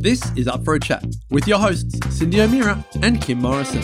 This 0.00 0.32
is 0.36 0.48
Up 0.48 0.64
for 0.64 0.74
a 0.74 0.80
Chat 0.80 1.04
with 1.28 1.46
your 1.46 1.58
hosts, 1.58 1.98
Cyndi 2.06 2.38
O'Meara 2.38 2.82
and 3.02 3.20
Kim 3.20 3.42
Morrison. 3.42 3.82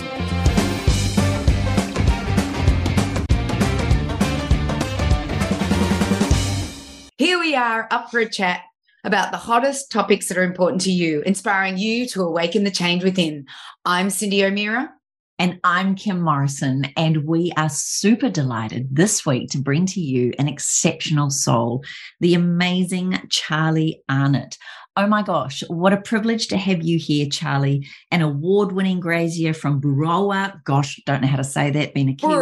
Here 7.18 7.38
we 7.38 7.54
are, 7.54 7.86
up 7.90 8.10
for 8.10 8.20
a 8.20 8.30
chat 8.30 8.62
about 9.04 9.32
the 9.32 9.38
hottest 9.38 9.92
topics 9.92 10.28
that 10.28 10.38
are 10.38 10.42
important 10.42 10.80
to 10.82 10.90
you, 10.90 11.20
inspiring 11.22 11.76
you 11.76 12.06
to 12.08 12.22
awaken 12.22 12.64
the 12.64 12.70
change 12.70 13.04
within. 13.04 13.44
I'm 13.84 14.08
Cyndi 14.08 14.42
O'Meara. 14.44 14.93
And 15.36 15.58
I'm 15.64 15.96
Kim 15.96 16.20
Morrison, 16.20 16.86
and 16.96 17.26
we 17.26 17.52
are 17.56 17.68
super 17.68 18.30
delighted 18.30 18.94
this 18.94 19.26
week 19.26 19.50
to 19.50 19.58
bring 19.58 19.84
to 19.86 20.00
you 20.00 20.32
an 20.38 20.46
exceptional 20.46 21.28
soul, 21.28 21.82
the 22.20 22.34
amazing 22.34 23.18
Charlie 23.30 24.00
Arnott. 24.08 24.56
Oh 24.96 25.08
my 25.08 25.22
gosh, 25.22 25.64
what 25.66 25.92
a 25.92 26.00
privilege 26.00 26.46
to 26.48 26.56
have 26.56 26.84
you 26.84 26.98
here, 26.98 27.26
Charlie, 27.28 27.84
an 28.12 28.22
award 28.22 28.70
winning 28.70 29.00
grazier 29.00 29.52
from 29.52 29.80
Boorowa. 29.80 30.62
Gosh, 30.62 31.00
don't 31.04 31.20
know 31.20 31.26
how 31.26 31.38
to 31.38 31.42
say 31.42 31.68
that, 31.72 31.94
being 31.94 32.10
a 32.10 32.14
Kiwi. 32.14 32.32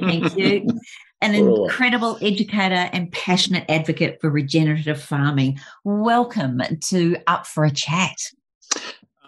Thank 0.00 0.36
you. 0.36 0.66
An 1.22 1.34
incredible 1.34 2.18
educator 2.20 2.90
and 2.92 3.10
passionate 3.10 3.64
advocate 3.70 4.18
for 4.20 4.28
regenerative 4.28 5.02
farming. 5.02 5.58
Welcome 5.82 6.60
to 6.88 7.16
Up 7.26 7.46
for 7.46 7.64
a 7.64 7.70
Chat. 7.70 8.18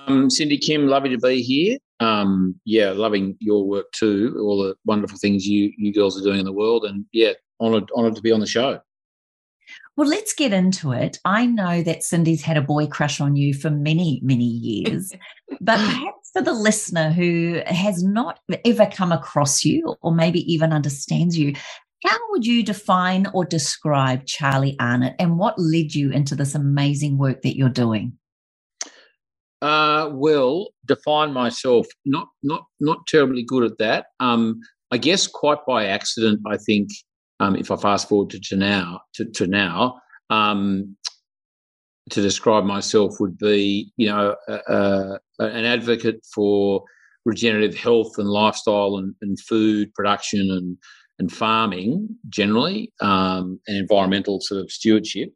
Um, 0.06 0.28
Cyndi 0.28 0.60
Kim, 0.60 0.88
lovely 0.88 1.08
to 1.10 1.18
be 1.18 1.40
here. 1.40 1.78
Um, 2.00 2.60
yeah, 2.64 2.90
loving 2.90 3.36
your 3.40 3.66
work 3.66 3.90
too. 3.92 4.36
All 4.40 4.62
the 4.62 4.76
wonderful 4.84 5.18
things 5.18 5.46
you 5.46 5.72
you 5.78 5.92
girls 5.92 6.20
are 6.20 6.24
doing 6.24 6.40
in 6.40 6.44
the 6.44 6.52
world, 6.52 6.84
and 6.84 7.04
yeah, 7.12 7.32
honoured 7.60 7.90
honoured 7.96 8.16
to 8.16 8.22
be 8.22 8.32
on 8.32 8.40
the 8.40 8.46
show. 8.46 8.80
Well, 9.96 10.08
let's 10.08 10.34
get 10.34 10.52
into 10.52 10.92
it. 10.92 11.18
I 11.24 11.46
know 11.46 11.82
that 11.82 12.02
Cyndi's 12.02 12.42
had 12.42 12.58
a 12.58 12.62
boy 12.62 12.86
crush 12.86 13.20
on 13.20 13.34
you 13.34 13.54
for 13.54 13.70
many, 13.70 14.20
many 14.22 14.44
years, 14.44 15.12
but 15.60 15.78
perhaps 15.78 16.30
for 16.32 16.42
the 16.42 16.52
listener 16.52 17.10
who 17.10 17.62
has 17.66 18.04
not 18.04 18.40
ever 18.66 18.86
come 18.86 19.10
across 19.10 19.64
you 19.64 19.96
or 20.02 20.14
maybe 20.14 20.40
even 20.52 20.72
understands 20.72 21.38
you, 21.38 21.54
how 22.04 22.18
would 22.28 22.44
you 22.44 22.62
define 22.62 23.26
or 23.32 23.46
describe 23.46 24.26
Charlie 24.26 24.76
Arnott 24.78 25.16
and 25.18 25.38
what 25.38 25.58
led 25.58 25.94
you 25.94 26.10
into 26.10 26.34
this 26.34 26.54
amazing 26.54 27.16
work 27.16 27.40
that 27.40 27.56
you're 27.56 27.70
doing? 27.70 28.18
Uh, 29.62 30.10
well, 30.12 30.68
define 30.84 31.32
myself. 31.32 31.86
Not 32.04 32.28
not 32.42 32.62
not 32.80 33.06
terribly 33.06 33.42
good 33.42 33.64
at 33.64 33.78
that. 33.78 34.06
Um, 34.20 34.60
I 34.90 34.98
guess 34.98 35.26
quite 35.26 35.64
by 35.66 35.86
accident. 35.86 36.40
I 36.46 36.56
think 36.58 36.90
um, 37.40 37.56
if 37.56 37.70
I 37.70 37.76
fast 37.76 38.08
forward 38.08 38.30
to, 38.30 38.40
to 38.40 38.56
now, 38.56 39.00
to, 39.14 39.24
to 39.24 39.46
now, 39.46 40.00
um, 40.30 40.96
to 42.10 42.22
describe 42.22 42.64
myself 42.64 43.14
would 43.18 43.36
be, 43.36 43.92
you 43.96 44.08
know, 44.08 44.36
an 44.48 45.64
advocate 45.64 46.24
for 46.34 46.84
regenerative 47.24 47.74
health 47.74 48.12
and 48.18 48.28
lifestyle 48.28 48.96
and, 48.96 49.14
and 49.20 49.38
food 49.40 49.92
production 49.94 50.50
and 50.50 50.78
and 51.18 51.32
farming 51.32 52.06
generally 52.28 52.92
um, 53.00 53.58
and 53.66 53.78
environmental 53.78 54.38
sort 54.40 54.60
of 54.60 54.70
stewardship. 54.70 55.30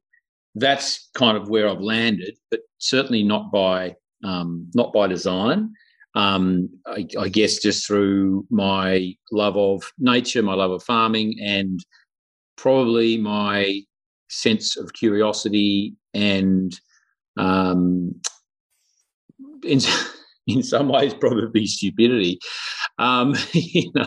That's 0.55 1.09
kind 1.15 1.39
of 1.39 1.49
where 1.49 1.69
I've 1.69 1.81
landed, 1.81 2.37
but 2.51 2.61
certainly 2.79 3.23
not 3.23 3.51
by 3.51 3.95
um, 4.25 4.71
not 4.75 4.93
by 4.93 5.07
design. 5.07 5.73
Um, 6.15 6.69
I, 6.87 7.07
I, 7.19 7.29
guess 7.29 7.59
just 7.59 7.87
through 7.87 8.45
my 8.51 9.15
love 9.31 9.57
of 9.57 9.83
nature, 9.99 10.43
my 10.43 10.55
love 10.55 10.73
of 10.73 10.83
farming, 10.83 11.37
and 11.41 11.79
probably 12.57 13.17
my 13.17 13.81
sense 14.29 14.77
of 14.77 14.93
curiosity 14.93 15.95
and 16.13 16.79
um, 17.37 18.15
in, 19.65 19.81
in 20.49 20.63
some 20.63 20.89
ways 20.89 21.15
probably 21.15 21.67
stupidity. 21.67 22.41
Um, 22.99 23.35
you 23.53 23.91
know, 23.95 24.07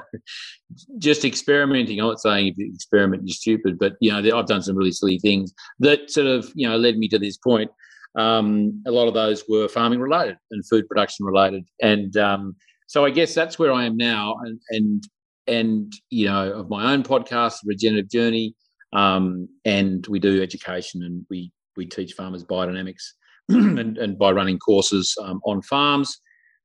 just 0.97 1.23
experimenting. 1.23 1.99
I'm 1.99 2.07
not 2.07 2.19
saying 2.19 2.47
if 2.47 2.57
you 2.57 2.71
experiment 2.73 3.23
you're 3.25 3.33
stupid, 3.33 3.79
but 3.79 3.93
you 4.01 4.11
know 4.11 4.37
I've 4.37 4.47
done 4.47 4.61
some 4.61 4.75
really 4.75 4.91
silly 4.91 5.19
things 5.19 5.53
that 5.79 6.11
sort 6.11 6.27
of 6.27 6.51
you 6.55 6.67
know 6.67 6.77
led 6.77 6.97
me 6.97 7.07
to 7.09 7.19
this 7.19 7.37
point 7.37 7.71
um, 8.15 8.81
a 8.85 8.91
lot 8.91 9.07
of 9.07 9.13
those 9.13 9.43
were 9.47 9.67
farming 9.67 9.99
related 9.99 10.37
and 10.51 10.65
food 10.67 10.87
production 10.87 11.25
related. 11.25 11.63
And 11.81 12.15
um, 12.17 12.55
so 12.87 13.05
I 13.05 13.09
guess 13.09 13.33
that's 13.33 13.57
where 13.57 13.71
I 13.71 13.85
am 13.85 13.97
now. 13.97 14.35
And, 14.43 14.59
and, 14.69 15.03
and 15.47 15.93
you 16.09 16.27
know, 16.27 16.51
of 16.53 16.69
my 16.69 16.93
own 16.93 17.03
podcast, 17.03 17.55
Regenerative 17.65 18.09
Journey, 18.09 18.55
um, 18.93 19.47
and 19.65 20.05
we 20.07 20.19
do 20.19 20.41
education 20.41 21.01
and 21.03 21.25
we, 21.29 21.51
we 21.75 21.85
teach 21.85 22.13
farmers 22.13 22.43
biodynamics 22.43 23.03
and, 23.49 23.97
and 23.97 24.17
by 24.19 24.31
running 24.31 24.59
courses 24.59 25.15
um, 25.23 25.41
on 25.45 25.61
farms. 25.63 26.19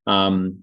Um, 0.06 0.60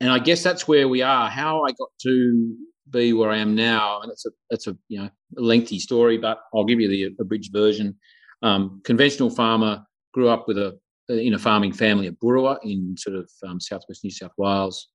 and 0.00 0.10
I 0.10 0.18
guess 0.18 0.42
that's 0.42 0.68
where 0.68 0.88
we 0.88 1.02
are. 1.02 1.28
How 1.28 1.64
I 1.64 1.70
got 1.72 1.88
to 2.02 2.56
be 2.90 3.12
where 3.12 3.30
I 3.30 3.38
am 3.38 3.54
now, 3.54 4.00
and 4.02 4.12
it's 4.12 4.26
a 4.26 4.30
it's 4.50 4.66
a 4.66 4.76
you 4.88 5.00
know 5.00 5.10
lengthy 5.34 5.78
story, 5.78 6.18
but 6.18 6.38
I'll 6.54 6.64
give 6.64 6.80
you 6.80 6.88
the 6.88 7.14
abridged 7.18 7.52
version. 7.52 7.96
Um, 8.42 8.82
conventional 8.84 9.30
farmer 9.30 9.84
grew 10.16 10.30
up 10.30 10.48
with 10.48 10.56
a 10.56 10.78
in 11.08 11.34
a 11.34 11.38
farming 11.38 11.72
family 11.72 12.06
at 12.08 12.18
Boorowa 12.18 12.58
in 12.64 12.96
sort 12.96 13.16
of 13.16 13.30
um, 13.46 13.60
southwest 13.60 14.02
New 14.02 14.10
South 14.10 14.32
Wales. 14.38 14.88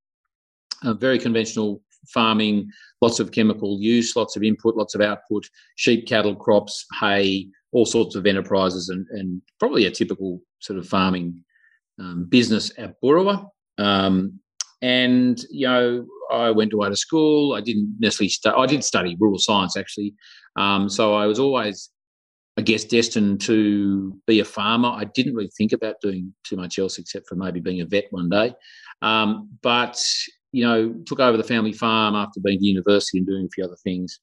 Uh, 0.83 0.93
very 0.93 1.19
conventional 1.19 1.81
farming, 2.09 2.69
lots 3.01 3.19
of 3.19 3.31
chemical 3.31 3.79
use, 3.79 4.15
lots 4.15 4.35
of 4.35 4.43
input, 4.43 4.75
lots 4.75 4.95
of 4.95 5.01
output, 5.01 5.47
sheep, 5.75 6.07
cattle, 6.07 6.35
crops, 6.35 6.85
hay, 6.99 7.47
all 7.71 7.85
sorts 7.85 8.15
of 8.15 8.25
enterprises, 8.25 8.89
and, 8.89 9.05
and 9.11 9.41
probably 9.59 9.85
a 9.85 9.91
typical 9.91 10.41
sort 10.59 10.79
of 10.79 10.87
farming 10.87 11.43
um, 11.99 12.25
business 12.27 12.71
at 12.79 12.99
Boorowa. 12.99 13.47
Um, 13.77 14.39
and 14.81 15.39
you 15.51 15.67
know, 15.67 16.07
I 16.31 16.49
went 16.49 16.73
away 16.73 16.89
to 16.89 16.95
school. 16.95 17.53
I 17.53 17.61
didn't 17.61 17.95
necessarily 17.99 18.29
study. 18.29 18.57
I 18.57 18.65
did 18.65 18.83
study 18.83 19.15
rural 19.19 19.37
science 19.37 19.77
actually, 19.77 20.15
um, 20.55 20.89
so 20.89 21.13
I 21.13 21.27
was 21.27 21.39
always 21.39 21.90
I 22.57 22.61
guess, 22.61 22.83
destined 22.83 23.39
to 23.41 24.19
be 24.27 24.41
a 24.41 24.45
farmer. 24.45 24.89
I 24.89 25.05
didn't 25.05 25.35
really 25.35 25.51
think 25.57 25.71
about 25.71 26.01
doing 26.01 26.33
too 26.43 26.57
much 26.57 26.77
else 26.79 26.97
except 26.97 27.27
for 27.27 27.35
maybe 27.35 27.61
being 27.61 27.81
a 27.81 27.85
vet 27.85 28.05
one 28.11 28.29
day. 28.29 28.53
Um, 29.01 29.49
but, 29.61 30.01
you 30.51 30.65
know, 30.65 30.93
took 31.05 31.21
over 31.21 31.37
the 31.37 31.43
family 31.43 31.71
farm 31.71 32.13
after 32.13 32.41
being 32.41 32.59
to 32.59 32.65
university 32.65 33.19
and 33.19 33.27
doing 33.27 33.45
a 33.45 33.49
few 33.49 33.63
other 33.63 33.77
things. 33.83 34.19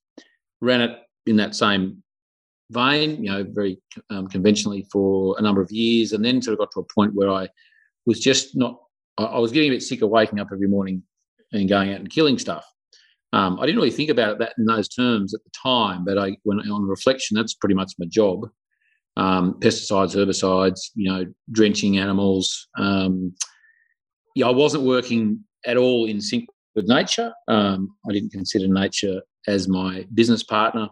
Ran 0.61 0.83
it 0.83 0.99
in 1.27 1.37
that 1.37 1.55
same 1.55 2.03
vein, 2.71 3.25
you 3.25 3.31
know, 3.31 3.47
very 3.49 3.81
um, 4.11 4.29
conventionally 4.29 4.87
for 4.93 5.35
a 5.39 5.43
number 5.43 5.63
of 5.63 5.71
years. 5.71 6.13
And 6.13 6.23
then 6.23 6.43
sort 6.43 6.53
of 6.53 6.59
got 6.59 6.71
to 6.73 6.81
a 6.81 6.95
point 6.95 7.15
where 7.15 7.31
I 7.31 7.49
was 8.05 8.21
just 8.21 8.55
not, 8.55 8.79
I, 9.17 9.25
I 9.25 9.39
was 9.39 9.53
getting 9.53 9.71
a 9.71 9.75
bit 9.75 9.83
sick 9.83 10.03
of 10.03 10.11
waking 10.11 10.39
up 10.39 10.49
every 10.53 10.69
morning 10.69 11.03
and 11.53 11.67
going 11.67 11.93
out 11.93 12.01
and 12.01 12.11
killing 12.11 12.39
stuff. 12.39 12.71
Um, 13.33 13.59
I 13.61 13.67
didn't 13.67 13.77
really 13.77 13.91
think 13.91 14.11
about 14.11 14.33
it 14.33 14.39
that 14.39 14.55
in 14.59 14.65
those 14.65 14.89
terms 14.89 15.35
at 15.35 15.41
the 15.45 15.51
time, 15.51 16.05
but 16.05 16.19
I, 16.19 16.37
when 16.45 16.61
on 16.61 16.87
reflection, 16.87 17.37
that's 17.37 17.55
pretty 17.55 17.75
much 17.75 17.93
my 17.99 18.07
job. 18.07 18.49
Um, 19.17 19.55
pesticides, 19.61 20.15
herbicides, 20.15 20.81
you 20.95 21.11
know, 21.11 21.27
drenching 21.51 21.99
animals. 21.99 22.69
Um, 22.79 23.35
yeah, 24.35 24.47
I 24.47 24.53
wasn't 24.53 24.85
working 24.85 25.45
at 25.67 25.77
all 25.77 26.07
in 26.07 26.21
sync 26.21 26.49
with 26.77 26.89
nature. 26.89 27.33
Um, 27.49 27.91
I 28.09 28.13
didn't 28.13 28.31
consider 28.31 28.69
nature 28.69 29.21
as 29.47 29.69
my 29.69 30.07
business 30.15 30.43
partner. 30.45 30.89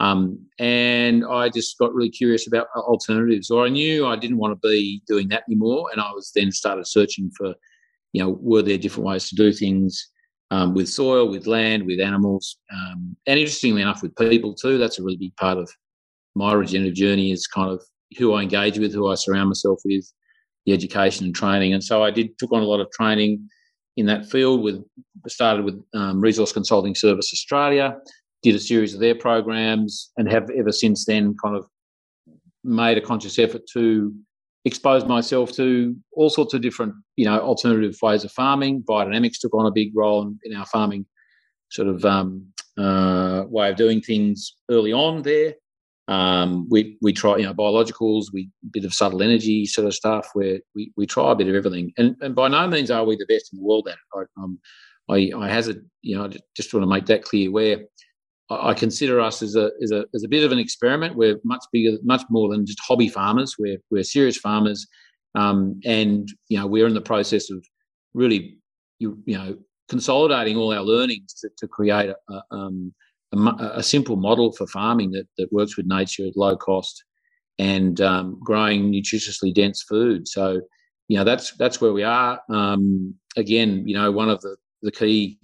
Um, 0.00 0.38
and 0.58 1.24
I 1.24 1.48
just 1.48 1.78
got 1.78 1.94
really 1.94 2.10
curious 2.10 2.46
about 2.46 2.68
alternatives, 2.76 3.50
or 3.50 3.64
I 3.64 3.68
knew 3.68 4.06
I 4.06 4.16
didn't 4.16 4.38
want 4.38 4.60
to 4.60 4.68
be 4.68 5.02
doing 5.06 5.28
that 5.28 5.44
anymore. 5.48 5.88
And 5.92 6.00
I 6.00 6.10
was 6.12 6.30
then 6.34 6.52
started 6.52 6.86
searching 6.86 7.30
for, 7.36 7.54
you 8.12 8.22
know, 8.22 8.38
were 8.40 8.62
there 8.62 8.78
different 8.78 9.06
ways 9.06 9.28
to 9.28 9.34
do 9.34 9.52
things? 9.52 10.10
Um, 10.54 10.72
with 10.72 10.88
soil, 10.88 11.28
with 11.28 11.46
land, 11.46 11.84
with 11.84 12.00
animals, 12.00 12.58
um, 12.72 13.16
and 13.26 13.38
interestingly 13.38 13.82
enough, 13.82 14.02
with 14.02 14.14
people 14.16 14.54
too. 14.54 14.78
That's 14.78 15.00
a 15.00 15.02
really 15.02 15.16
big 15.16 15.36
part 15.36 15.58
of 15.58 15.68
my 16.36 16.52
regenerative 16.52 16.94
journey 16.94 17.32
is 17.32 17.46
kind 17.46 17.70
of 17.70 17.82
who 18.18 18.34
I 18.34 18.42
engage 18.42 18.78
with, 18.78 18.92
who 18.94 19.10
I 19.10 19.16
surround 19.16 19.48
myself 19.48 19.80
with, 19.84 20.06
the 20.64 20.72
education 20.72 21.26
and 21.26 21.34
training. 21.34 21.74
And 21.74 21.82
so 21.82 22.04
I 22.04 22.10
did 22.10 22.38
took 22.38 22.52
on 22.52 22.62
a 22.62 22.66
lot 22.66 22.80
of 22.80 22.88
training 22.92 23.48
in 23.96 24.06
that 24.06 24.26
field. 24.26 24.62
With 24.62 24.84
started 25.26 25.64
with 25.64 25.82
um, 25.92 26.20
Resource 26.20 26.52
Consulting 26.52 26.94
Service 26.94 27.30
Australia, 27.32 27.96
did 28.42 28.54
a 28.54 28.60
series 28.60 28.94
of 28.94 29.00
their 29.00 29.16
programs, 29.16 30.12
and 30.16 30.30
have 30.30 30.50
ever 30.50 30.72
since 30.72 31.04
then 31.04 31.34
kind 31.42 31.56
of 31.56 31.66
made 32.62 32.96
a 32.96 33.00
conscious 33.00 33.38
effort 33.40 33.62
to 33.72 34.14
exposed 34.64 35.06
myself 35.06 35.52
to 35.52 35.96
all 36.12 36.30
sorts 36.30 36.54
of 36.54 36.62
different, 36.62 36.94
you 37.16 37.24
know, 37.24 37.38
alternative 37.40 37.96
ways 38.02 38.24
of 38.24 38.32
farming. 38.32 38.82
Biodynamics 38.82 39.38
took 39.40 39.54
on 39.54 39.66
a 39.66 39.72
big 39.72 39.92
role 39.94 40.22
in, 40.22 40.38
in 40.44 40.56
our 40.56 40.66
farming 40.66 41.06
sort 41.70 41.88
of 41.88 42.04
um, 42.04 42.46
uh, 42.78 43.44
way 43.48 43.70
of 43.70 43.76
doing 43.76 44.00
things 44.00 44.54
early 44.70 44.92
on 44.92 45.22
there. 45.22 45.54
Um, 46.06 46.66
we 46.70 46.98
we 47.00 47.12
try, 47.14 47.38
you 47.38 47.44
know, 47.44 47.54
biologicals, 47.54 48.26
we 48.32 48.50
bit 48.70 48.84
of 48.84 48.92
subtle 48.92 49.22
energy 49.22 49.64
sort 49.64 49.86
of 49.86 49.94
stuff 49.94 50.28
where 50.34 50.60
we, 50.74 50.92
we 50.96 51.06
try 51.06 51.32
a 51.32 51.34
bit 51.34 51.48
of 51.48 51.54
everything. 51.54 51.92
And 51.96 52.16
and 52.20 52.34
by 52.34 52.48
no 52.48 52.66
means 52.66 52.90
are 52.90 53.04
we 53.04 53.16
the 53.16 53.26
best 53.26 53.52
in 53.52 53.58
the 53.58 53.64
world 53.64 53.88
at 53.88 53.94
it. 53.94 54.28
I, 54.38 54.42
um, 54.42 54.58
I, 55.08 55.30
I 55.36 55.48
hazard, 55.48 55.84
you 56.02 56.16
know, 56.16 56.28
just 56.56 56.72
want 56.72 56.84
to 56.84 56.88
make 56.88 57.06
that 57.06 57.24
clear 57.24 57.50
where 57.50 57.84
I 58.50 58.74
consider 58.74 59.20
us 59.20 59.42
as 59.42 59.56
a, 59.56 59.70
as 59.82 59.90
a 59.90 60.04
as 60.14 60.22
a 60.22 60.28
bit 60.28 60.44
of 60.44 60.52
an 60.52 60.58
experiment. 60.58 61.16
We're 61.16 61.40
much 61.44 61.64
bigger, 61.72 61.96
much 62.02 62.22
more 62.28 62.50
than 62.50 62.66
just 62.66 62.80
hobby 62.80 63.08
farmers. 63.08 63.56
We're 63.58 63.78
we're 63.90 64.04
serious 64.04 64.36
farmers, 64.36 64.86
um, 65.34 65.80
and 65.84 66.28
you 66.48 66.58
know 66.58 66.66
we're 66.66 66.86
in 66.86 66.94
the 66.94 67.00
process 67.00 67.50
of 67.50 67.64
really 68.12 68.58
you 68.98 69.18
you 69.24 69.38
know 69.38 69.56
consolidating 69.88 70.56
all 70.56 70.74
our 70.74 70.82
learnings 70.82 71.34
to, 71.34 71.48
to 71.58 71.68
create 71.68 72.10
a, 72.10 72.42
um, 72.50 72.92
a, 73.32 73.72
a, 73.76 73.82
simple 73.82 74.16
model 74.16 74.50
for 74.52 74.66
farming 74.66 75.10
that 75.10 75.26
that 75.36 75.52
works 75.52 75.76
with 75.76 75.86
nature 75.86 76.26
at 76.26 76.36
low 76.36 76.56
cost 76.56 77.04
and 77.58 78.00
um, 78.00 78.38
growing 78.42 78.90
nutritiously 78.90 79.54
dense 79.54 79.82
food. 79.82 80.28
So 80.28 80.60
you 81.08 81.16
know 81.16 81.24
that's 81.24 81.52
that's 81.52 81.80
where 81.80 81.94
we 81.94 82.02
are. 82.02 82.40
Um, 82.50 83.14
again, 83.36 83.88
you 83.88 83.94
know 83.94 84.12
one 84.12 84.28
of 84.28 84.42
the 84.42 84.56
the 84.82 84.92
key 84.92 85.38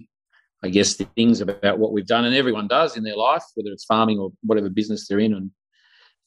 I 0.62 0.68
guess, 0.68 0.96
the 0.96 1.04
things 1.16 1.40
about 1.40 1.78
what 1.78 1.92
we've 1.92 2.06
done, 2.06 2.24
and 2.24 2.34
everyone 2.34 2.68
does 2.68 2.96
in 2.96 3.04
their 3.04 3.16
life, 3.16 3.44
whether 3.54 3.70
it's 3.70 3.84
farming 3.84 4.18
or 4.18 4.30
whatever 4.42 4.68
business 4.68 5.08
they're 5.08 5.20
in, 5.20 5.34
and 5.34 5.50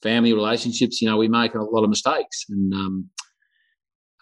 family 0.02 0.32
relationships. 0.32 1.00
You 1.00 1.08
know, 1.08 1.16
we 1.16 1.28
make 1.28 1.54
a 1.54 1.62
lot 1.62 1.84
of 1.84 1.90
mistakes, 1.90 2.44
and 2.48 2.74
um, 2.74 3.10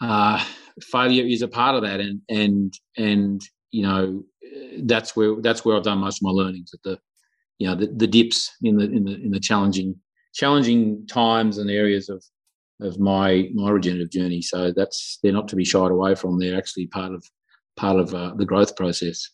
uh, 0.01 0.45
failure 0.83 1.25
is 1.25 1.43
a 1.43 1.49
part 1.49 1.77
of 1.77 1.83
that. 1.83 2.01
And 2.01 2.21
and 2.29 2.73
and 2.97 3.43
you 3.71 3.83
know, 3.83 4.25
that's 4.83 5.17
where 5.17 5.37
that's 5.41 5.65
where 5.65 5.77
I've 5.77 5.83
done 5.83 5.99
most 5.99 6.19
of 6.19 6.23
my 6.23 6.31
learnings 6.31 6.73
at 6.75 6.83
the, 6.83 6.99
you 7.59 7.67
know, 7.67 7.75
the, 7.75 7.87
the 7.87 8.07
dips 8.07 8.51
in 8.63 8.77
the 8.77 8.85
in 8.85 9.05
the 9.05 9.15
in 9.15 9.31
the 9.31 9.41
challenging 9.41 9.97
challenging 10.35 11.07
times 11.07 11.59
and 11.59 11.71
areas 11.71 12.09
of 12.09 12.23
of 12.81 12.99
my 12.99 13.49
my 13.55 13.71
regenerative 13.71 14.11
journey. 14.11 14.43
So 14.43 14.73
that's 14.73 15.19
they're 15.23 15.33
not 15.33 15.49
to 15.49 15.57
be 15.57 15.65
shied 15.65 15.91
away 15.91 16.15
from. 16.15 16.39
They're 16.39 16.59
actually 16.59 16.87
part 16.89 17.13
of 17.13 17.25
part 17.77 17.99
of 17.99 18.15
uh, 18.15 18.35
the 18.37 18.45
growth 18.45 18.77
process. 18.77 19.29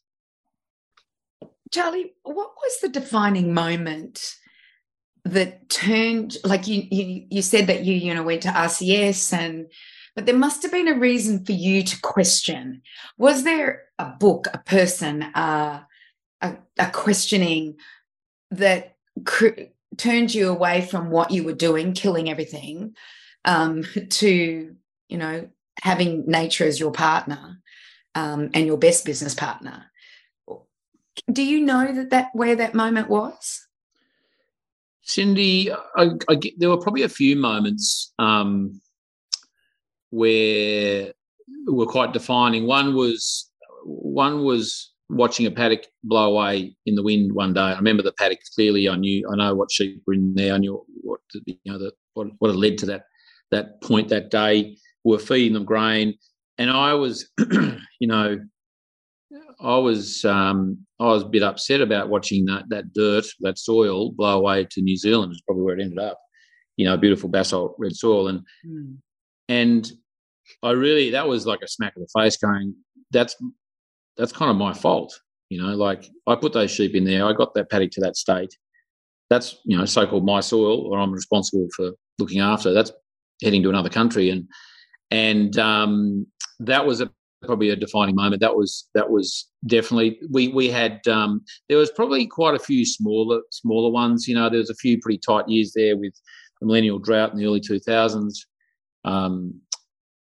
Charlie, 1.72 2.12
what 2.22 2.52
was 2.62 2.80
the 2.80 2.88
defining 2.88 3.52
moment 3.52 4.36
that 5.24 5.68
turned 5.68 6.36
like 6.44 6.66
you 6.66 6.86
you 6.90 7.26
you 7.30 7.42
said 7.42 7.66
that 7.66 7.84
you 7.84 7.94
you 7.94 8.14
know 8.14 8.22
went 8.22 8.42
to 8.42 8.48
RCS 8.48 9.32
and 9.32 9.70
but 10.14 10.26
there 10.26 10.36
must 10.36 10.62
have 10.62 10.72
been 10.72 10.88
a 10.88 10.98
reason 10.98 11.44
for 11.44 11.52
you 11.52 11.84
to 11.84 12.00
question. 12.00 12.82
Was 13.18 13.44
there 13.44 13.84
a 14.00 14.06
book, 14.06 14.48
a 14.52 14.58
person, 14.58 15.22
uh, 15.22 15.82
a, 16.40 16.56
a 16.76 16.90
questioning 16.90 17.76
that 18.50 18.96
cr- 19.24 19.68
turned 19.96 20.34
you 20.34 20.48
away 20.48 20.80
from 20.80 21.10
what 21.10 21.30
you 21.30 21.44
were 21.44 21.52
doing, 21.52 21.92
killing 21.92 22.28
everything, 22.28 22.96
um, 23.44 23.84
to 24.10 24.74
you 25.08 25.18
know 25.18 25.48
having 25.82 26.26
nature 26.26 26.64
as 26.64 26.80
your 26.80 26.90
partner 26.90 27.60
um, 28.14 28.50
and 28.54 28.66
your 28.66 28.78
best 28.78 29.04
business 29.04 29.34
partner? 29.34 29.87
Do 31.30 31.42
you 31.42 31.60
know 31.60 31.92
that 31.92 32.10
that 32.10 32.30
where 32.32 32.56
that 32.56 32.74
moment 32.74 33.08
was? 33.08 33.66
Cyndi, 35.06 35.74
I, 35.96 36.10
I, 36.28 36.40
there 36.58 36.68
were 36.68 36.80
probably 36.80 37.02
a 37.02 37.08
few 37.08 37.34
moments 37.34 38.12
um, 38.18 38.80
where 40.10 41.12
were 41.66 41.86
quite 41.86 42.12
defining. 42.12 42.66
One 42.66 42.94
was 42.94 43.50
one 43.84 44.44
was 44.44 44.92
watching 45.08 45.46
a 45.46 45.50
paddock 45.50 45.86
blow 46.04 46.30
away 46.34 46.76
in 46.84 46.94
the 46.94 47.02
wind 47.02 47.32
one 47.32 47.54
day. 47.54 47.60
I 47.60 47.76
remember 47.76 48.02
the 48.02 48.12
paddock 48.12 48.40
clearly. 48.54 48.88
I 48.88 48.96
knew 48.96 49.28
I 49.32 49.36
know 49.36 49.54
what 49.54 49.72
sheep 49.72 50.02
were 50.06 50.14
in 50.14 50.34
there. 50.34 50.54
I 50.54 50.58
knew 50.58 50.84
what 51.02 51.20
you 51.46 51.56
know 51.64 51.78
the, 51.78 51.92
what 52.14 52.28
what 52.38 52.48
had 52.48 52.56
led 52.56 52.78
to 52.78 52.86
that 52.86 53.04
that 53.50 53.80
point 53.82 54.08
that 54.08 54.30
day. 54.30 54.76
We 55.04 55.12
were 55.12 55.18
feeding 55.18 55.54
them 55.54 55.64
grain, 55.64 56.18
and 56.58 56.70
I 56.70 56.92
was, 56.94 57.30
you 58.00 58.08
know, 58.08 58.38
I 59.60 59.76
was 59.76 60.24
um, 60.24 60.78
I 61.00 61.06
was 61.06 61.22
a 61.22 61.28
bit 61.28 61.42
upset 61.42 61.80
about 61.80 62.08
watching 62.08 62.44
that 62.46 62.64
that 62.68 62.92
dirt, 62.92 63.26
that 63.40 63.58
soil 63.58 64.12
blow 64.12 64.38
away 64.38 64.66
to 64.70 64.82
New 64.82 64.96
Zealand. 64.96 65.32
Is 65.32 65.42
probably 65.42 65.64
where 65.64 65.78
it 65.78 65.82
ended 65.82 65.98
up. 65.98 66.18
You 66.76 66.86
know, 66.86 66.96
beautiful 66.96 67.28
basalt 67.28 67.74
red 67.78 67.94
soil, 67.94 68.28
and 68.28 68.40
mm. 68.66 68.96
and 69.48 69.90
I 70.62 70.70
really 70.70 71.10
that 71.10 71.26
was 71.26 71.46
like 71.46 71.60
a 71.62 71.68
smack 71.68 71.96
of 71.96 72.02
the 72.02 72.20
face. 72.20 72.36
Going, 72.36 72.74
that's 73.10 73.36
that's 74.16 74.32
kind 74.32 74.50
of 74.50 74.56
my 74.56 74.72
fault. 74.72 75.18
You 75.48 75.60
know, 75.62 75.74
like 75.74 76.08
I 76.26 76.36
put 76.36 76.52
those 76.52 76.70
sheep 76.70 76.94
in 76.94 77.04
there. 77.04 77.24
I 77.24 77.32
got 77.32 77.54
that 77.54 77.70
paddock 77.70 77.90
to 77.92 78.00
that 78.02 78.16
state. 78.16 78.54
That's 79.30 79.58
you 79.64 79.76
know 79.76 79.84
so-called 79.86 80.24
my 80.24 80.40
soil, 80.40 80.86
or 80.86 80.98
I'm 80.98 81.12
responsible 81.12 81.66
for 81.74 81.92
looking 82.18 82.40
after. 82.40 82.72
That's 82.72 82.92
heading 83.42 83.62
to 83.64 83.70
another 83.70 83.90
country, 83.90 84.30
and 84.30 84.46
and 85.10 85.58
um, 85.58 86.26
that 86.60 86.86
was 86.86 87.00
a 87.00 87.10
probably 87.44 87.70
a 87.70 87.76
defining 87.76 88.14
moment. 88.14 88.40
That 88.40 88.56
was 88.56 88.88
that 88.94 89.10
was 89.10 89.48
definitely 89.66 90.18
we 90.30 90.48
we 90.48 90.68
had 90.68 91.06
um, 91.08 91.42
there 91.68 91.78
was 91.78 91.90
probably 91.90 92.26
quite 92.26 92.54
a 92.54 92.58
few 92.58 92.84
smaller 92.84 93.40
smaller 93.50 93.90
ones. 93.90 94.26
You 94.26 94.34
know, 94.34 94.48
there 94.48 94.58
was 94.58 94.70
a 94.70 94.74
few 94.74 94.98
pretty 95.00 95.18
tight 95.18 95.48
years 95.48 95.72
there 95.74 95.96
with 95.96 96.14
the 96.60 96.66
millennial 96.66 96.98
drought 96.98 97.32
in 97.32 97.38
the 97.38 97.46
early 97.46 97.60
two 97.60 97.78
thousands. 97.78 98.46
Um, 99.04 99.60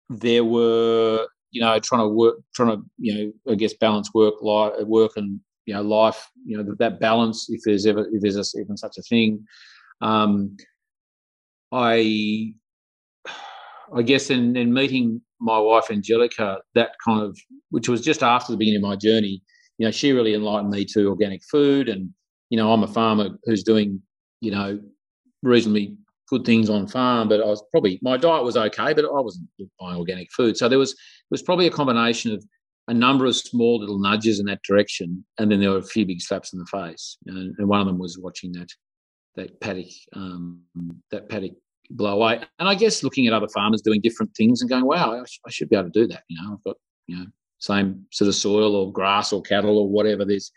there 0.08 0.44
were 0.44 1.26
you 1.50 1.60
know 1.60 1.78
trying 1.78 2.02
to 2.02 2.08
work 2.08 2.36
trying 2.54 2.76
to 2.76 2.82
you 2.98 3.14
know 3.14 3.52
I 3.52 3.54
guess 3.54 3.74
balance 3.74 4.12
work 4.14 4.34
life 4.42 4.72
work 4.80 5.12
and 5.16 5.40
you 5.66 5.74
know 5.74 5.82
life 5.82 6.28
you 6.44 6.56
know 6.56 6.74
that 6.78 7.00
balance 7.00 7.46
if 7.50 7.60
there's 7.64 7.86
ever 7.86 8.06
if 8.12 8.22
there's 8.22 8.36
a, 8.36 8.60
even 8.60 8.76
such 8.76 8.98
a 8.98 9.02
thing. 9.02 9.44
Um, 10.00 10.56
I 11.72 12.54
I 13.94 14.02
guess 14.02 14.30
in, 14.30 14.56
in 14.56 14.72
meeting 14.72 15.20
my 15.40 15.58
wife 15.58 15.90
Angelica, 15.90 16.60
that 16.74 16.92
kind 17.04 17.20
of 17.20 17.38
which 17.70 17.88
was 17.88 18.00
just 18.00 18.22
after 18.22 18.52
the 18.52 18.58
beginning 18.58 18.82
of 18.82 18.88
my 18.88 18.96
journey, 18.96 19.42
you 19.78 19.86
know, 19.86 19.90
she 19.90 20.12
really 20.12 20.34
enlightened 20.34 20.70
me 20.70 20.84
to 20.86 21.08
organic 21.08 21.42
food, 21.50 21.88
and 21.88 22.10
you 22.50 22.56
know, 22.56 22.72
I'm 22.72 22.82
a 22.82 22.88
farmer 22.88 23.30
who's 23.44 23.62
doing 23.62 24.00
you 24.40 24.50
know 24.50 24.80
reasonably 25.42 25.96
good 26.28 26.44
things 26.44 26.70
on 26.70 26.86
farm, 26.86 27.28
but 27.28 27.40
I 27.40 27.46
was 27.46 27.62
probably 27.70 27.98
my 28.02 28.16
diet 28.16 28.44
was 28.44 28.56
okay, 28.56 28.94
but 28.94 29.04
I 29.04 29.20
wasn't 29.20 29.48
buying 29.80 29.98
organic 29.98 30.32
food, 30.32 30.56
so 30.56 30.68
there 30.68 30.78
was 30.78 30.96
was 31.30 31.42
probably 31.42 31.66
a 31.66 31.70
combination 31.70 32.32
of 32.32 32.44
a 32.88 32.94
number 32.94 33.24
of 33.24 33.34
small 33.34 33.78
little 33.78 33.98
nudges 33.98 34.40
in 34.40 34.46
that 34.46 34.62
direction, 34.62 35.24
and 35.38 35.50
then 35.50 35.60
there 35.60 35.70
were 35.70 35.78
a 35.78 35.82
few 35.82 36.06
big 36.06 36.20
slaps 36.20 36.52
in 36.52 36.58
the 36.58 36.66
face, 36.66 37.16
and, 37.26 37.54
and 37.58 37.68
one 37.68 37.80
of 37.80 37.86
them 37.86 37.98
was 37.98 38.18
watching 38.18 38.52
that 38.52 38.68
that 39.36 39.60
paddock 39.60 39.90
um, 40.14 40.62
that 41.10 41.28
paddock 41.28 41.52
blow 41.90 42.14
away. 42.14 42.40
And 42.58 42.68
I 42.68 42.74
guess 42.74 43.02
looking 43.02 43.26
at 43.26 43.32
other 43.32 43.48
farmers 43.48 43.82
doing 43.82 44.00
different 44.00 44.34
things 44.36 44.60
and 44.60 44.70
going, 44.70 44.84
wow, 44.84 45.20
I, 45.20 45.24
sh- 45.24 45.40
I 45.46 45.50
should 45.50 45.68
be 45.68 45.76
able 45.76 45.90
to 45.90 46.00
do 46.00 46.06
that. 46.08 46.22
You 46.28 46.40
know, 46.40 46.54
I've 46.54 46.64
got 46.64 46.76
you 47.06 47.16
know 47.16 47.26
same 47.58 48.06
sort 48.10 48.28
of 48.28 48.34
soil 48.34 48.76
or 48.76 48.92
grass 48.92 49.32
or 49.32 49.42
cattle 49.42 49.78
or 49.78 49.88
whatever. 49.88 50.24
There's 50.24 50.52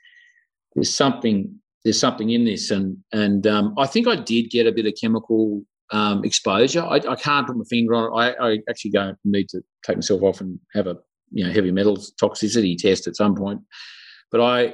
there's 0.75 0.93
something 0.93 1.59
there's 1.83 1.99
something 1.99 2.29
in 2.29 2.45
this, 2.45 2.71
and 2.71 2.97
and 3.11 3.47
um, 3.47 3.73
I 3.77 3.87
think 3.87 4.07
I 4.07 4.15
did 4.15 4.49
get 4.49 4.67
a 4.67 4.71
bit 4.71 4.85
of 4.85 4.93
chemical 4.99 5.63
um, 5.91 6.23
exposure. 6.25 6.83
I, 6.83 6.95
I, 6.95 7.15
can't 7.15 7.47
put 7.47 7.55
my 7.55 7.63
finger 7.69 7.95
on 7.95 8.11
it. 8.11 8.35
I, 8.39 8.49
I 8.49 8.59
actually 8.69 8.91
go 8.91 9.15
need 9.23 9.47
to 9.49 9.61
take 9.85 9.95
myself 9.95 10.21
off 10.21 10.41
and 10.41 10.59
have 10.73 10.87
a 10.87 10.97
you 11.31 11.45
know 11.45 11.51
heavy 11.51 11.71
metals 11.71 12.13
toxicity 12.21 12.77
test 12.77 13.07
at 13.07 13.15
some 13.15 13.35
point. 13.35 13.61
But 14.31 14.41
I, 14.41 14.73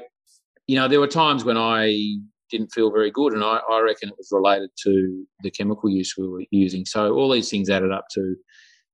you 0.65 0.75
know, 0.75 0.88
there 0.88 1.00
were 1.00 1.07
times 1.07 1.45
when 1.45 1.57
I 1.57 2.17
didn't 2.53 2.72
feel 2.72 2.91
very 2.91 3.12
good. 3.12 3.33
And 3.33 3.43
I, 3.43 3.60
I 3.69 3.81
reckon 3.81 4.10
it 4.10 4.15
was 4.17 4.29
related 4.31 4.69
to 4.83 5.25
the 5.41 5.51
chemical 5.51 5.89
use 5.89 6.15
we 6.17 6.27
were 6.27 6.43
using. 6.51 6.86
So 6.86 7.13
all 7.13 7.31
these 7.31 7.50
things 7.50 7.69
added 7.69 7.91
up 7.91 8.05
to, 8.13 8.36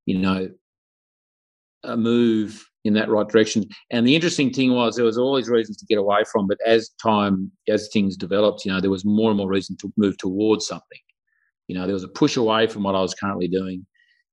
you 0.06 0.18
know, 0.18 0.50
a 1.84 1.96
move 1.96 2.66
in 2.86 2.94
that 2.94 3.10
right 3.10 3.28
direction. 3.28 3.66
And 3.92 4.08
the 4.08 4.16
interesting 4.16 4.52
thing 4.52 4.74
was 4.74 4.96
there 4.96 5.06
was 5.06 5.18
always 5.18 5.50
reasons 5.50 5.78
to 5.78 5.86
get 5.86 5.98
away 5.98 6.24
from, 6.32 6.48
but 6.48 6.58
as 6.66 6.90
time, 7.02 7.52
as 7.68 7.90
things 7.92 8.16
developed, 8.16 8.64
you 8.66 8.72
know, 8.72 8.80
there 8.80 8.90
was 8.90 9.06
more 9.06 9.30
and 9.30 9.38
more 9.38 9.50
reason 9.50 9.76
to 9.78 9.92
move 9.98 10.18
towards 10.18 10.66
something. 10.66 11.00
You 11.68 11.76
know, 11.76 11.86
there 11.86 11.94
was 11.94 12.04
a 12.04 12.10
push 12.10 12.38
away 12.38 12.68
from 12.68 12.84
what 12.84 12.96
I 12.96 13.02
was 13.02 13.14
currently 13.14 13.48
doing, 13.48 13.86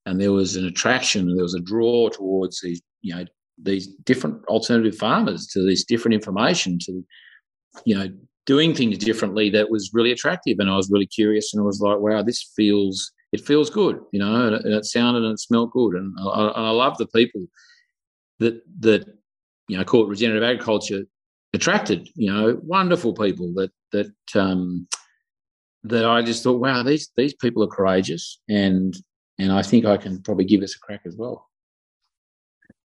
and 0.06 0.20
there 0.20 0.32
was 0.32 0.56
an 0.56 0.64
attraction, 0.66 1.34
there 1.34 1.42
was 1.42 1.54
a 1.54 1.60
draw 1.60 2.08
towards 2.08 2.60
these, 2.60 2.80
you 3.02 3.14
know, 3.14 3.24
these 3.62 3.88
different 4.04 4.44
alternative 4.46 4.96
farmers 4.96 5.46
to 5.48 5.66
this 5.66 5.84
different 5.84 6.14
information 6.14 6.78
to, 6.82 7.04
you 7.84 7.94
know, 7.96 8.08
doing 8.46 8.74
things 8.74 8.96
differently 8.98 9.50
that 9.50 9.70
was 9.70 9.90
really 9.92 10.12
attractive. 10.12 10.58
And 10.58 10.70
I 10.70 10.76
was 10.76 10.90
really 10.90 11.06
curious 11.06 11.52
and 11.52 11.60
I 11.60 11.66
was 11.66 11.80
like, 11.80 11.98
wow, 11.98 12.22
this 12.22 12.42
feels, 12.56 13.12
it 13.32 13.40
feels 13.40 13.68
good, 13.68 14.00
you 14.12 14.20
know, 14.20 14.46
and 14.46 14.64
it, 14.64 14.84
sounded 14.84 15.24
and 15.24 15.32
it 15.32 15.40
smelled 15.40 15.72
good. 15.72 15.94
And 15.94 16.14
I, 16.20 16.46
I 16.46 16.70
love 16.70 16.96
the 16.96 17.08
people 17.08 17.46
that, 18.38 18.62
that, 18.80 19.06
you 19.68 19.76
know, 19.76 19.84
call 19.84 20.04
it 20.04 20.08
regenerative 20.08 20.48
agriculture 20.48 21.02
attracted, 21.52 22.08
you 22.14 22.32
know, 22.32 22.60
wonderful 22.62 23.14
people 23.14 23.52
that, 23.54 23.72
that, 23.92 24.40
um, 24.40 24.86
that 25.82 26.04
I 26.04 26.22
just 26.22 26.44
thought, 26.44 26.60
wow, 26.60 26.82
these, 26.82 27.10
these 27.16 27.34
people 27.34 27.64
are 27.64 27.68
courageous. 27.68 28.40
And, 28.48 28.96
and 29.38 29.52
I 29.52 29.62
think 29.62 29.84
I 29.84 29.96
can 29.96 30.22
probably 30.22 30.44
give 30.44 30.60
this 30.60 30.76
a 30.76 30.78
crack 30.78 31.02
as 31.04 31.16
well. 31.16 31.48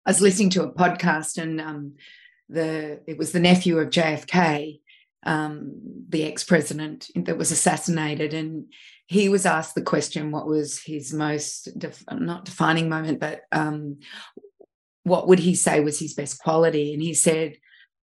I 0.06 0.11
was 0.11 0.21
listening 0.21 0.50
to 0.50 0.64
a 0.64 0.73
podcast 0.73 1.40
and 1.40 1.61
um, 1.61 1.94
the 2.49 3.00
it 3.06 3.16
was 3.16 3.32
the 3.32 3.40
nephew 3.40 3.78
of 3.78 3.88
JFK 3.88 4.80
um, 5.25 5.73
the 6.09 6.25
ex 6.25 6.45
president 6.45 7.09
that 7.14 7.38
was 7.38 7.50
assassinated. 7.50 8.35
And 8.35 8.67
he 9.07 9.29
was 9.29 9.47
asked 9.47 9.75
the 9.75 9.83
question 9.83 10.31
what 10.31 10.47
was 10.47 10.83
his 10.83 11.12
most, 11.12 11.69
def- 11.79 12.05
not 12.12 12.45
defining 12.45 12.88
moment, 12.88 13.21
but 13.21 13.43
um, 13.52 13.99
what 15.05 15.29
would 15.29 15.38
he 15.38 15.55
say 15.55 15.81
was 15.81 15.99
his 15.99 16.14
best 16.14 16.41
quality? 16.41 16.93
And 16.93 17.02
he 17.02 17.14
said, 17.14 17.57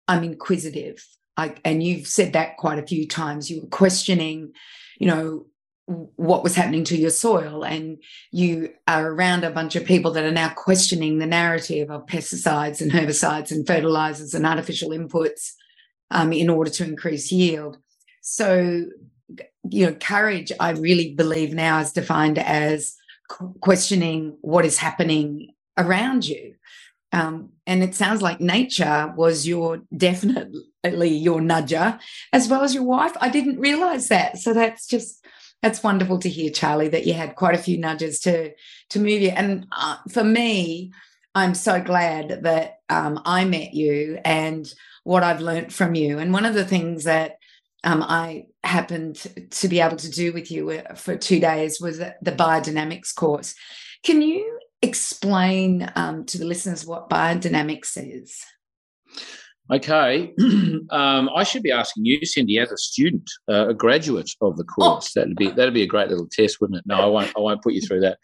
I'm 0.07 0.25
inquisitive. 0.25 1.05
I, 1.37 1.55
and 1.65 1.83
you've 1.83 2.07
said 2.07 2.33
that 2.33 2.57
quite 2.57 2.79
a 2.79 2.87
few 2.87 3.07
times. 3.07 3.51
You 3.51 3.63
were 3.63 3.69
questioning, 3.69 4.53
you 4.99 5.07
know, 5.07 5.47
what 5.87 6.43
was 6.43 6.55
happening 6.55 6.85
to 6.85 6.99
your 6.99 7.11
soil, 7.11 7.65
and 7.65 7.97
you 8.31 8.71
are 8.87 9.11
around 9.11 9.45
a 9.45 9.51
bunch 9.51 9.75
of 9.75 9.87
people 9.87 10.11
that 10.13 10.25
are 10.25 10.31
now 10.31 10.51
questioning 10.51 11.19
the 11.19 11.27
narrative 11.27 11.91
of 11.91 12.05
pesticides 12.05 12.83
and 12.83 12.93
herbicides 12.93 13.51
and 13.51 13.67
fertilizers 13.67 14.35
and 14.35 14.45
artificial 14.45 14.91
inputs 14.91 15.53
um, 16.11 16.33
in 16.33 16.49
order 16.49 16.71
to 16.71 16.85
increase 16.85 17.33
yield. 17.33 17.79
So, 18.21 18.87
you 19.71 19.87
know, 19.87 19.95
courage, 19.95 20.53
I 20.59 20.71
really 20.71 21.15
believe 21.15 21.53
now 21.53 21.81
is 21.81 21.93
defined 21.93 22.39
as 22.39 22.95
questioning 23.61 24.37
what 24.41 24.65
is 24.65 24.79
happening 24.79 25.55
around 25.77 26.27
you. 26.27 26.55
Um, 27.13 27.51
and 27.67 27.83
it 27.83 27.95
sounds 27.95 28.21
like 28.21 28.41
nature 28.41 29.13
was 29.17 29.47
your 29.47 29.81
definitely 29.97 31.09
your 31.09 31.41
nudger 31.41 31.99
as 32.33 32.49
well 32.49 32.63
as 32.63 32.75
your 32.75 32.85
wife. 32.85 33.13
I 33.21 33.31
didn't 33.31 33.61
realize 33.61 34.09
that. 34.09 34.39
So 34.39 34.53
that's 34.53 34.87
just 34.87 35.25
that's 35.63 35.83
wonderful 35.83 36.19
to 36.21 36.29
hear, 36.29 36.51
Charlie, 36.51 36.89
that 36.89 37.07
you 37.07 37.15
had 37.15 37.35
quite 37.35 37.55
a 37.55 37.63
few 37.63 37.79
nudges 37.79 38.21
to 38.21 38.53
to 38.91 38.99
move 38.99 39.23
you. 39.23 39.31
And 39.31 39.67
uh, 39.73 39.97
for 40.11 40.23
me, 40.23 40.93
I'm 41.35 41.55
so 41.55 41.81
glad 41.81 42.43
that 42.43 42.81
um, 42.89 43.21
I 43.25 43.45
met 43.45 43.75
you 43.75 44.19
and 44.25 44.73
what 45.09 45.23
I've 45.23 45.41
learned 45.41 45.73
from 45.73 45.95
you. 45.95 46.19
And 46.19 46.35
one 46.35 46.45
of 46.45 46.53
the 46.53 46.67
things 46.67 47.05
that 47.05 47.39
um, 47.83 48.03
I 48.03 48.45
happened 48.63 49.27
to 49.53 49.67
be 49.67 49.81
able 49.81 49.97
to 49.97 50.11
do 50.11 50.35
with 50.35 50.51
you 50.51 50.69
uh, 50.69 50.95
for 50.97 51.17
two 51.17 51.41
days 51.41 51.81
was 51.81 51.97
the 51.97 52.15
biodynamics 52.27 53.15
course. 53.15 53.55
Can 54.05 54.21
you 54.21 54.59
explain 54.83 55.91
um, 55.97 56.27
to 56.27 56.37
the 56.37 56.45
listeners 56.45 56.85
what 56.85 57.09
biodynamics 57.09 57.97
is? 57.97 58.39
Okay, 59.73 60.35
um, 60.91 61.31
I 61.35 61.43
should 61.43 61.63
be 61.63 61.73
asking 61.73 62.05
you, 62.05 62.21
Cyndi, 62.21 62.61
as 62.61 62.71
a 62.71 62.77
student, 62.77 63.31
uh, 63.51 63.69
a 63.69 63.75
graduate 63.75 64.31
of 64.43 64.59
the 64.59 64.65
oh. 64.69 64.75
course. 64.75 65.15
Oh. 65.17 65.21
That'd 65.21 65.37
be 65.37 65.49
that'd 65.49 65.73
be 65.73 65.83
a 65.83 65.87
great 65.87 66.09
little 66.09 66.29
test, 66.31 66.61
wouldn't 66.61 66.81
it? 66.81 66.85
No, 66.87 66.97
I 66.97 67.07
won't. 67.07 67.33
I 67.35 67.41
won't 67.41 67.63
put 67.63 67.73
you 67.73 67.81
through 67.81 68.01
that. 68.01 68.19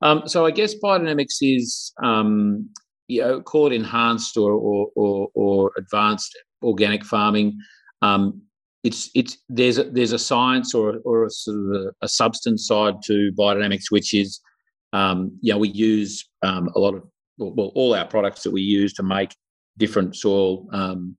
Um, 0.00 0.22
so 0.26 0.46
I 0.46 0.50
guess 0.50 0.74
biodynamics 0.82 1.36
is, 1.42 1.92
um, 2.02 2.70
you 3.08 3.20
know, 3.20 3.40
call 3.40 3.66
it 3.66 3.72
enhanced 3.72 4.36
or 4.36 4.52
or, 4.52 4.88
or, 4.94 5.28
or 5.34 5.72
advanced 5.76 6.36
organic 6.62 7.04
farming. 7.04 7.58
Um, 8.00 8.42
it's 8.84 9.10
it's 9.14 9.38
there's 9.48 9.78
a, 9.78 9.84
there's 9.84 10.12
a 10.12 10.18
science 10.18 10.74
or 10.74 10.98
or 11.04 11.26
a 11.26 11.30
sort 11.30 11.56
of 11.58 11.82
a, 11.82 11.92
a 12.02 12.08
substance 12.08 12.66
side 12.66 12.96
to 13.04 13.32
biodynamics, 13.38 13.90
which 13.90 14.12
is 14.12 14.40
um, 14.92 15.36
you 15.40 15.52
know 15.52 15.58
we 15.58 15.68
use 15.68 16.28
um, 16.42 16.68
a 16.74 16.78
lot 16.78 16.94
of 16.94 17.02
well 17.38 17.72
all 17.74 17.94
our 17.94 18.06
products 18.06 18.42
that 18.42 18.50
we 18.50 18.62
use 18.62 18.92
to 18.94 19.02
make 19.02 19.34
different 19.78 20.16
soil 20.16 20.66
um, 20.72 21.16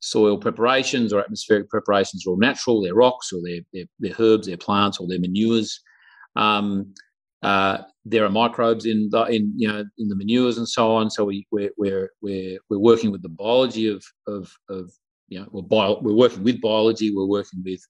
soil 0.00 0.36
preparations 0.36 1.12
or 1.12 1.20
atmospheric 1.20 1.68
preparations 1.68 2.26
are 2.26 2.30
all 2.30 2.38
natural. 2.38 2.82
They're 2.82 2.94
rocks 2.94 3.32
or 3.32 3.40
they're 3.44 3.60
they're, 3.72 3.84
they're 3.98 4.16
herbs, 4.18 4.46
they're 4.46 4.56
plants 4.56 4.98
or 4.98 5.06
they're 5.06 5.20
manures. 5.20 5.80
Um, 6.34 6.94
uh, 7.42 7.78
there 8.04 8.24
are 8.24 8.30
microbes 8.30 8.84
in 8.86 9.08
the 9.10 9.24
in 9.24 9.52
you 9.56 9.68
know 9.68 9.84
in 9.98 10.08
the 10.08 10.16
manures 10.16 10.58
and 10.58 10.68
so 10.68 10.92
on. 10.92 11.10
So 11.10 11.24
we 11.24 11.46
we're 11.50 11.70
we're 11.76 12.10
we're, 12.20 12.58
we're 12.68 12.78
working 12.78 13.12
with 13.12 13.22
the 13.22 13.28
biology 13.28 13.88
of 13.88 14.04
of 14.26 14.50
of 14.68 14.90
you 15.32 15.40
know, 15.40 15.48
we're, 15.50 15.62
bio, 15.62 15.98
we're 16.00 16.14
working 16.14 16.44
with 16.44 16.60
biology, 16.60 17.10
we're 17.14 17.24
working 17.24 17.62
with 17.64 17.80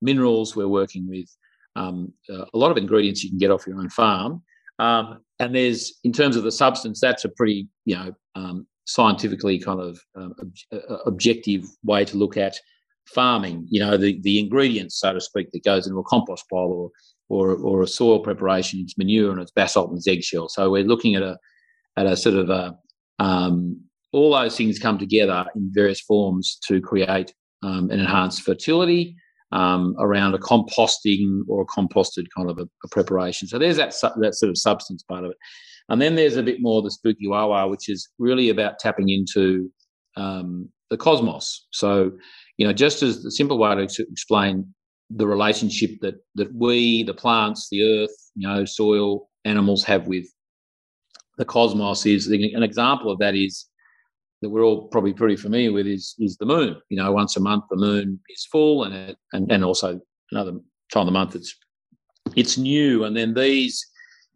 minerals, 0.00 0.54
we're 0.54 0.68
working 0.68 1.06
with 1.08 1.26
um, 1.74 2.12
uh, 2.30 2.44
a 2.54 2.58
lot 2.58 2.70
of 2.70 2.76
ingredients 2.76 3.24
you 3.24 3.30
can 3.30 3.38
get 3.38 3.50
off 3.50 3.66
your 3.66 3.78
own 3.78 3.90
farm. 3.90 4.42
Um, 4.78 5.20
and 5.40 5.54
there's, 5.54 5.98
in 6.04 6.12
terms 6.12 6.36
of 6.36 6.44
the 6.44 6.52
substance, 6.52 7.00
that's 7.00 7.24
a 7.24 7.28
pretty, 7.30 7.68
you 7.84 7.96
know, 7.96 8.12
um, 8.36 8.66
scientifically 8.84 9.58
kind 9.58 9.80
of 9.80 10.00
um, 10.16 10.34
ob- 10.40 10.82
uh, 10.90 10.96
objective 11.06 11.64
way 11.84 12.04
to 12.04 12.16
look 12.16 12.36
at 12.36 12.56
farming. 13.06 13.66
You 13.68 13.80
know, 13.80 13.96
the, 13.96 14.20
the 14.22 14.38
ingredients, 14.38 15.00
so 15.00 15.12
to 15.12 15.20
speak, 15.20 15.50
that 15.52 15.64
goes 15.64 15.86
into 15.88 15.98
a 15.98 16.04
compost 16.04 16.44
pile 16.50 16.60
or 16.60 16.90
or, 17.32 17.54
or 17.54 17.82
a 17.82 17.86
soil 17.86 18.20
preparation, 18.20 18.80
it's 18.82 18.98
manure 18.98 19.32
and 19.32 19.40
it's 19.40 19.50
basalt 19.50 19.88
and 19.88 19.96
it's 19.96 20.06
eggshell. 20.06 20.50
So 20.50 20.70
we're 20.70 20.84
looking 20.84 21.14
at 21.14 21.22
a 21.22 21.38
at 21.96 22.06
a 22.06 22.16
sort 22.16 22.36
of 22.36 22.50
a 22.50 22.76
um, 23.18 23.80
all 24.12 24.32
those 24.32 24.56
things 24.56 24.78
come 24.78 24.98
together 24.98 25.46
in 25.56 25.70
various 25.72 26.00
forms 26.00 26.58
to 26.68 26.80
create 26.80 27.32
um, 27.62 27.90
an 27.90 28.00
enhanced 28.00 28.42
fertility 28.42 29.16
um, 29.52 29.94
around 29.98 30.34
a 30.34 30.38
composting 30.38 31.40
or 31.48 31.62
a 31.62 31.66
composted 31.66 32.26
kind 32.36 32.50
of 32.50 32.58
a, 32.58 32.66
a, 32.84 32.88
preparation. 32.90 33.48
So 33.48 33.58
there's 33.58 33.76
that 33.76 33.94
that 34.20 34.34
sort 34.34 34.50
of 34.50 34.58
substance 34.58 35.02
part 35.02 35.24
of 35.24 35.30
it, 35.30 35.36
and 35.88 36.02
then 36.02 36.16
there's 36.16 36.36
a 36.36 36.42
bit 36.42 36.58
more 36.60 36.82
the 36.82 36.90
spooky 36.90 37.28
wawa, 37.28 37.66
which 37.68 37.88
is 37.88 38.08
really 38.18 38.50
about 38.50 38.78
tapping 38.78 39.08
into 39.08 39.70
um, 40.18 40.68
the 40.90 40.98
cosmos. 40.98 41.66
So 41.70 42.12
you 42.58 42.66
know, 42.66 42.74
just 42.74 43.02
as 43.02 43.22
the 43.22 43.30
simple 43.30 43.56
way 43.56 43.86
to 43.86 44.06
explain 44.10 44.74
the 45.16 45.26
relationship 45.26 45.90
that 46.00 46.16
that 46.34 46.54
we, 46.54 47.02
the 47.04 47.14
plants, 47.14 47.68
the 47.70 47.82
earth, 47.82 48.30
you 48.34 48.48
know, 48.48 48.64
soil, 48.64 49.28
animals 49.44 49.84
have 49.84 50.06
with 50.06 50.26
the 51.38 51.44
cosmos 51.44 52.06
is 52.06 52.26
an 52.28 52.62
example 52.62 53.10
of 53.10 53.18
that 53.18 53.34
is 53.34 53.66
that 54.40 54.50
we're 54.50 54.62
all 54.62 54.88
probably 54.88 55.12
pretty 55.12 55.36
familiar 55.36 55.72
with 55.72 55.86
is 55.86 56.14
is 56.18 56.36
the 56.36 56.46
moon. 56.46 56.76
You 56.88 56.98
know, 56.98 57.12
once 57.12 57.36
a 57.36 57.40
month 57.40 57.64
the 57.70 57.76
moon 57.76 58.20
is 58.28 58.46
full, 58.50 58.84
and 58.84 58.94
it, 58.94 59.16
and 59.32 59.50
and 59.50 59.64
also 59.64 60.00
another 60.30 60.52
time 60.92 61.02
of 61.02 61.06
the 61.06 61.12
month 61.12 61.34
it's 61.34 61.54
it's 62.36 62.58
new. 62.58 63.04
And 63.04 63.16
then 63.16 63.34
these, 63.34 63.84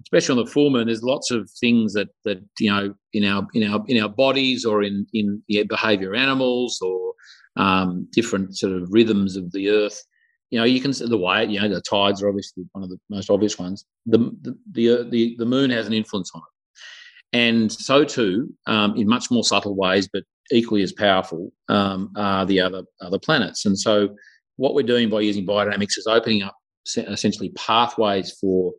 especially 0.02 0.38
on 0.38 0.45
the 0.45 0.50
full 0.50 0.71
moon, 0.71 0.87
there's 0.87 1.02
lots 1.02 1.30
of 1.30 1.50
things 1.61 1.92
that 1.95 2.09
that 2.25 2.38
you 2.59 2.71
know 2.71 2.95
in 3.12 3.25
our 3.25 3.47
in 3.54 3.71
our 3.71 3.85
in 3.88 4.02
our 4.02 4.09
bodies 4.09 4.64
or 4.64 4.83
in 4.83 5.06
in 5.12 5.42
the 5.49 5.64
behaviour 5.64 6.14
of 6.14 6.21
animals 6.21 6.80
or 6.80 7.12
um, 7.56 8.09
different 8.12 8.56
sort 8.56 8.73
of 8.73 8.88
rhythms 8.90 9.37
of 9.37 9.52
the 9.52 9.68
earth. 9.71 10.00
You 10.56 10.62
know, 10.62 10.64
you 10.64 10.80
can 10.80 10.94
see 10.94 11.06
the 11.06 11.18
way 11.18 11.44
you 11.44 11.60
know 11.60 11.68
the 11.68 11.82
tides 11.82 12.22
are 12.22 12.28
obviously 12.30 12.64
one 12.72 12.82
of 12.82 12.88
the 12.88 12.98
most 13.10 13.28
obvious 13.28 13.58
ones. 13.58 13.84
The 14.06 14.16
the 14.40 14.58
the, 14.72 15.08
the, 15.10 15.36
the 15.40 15.44
moon 15.44 15.68
has 15.68 15.86
an 15.86 15.92
influence 15.92 16.30
on 16.34 16.40
it. 16.40 17.36
And 17.36 17.70
so 17.70 18.04
too, 18.04 18.54
um, 18.66 18.96
in 18.96 19.06
much 19.06 19.30
more 19.30 19.44
subtle 19.44 19.76
ways, 19.76 20.08
but 20.10 20.22
equally 20.50 20.80
as 20.82 20.94
powerful, 20.94 21.52
um, 21.68 22.10
are 22.16 22.46
the 22.46 22.58
other 22.62 22.84
other 23.02 23.18
planets. 23.18 23.66
And 23.66 23.78
so, 23.78 24.16
what 24.56 24.72
we're 24.72 24.86
doing 24.86 25.10
by 25.10 25.20
using 25.20 25.46
biodynamics 25.46 25.98
is 25.98 26.06
opening 26.06 26.42
up 26.42 26.56
essentially 26.96 27.50
pathways 27.50 28.32
for 28.40 28.72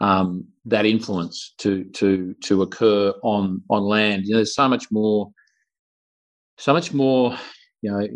um, 0.00 0.44
that 0.66 0.86
influence 0.86 1.52
to 1.58 1.82
to 1.94 2.32
to 2.44 2.62
occur 2.62 3.12
on 3.24 3.60
on 3.70 3.82
land. 3.82 4.22
You 4.24 4.34
know, 4.34 4.38
there's 4.38 4.54
so 4.54 4.68
much 4.68 4.86
more, 4.92 5.32
so 6.58 6.72
much 6.72 6.94
more. 6.94 7.36
You 7.82 7.90
know, 7.90 8.06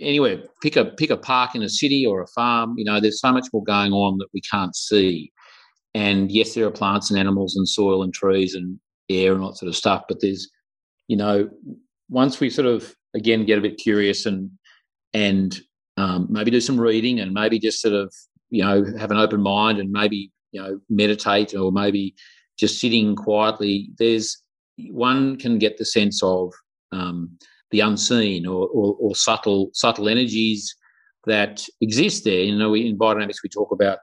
anywhere 0.00 0.42
pick 0.62 0.76
a 0.76 0.86
pick 0.86 1.10
a 1.10 1.16
park 1.16 1.54
in 1.54 1.62
a 1.62 1.68
city 1.68 2.06
or 2.06 2.22
a 2.22 2.26
farm. 2.28 2.74
You 2.76 2.84
know, 2.84 3.00
there's 3.00 3.20
so 3.20 3.32
much 3.32 3.48
more 3.52 3.64
going 3.64 3.92
on 3.92 4.18
that 4.18 4.28
we 4.32 4.40
can't 4.40 4.74
see. 4.74 5.32
And 5.94 6.30
yes, 6.30 6.54
there 6.54 6.66
are 6.66 6.70
plants 6.70 7.10
and 7.10 7.18
animals 7.18 7.56
and 7.56 7.68
soil 7.68 8.02
and 8.02 8.12
trees 8.12 8.54
and 8.54 8.78
air 9.08 9.32
and 9.32 9.42
all 9.42 9.50
that 9.50 9.56
sort 9.56 9.68
of 9.68 9.76
stuff. 9.76 10.04
But 10.08 10.20
there's, 10.20 10.48
you 11.08 11.16
know, 11.16 11.48
once 12.08 12.40
we 12.40 12.50
sort 12.50 12.66
of 12.66 12.94
again 13.14 13.44
get 13.44 13.58
a 13.58 13.62
bit 13.62 13.78
curious 13.78 14.26
and 14.26 14.50
and 15.14 15.60
um, 15.96 16.26
maybe 16.30 16.50
do 16.50 16.60
some 16.60 16.80
reading 16.80 17.18
and 17.20 17.32
maybe 17.32 17.58
just 17.58 17.80
sort 17.80 17.94
of 17.94 18.14
you 18.50 18.62
know 18.62 18.84
have 18.98 19.10
an 19.10 19.16
open 19.16 19.42
mind 19.42 19.78
and 19.78 19.90
maybe 19.90 20.30
you 20.52 20.62
know 20.62 20.80
meditate 20.88 21.54
or 21.54 21.72
maybe 21.72 22.14
just 22.58 22.80
sitting 22.80 23.16
quietly. 23.16 23.90
There's 23.98 24.42
one 24.90 25.36
can 25.36 25.58
get 25.58 25.78
the 25.78 25.84
sense 25.84 26.22
of 26.22 26.52
um, 26.92 27.36
the 27.70 27.80
unseen 27.80 28.46
or, 28.46 28.66
or, 28.68 28.96
or, 28.98 29.14
subtle 29.14 29.70
subtle 29.74 30.08
energies 30.08 30.74
that 31.26 31.64
exist 31.80 32.24
there. 32.24 32.40
You 32.40 32.56
know, 32.56 32.74
in 32.74 32.98
biodynamics 32.98 33.42
we 33.42 33.48
talk 33.48 33.72
about 33.72 33.98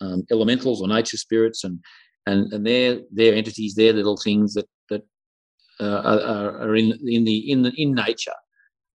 um, 0.00 0.24
elementals 0.30 0.80
or 0.80 0.88
nature 0.88 1.16
spirits, 1.16 1.64
and 1.64 1.80
and 2.26 2.52
and 2.52 2.66
they're 2.66 3.34
entities, 3.34 3.74
they're 3.74 3.92
little 3.92 4.16
things 4.16 4.54
that 4.54 4.68
that 4.88 5.02
uh, 5.80 6.02
are, 6.04 6.62
are, 6.62 6.76
in 6.76 6.98
in 7.06 7.24
the 7.24 7.50
in 7.50 7.62
the 7.62 7.72
in 7.76 7.94
nature 7.94 8.32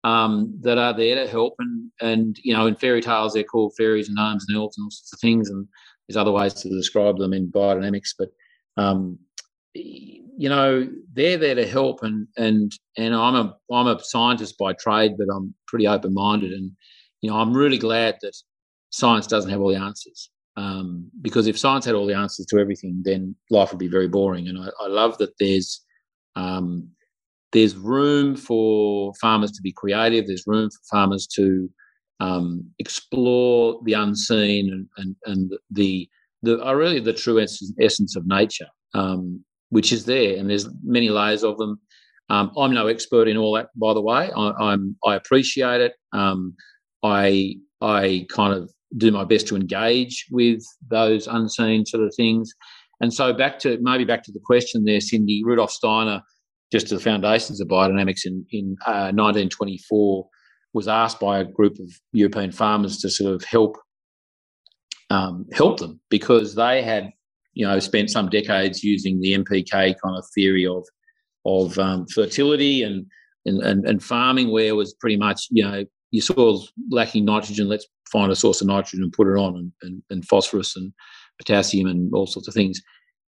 um, 0.03 0.57
that 0.61 0.77
are 0.77 0.93
there 0.93 1.15
to 1.15 1.29
help. 1.29 1.55
And 1.59 1.91
and 2.01 2.37
you 2.43 2.53
know, 2.53 2.67
in 2.67 2.75
fairy 2.75 3.01
tales, 3.01 3.33
they're 3.33 3.43
called 3.43 3.73
fairies 3.77 4.09
and 4.09 4.17
and 4.17 4.27
elves 4.27 4.47
and 4.47 4.57
all 4.57 4.71
sorts 4.71 5.11
of 5.13 5.19
things. 5.19 5.49
And 5.49 5.67
there's 6.07 6.17
other 6.17 6.31
ways 6.31 6.53
to 6.55 6.69
describe 6.69 7.17
them 7.17 7.33
in 7.33 7.51
biodynamics, 7.51 8.09
but 8.17 8.29
um, 8.77 9.17
you 9.73 10.49
know, 10.49 10.87
they're 11.13 11.37
there 11.37 11.55
to 11.55 11.67
help. 11.67 12.03
And 12.03 12.27
and 12.37 12.71
and 12.97 13.15
I'm 13.15 13.35
a 13.35 13.57
I'm 13.71 13.87
a 13.87 14.03
scientist 14.03 14.57
by 14.57 14.73
trade, 14.73 15.13
but 15.17 15.27
I'm 15.33 15.53
pretty 15.67 15.87
open 15.87 16.13
minded. 16.13 16.51
And 16.51 16.71
you 17.21 17.29
know, 17.29 17.37
I'm 17.37 17.53
really 17.53 17.77
glad 17.77 18.17
that 18.21 18.35
science 18.89 19.27
doesn't 19.27 19.49
have 19.49 19.61
all 19.61 19.69
the 19.69 19.75
answers. 19.75 20.29
Um, 20.55 21.09
because 21.21 21.47
if 21.47 21.57
science 21.57 21.85
had 21.85 21.95
all 21.95 22.05
the 22.05 22.15
answers 22.15 22.45
to 22.47 22.59
everything, 22.59 23.01
then 23.03 23.35
life 23.49 23.71
would 23.71 23.79
be 23.79 23.87
very 23.87 24.07
boring. 24.07 24.47
And 24.47 24.59
I, 24.59 24.69
I 24.79 24.87
love 24.87 25.17
that 25.17 25.37
there's 25.39 25.81
um, 26.35 26.89
there's 27.53 27.75
room 27.75 28.35
for 28.35 29.13
farmers 29.15 29.51
to 29.51 29.61
be 29.61 29.71
creative. 29.71 30.27
There's 30.27 30.45
room 30.45 30.69
for 30.69 30.79
farmers 30.91 31.27
to 31.35 31.69
um, 32.19 32.65
explore 32.79 33.79
the 33.83 33.93
unseen 33.93 34.71
and 34.71 34.87
and, 34.97 35.15
and 35.25 35.53
the 35.71 36.07
the 36.43 36.61
are 36.63 36.77
really 36.77 36.99
the 36.99 37.13
true 37.13 37.39
essence, 37.39 37.71
essence 37.79 38.15
of 38.15 38.27
nature, 38.27 38.67
um, 38.93 39.43
which 39.73 39.91
is 39.91 40.05
there. 40.05 40.37
And 40.37 40.49
there's 40.49 40.69
many 40.83 41.09
layers 41.09 41.43
of 41.43 41.57
them. 41.57 41.79
Um, 42.29 42.51
I'm 42.57 42.73
no 42.73 42.87
expert 42.87 43.27
in 43.27 43.37
all 43.37 43.53
that, 43.55 43.67
by 43.75 43.93
the 43.93 44.01
way. 44.01 44.31
I, 44.31 44.73
am 44.73 44.95
I 45.05 45.15
appreciate 45.15 45.81
it. 45.81 45.93
Um, 46.13 46.55
I 47.03 47.55
I 47.81 48.25
kind 48.29 48.53
of 48.53 48.71
do 48.95 49.11
my 49.11 49.25
best 49.25 49.47
to 49.47 49.55
engage 49.55 50.27
with 50.31 50.63
those 50.89 51.27
unseen 51.27 51.85
sort 51.85 52.03
of 52.03 52.13
things. 52.15 52.53
And 53.01 53.13
so 53.13 53.33
back 53.33 53.59
to 53.59 53.77
maybe 53.81 54.05
back 54.05 54.23
to 54.23 54.31
the 54.31 54.39
question 54.39 54.85
there, 54.85 54.99
Cyndi. 54.99 55.41
Rudolf 55.43 55.71
Steiner, 55.71 56.21
just 56.71 56.87
to 56.87 56.95
the 56.95 57.01
foundations 57.01 57.59
of 57.59 57.67
biodynamics 57.67 58.25
in 58.25 58.45
in 58.51 58.77
uh, 58.85 59.11
1924, 59.11 60.25
was 60.73 60.87
asked 60.87 61.19
by 61.19 61.39
a 61.39 61.43
group 61.43 61.77
of 61.79 61.89
European 62.13 62.51
farmers 62.51 62.99
to 62.99 63.09
sort 63.09 63.33
of 63.33 63.43
help 63.43 63.77
um, 65.09 65.45
help 65.51 65.79
them 65.79 65.99
because 66.09 66.55
they 66.55 66.83
had 66.83 67.11
you 67.53 67.65
know 67.65 67.79
spent 67.79 68.09
some 68.09 68.29
decades 68.29 68.83
using 68.83 69.19
the 69.19 69.37
NPK 69.37 69.71
kind 69.71 70.17
of 70.17 70.25
theory 70.33 70.65
of 70.65 70.85
of 71.45 71.77
um, 71.77 72.05
fertility 72.07 72.83
and, 72.83 73.05
and, 73.45 73.61
and 73.61 73.85
and 73.85 74.03
farming 74.03 74.51
where 74.51 74.75
was 74.75 74.93
pretty 74.95 75.17
much 75.17 75.47
you 75.51 75.63
know 75.63 75.83
your 76.11 76.21
soil's 76.21 76.71
lacking 76.89 77.25
nitrogen 77.25 77.67
let's 77.67 77.87
find 78.13 78.31
a 78.31 78.35
source 78.35 78.61
of 78.61 78.67
nitrogen 78.67 79.03
and 79.03 79.11
put 79.11 79.27
it 79.27 79.37
on 79.37 79.57
and, 79.57 79.71
and, 79.81 80.03
and 80.11 80.25
phosphorus 80.27 80.75
and 80.75 80.93
potassium 81.39 81.87
and 81.87 82.13
all 82.13 82.27
sorts 82.27 82.47
of 82.47 82.53
things. 82.53 82.81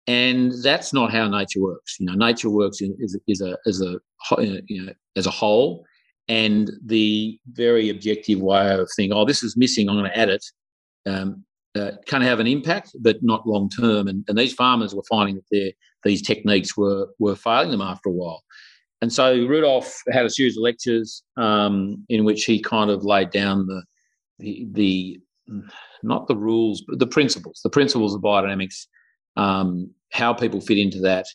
And 0.05 0.51
that's 0.62 0.93
not 0.93 1.12
how 1.12 1.27
nature 1.27 1.62
works. 1.62 1.95
You 2.00 2.05
know 2.05 2.13
nature 2.13 2.50
works 2.50 2.81
in, 2.81 2.95
is, 3.00 3.17
is 3.27 3.41
a 3.41 3.57
as 3.65 3.81
a 3.81 3.98
you 4.67 4.86
know 4.86 4.93
as 5.15 5.25
a 5.25 5.31
whole. 5.31 5.84
And 6.27 6.72
the 6.84 7.39
very 7.51 7.89
objective 7.89 8.39
way 8.39 8.74
of 8.74 8.89
thinking 8.95 9.15
oh 9.15 9.25
this 9.25 9.43
is 9.43 9.55
missing 9.55 9.88
i'm 9.88 9.95
going 9.95 10.10
to 10.10 10.17
add 10.17 10.29
it 10.29 10.43
um, 11.05 11.45
uh, 11.75 11.91
can 12.05 12.22
have 12.22 12.39
an 12.39 12.48
impact, 12.48 12.96
but 13.01 13.17
not 13.22 13.48
long 13.48 13.70
term. 13.70 14.08
And, 14.08 14.24
and, 14.27 14.38
these 14.38 14.53
farmers 14.53 14.96
were 14.96 15.03
finding 15.10 15.41
that 15.51 15.74
these 16.03 16.22
techniques 16.22 16.77
were 16.77 17.08
were 17.20 17.36
failing 17.36 17.72
them 17.72 17.82
after 17.82 18.10
a 18.10 18.13
while. 18.13 18.44
And 19.01 19.12
so 19.12 19.46
Rudolf 19.46 19.94
had 20.12 20.25
a 20.25 20.29
series 20.29 20.58
of 20.58 20.63
lectures 20.63 21.24
um, 21.38 22.03
in 22.10 22.24
which 22.24 22.46
he 22.46 22.62
kind 22.62 22.89
of 22.89 23.03
laid 23.03 23.29
down 23.29 23.67
the, 23.67 23.84
the, 24.39 24.67
the 24.72 25.20
not 26.01 26.27
the 26.27 26.36
rules, 26.36 26.84
but 26.88 27.00
the 27.00 27.08
principles, 27.08 27.60
the 27.63 27.70
principles 27.70 28.15
of 28.15 28.22
biodynamics, 28.22 28.88
um, 29.38 29.91
how 30.12 30.34
people 30.34 30.62
fit 30.62 30.77
into 30.77 31.00
that, 31.01 31.25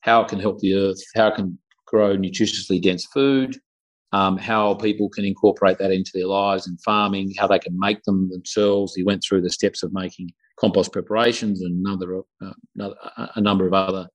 how 0.00 0.22
it 0.22 0.28
can 0.28 0.38
help 0.38 0.60
the 0.60 0.74
earth, 0.74 1.02
how 1.16 1.28
it 1.28 1.34
can 1.34 1.58
grow 1.86 2.16
nutritiously 2.16 2.80
dense 2.80 3.04
food, 3.06 3.56
um, 4.12 4.38
how 4.38 4.74
people 4.74 5.08
can 5.08 5.24
incorporate 5.24 5.78
that 5.78 5.90
into 5.90 6.10
their 6.14 6.26
lives 6.26 6.66
and 6.66 6.80
farming, 6.82 7.34
how 7.38 7.46
they 7.46 7.58
can 7.58 7.78
make 7.78 8.02
them 8.04 8.30
themselves. 8.30 8.94
He 8.94 9.02
went 9.02 9.22
through 9.22 9.42
the 9.42 9.50
steps 9.50 9.82
of 9.82 9.92
making 9.92 10.30
compost 10.58 10.92
preparations 10.92 11.60
and 11.62 11.86
another, 11.86 12.22
uh, 12.42 13.26
a 13.36 13.40
number 13.40 13.66
of 13.66 13.74
other 13.74 14.08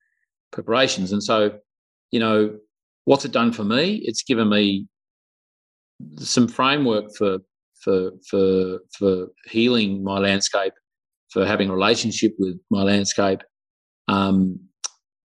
preparations. 0.52 1.12
And 1.12 1.24
so, 1.24 1.60
you 2.12 2.20
know, 2.20 2.58
what's 3.06 3.26
it 3.26 3.32
done 3.32 3.52
for 3.52 3.64
me? 3.64 4.02
It's 4.04 4.24
given 4.24 4.50
me 4.50 4.88
some 6.18 6.48
framework 6.48 7.16
for 7.16 7.40
for 7.84 8.12
for 8.30 8.80
for 8.98 9.28
healing 9.46 10.04
my 10.04 10.18
landscape, 10.20 10.74
for 11.30 11.46
having 11.46 11.70
a 11.70 11.74
relationship 11.74 12.34
with 12.40 12.58
my 12.72 12.84
landscape. 12.84 13.42
Um, 14.08 14.60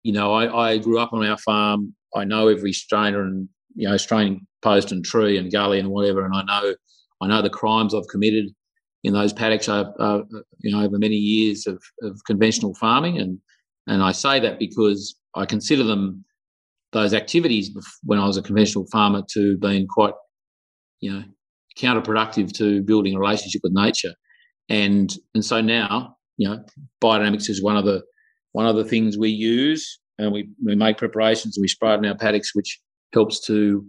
you 0.03 0.13
know, 0.13 0.33
I, 0.33 0.71
I 0.71 0.79
grew 0.79 0.99
up 0.99 1.13
on 1.13 1.27
our 1.27 1.39
farm. 1.39 1.95
I 2.15 2.25
know 2.25 2.49
every 2.49 2.73
strainer 2.73 3.23
and 3.23 3.49
you 3.77 3.89
know, 3.89 3.97
straining 3.97 4.47
post 4.63 4.91
and 4.91 5.05
tree 5.05 5.39
and 5.39 5.53
gully 5.53 5.79
and 5.79 5.91
whatever. 5.91 6.25
And 6.25 6.35
I 6.35 6.43
know, 6.43 6.75
I 7.21 7.29
know 7.29 7.43
the 7.43 7.51
crimes 7.51 7.95
I've 7.95 8.09
committed 8.11 8.47
in 9.05 9.13
those 9.13 9.33
paddocks, 9.33 9.69
uh, 9.69 9.93
uh, 10.01 10.23
you 10.61 10.73
know, 10.73 10.83
over 10.83 10.99
many 10.99 11.15
years 11.15 11.67
of, 11.67 11.81
of 12.03 12.19
conventional 12.27 12.75
farming. 12.75 13.19
And, 13.19 13.39
and 13.87 14.03
I 14.03 14.13
say 14.13 14.41
that 14.41 14.59
because 14.59 15.15
I 15.35 15.47
consider 15.47 15.85
them, 15.85 16.25
those 16.93 17.15
activities 17.15 17.71
when 18.05 18.19
I 18.19 18.27
was 18.27 18.37
a 18.37 18.43
conventional 18.43 18.87
farmer 18.91 19.23
to 19.33 19.59
being 19.59 19.87
quite, 19.87 20.15
you 21.01 21.13
know, 21.13 21.25
counterproductive 21.79 22.53
to 22.55 22.83
building 22.83 23.15
a 23.15 23.21
relationship 23.21 23.61
with 23.63 23.73
nature. 23.75 24.15
And, 24.71 25.15
and 25.35 25.45
so 25.45 25.61
now, 25.61 26.17
you 26.39 26.49
know, 26.49 26.65
biodynamics 27.03 27.51
is 27.51 27.63
one 27.63 27.77
of 27.77 27.85
the, 27.85 28.03
one 28.53 28.67
of 28.67 28.77
the 28.77 28.85
things 28.85 29.19
we 29.19 29.29
use 29.29 30.01
and 30.19 30.33
we, 30.33 30.49
we 30.65 30.75
make 30.75 30.97
preparations 30.97 31.59
we 31.61 31.69
spray 31.69 31.93
it 31.93 31.99
in 31.99 32.07
our 32.07 32.17
paddocks, 32.17 32.55
which 32.55 32.81
helps 33.13 33.41
to 33.47 33.87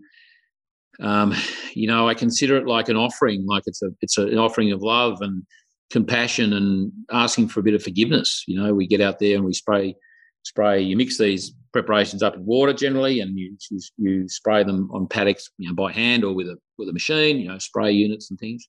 um, 0.99 1.33
you 1.73 1.87
know, 1.87 2.07
I 2.07 2.13
consider 2.13 2.57
it 2.57 2.67
like 2.67 2.89
an 2.89 2.97
offering, 2.97 3.45
like 3.45 3.63
it's 3.65 3.81
a 3.81 3.89
it's 4.01 4.17
an 4.17 4.37
offering 4.37 4.71
of 4.71 4.81
love 4.81 5.21
and 5.21 5.43
compassion 5.91 6.53
and 6.53 6.91
asking 7.11 7.49
for 7.49 7.59
a 7.59 7.63
bit 7.63 7.75
of 7.75 7.83
forgiveness. 7.83 8.43
You 8.47 8.61
know, 8.61 8.73
we 8.73 8.87
get 8.87 9.01
out 9.01 9.19
there 9.19 9.35
and 9.35 9.45
we 9.45 9.53
spray 9.53 9.95
spray. 10.43 10.81
You 10.81 10.97
mix 10.97 11.17
these 11.17 11.53
preparations 11.73 12.23
up 12.23 12.35
in 12.35 12.45
water 12.45 12.73
generally, 12.73 13.19
and 13.19 13.37
you 13.37 13.55
you, 13.69 13.79
you 13.97 14.29
spray 14.29 14.63
them 14.63 14.89
on 14.91 15.07
paddocks, 15.07 15.49
you 15.57 15.69
know, 15.69 15.75
by 15.75 15.91
hand 15.91 16.23
or 16.23 16.33
with 16.33 16.47
a 16.47 16.57
with 16.77 16.89
a 16.89 16.93
machine. 16.93 17.37
You 17.37 17.49
know, 17.49 17.59
spray 17.59 17.91
units 17.91 18.31
and 18.31 18.39
things. 18.39 18.67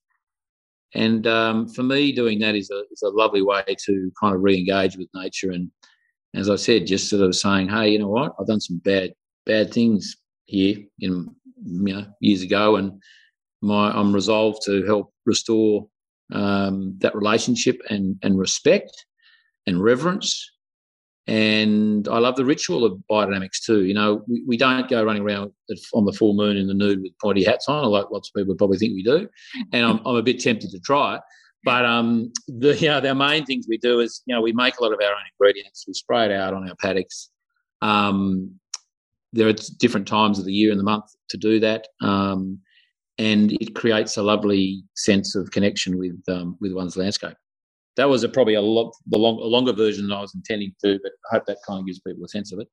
And 0.95 1.27
um, 1.27 1.69
for 1.69 1.83
me, 1.83 2.13
doing 2.13 2.39
that 2.41 2.55
is 2.55 2.71
a 2.71 2.83
is 2.91 3.03
a 3.03 3.09
lovely 3.09 3.43
way 3.43 3.63
to 3.87 4.13
kind 4.21 4.35
of 4.35 4.43
re-engage 4.43 4.97
with 4.97 5.09
nature. 5.15 5.51
And 5.51 5.71
as 6.35 6.51
I 6.51 6.57
said, 6.57 6.87
just 6.87 7.09
sort 7.09 7.23
of 7.23 7.35
saying, 7.35 7.69
hey, 7.69 7.91
you 7.91 7.99
know 7.99 8.09
what, 8.09 8.35
I've 8.39 8.47
done 8.47 8.61
some 8.61 8.79
bad 8.79 9.15
bad 9.47 9.73
things 9.73 10.17
here 10.49 10.79
in 10.99 11.35
you 11.65 11.95
know 11.95 12.07
years 12.21 12.43
ago, 12.43 12.77
and 12.77 13.01
my 13.63 13.91
I'm 13.91 14.13
resolved 14.13 14.63
to 14.67 14.85
help 14.85 15.13
restore 15.25 15.87
um, 16.33 16.97
that 16.99 17.15
relationship 17.15 17.81
and 17.89 18.17
and 18.23 18.39
respect 18.39 19.07
and 19.67 19.83
reverence. 19.83 20.51
And 21.27 22.09
I 22.09 22.19
love 22.19 22.37
the 22.37 22.45
ritual 22.47 22.87
of 22.87 23.03
biodynamics 23.11 23.63
too. 23.63 23.85
You 23.85 23.93
know, 23.93 24.23
we, 24.27 24.43
we 24.47 24.57
don't 24.57 24.89
go 24.89 25.05
running 25.05 25.23
around 25.23 25.53
on 25.93 26.07
the 26.07 26.13
full 26.13 26.33
moon 26.33 26.57
in 26.57 26.69
the 26.69 26.75
nude 26.75 27.03
with 27.03 27.13
pointy 27.21 27.45
hats 27.45 27.69
on, 27.69 27.85
like 27.85 28.11
lots 28.11 28.31
of 28.31 28.35
people 28.35 28.55
probably 28.55 28.79
think 28.79 28.95
we 28.95 29.03
do. 29.03 29.29
And 29.75 29.85
I'm, 29.85 30.01
I'm 30.07 30.17
a 30.17 30.23
bit 30.23 30.41
tempted 30.41 30.71
to 30.71 30.81
try 30.81 31.17
it. 31.17 31.21
But 31.65 31.85
um, 31.85 32.33
the 32.47 32.75
you 32.79 32.89
know, 32.89 33.01
the 33.01 33.15
main 33.15 33.45
things 33.45 33.67
we 33.69 33.77
do 33.77 34.01
is 34.01 34.23
you 34.25 34.35
know 34.35 34.41
we 34.41 34.53
make 34.53 34.79
a 34.79 34.83
lot 34.83 34.93
of 34.93 35.01
our 35.03 35.11
own 35.11 35.23
ingredients. 35.33 35.85
We 35.87 35.93
spray 35.93 36.25
it 36.25 36.33
out 36.33 36.55
on 36.55 36.67
our 36.67 36.75
paddocks. 36.77 37.29
Um, 37.83 38.59
there 39.33 39.49
are 39.49 39.55
different 39.79 40.09
times 40.09 40.39
of 40.39 40.45
the 40.45 40.53
year 40.53 40.71
and 40.71 40.81
the 40.81 40.85
month 40.85 41.05
to 41.31 41.37
do 41.37 41.61
that, 41.61 41.89
um, 42.01 42.59
and 43.19 43.53
it 43.61 43.75
creates 43.75 44.17
a 44.17 44.23
lovely 44.23 44.83
sense 44.95 45.35
of 45.35 45.51
connection 45.51 45.99
with 45.99 46.21
um, 46.29 46.57
with 46.61 46.73
one's 46.73 46.97
landscape. 46.97 47.37
That 47.97 48.09
was 48.09 48.23
a, 48.23 48.29
probably 48.29 48.55
a, 48.55 48.63
lot, 48.63 48.95
the 49.09 49.19
long, 49.19 49.41
a 49.41 49.47
longer 49.47 49.73
version 49.73 50.07
than 50.07 50.17
I 50.17 50.21
was 50.21 50.33
intending 50.33 50.73
to, 50.85 51.01
but 51.03 51.13
I 51.31 51.35
hope 51.35 51.47
that 51.47 51.59
kind 51.67 51.81
of 51.81 51.87
gives 51.87 51.99
people 51.99 52.25
a 52.25 52.29
sense 52.29 52.53
of 52.53 52.61
it. 52.61 52.69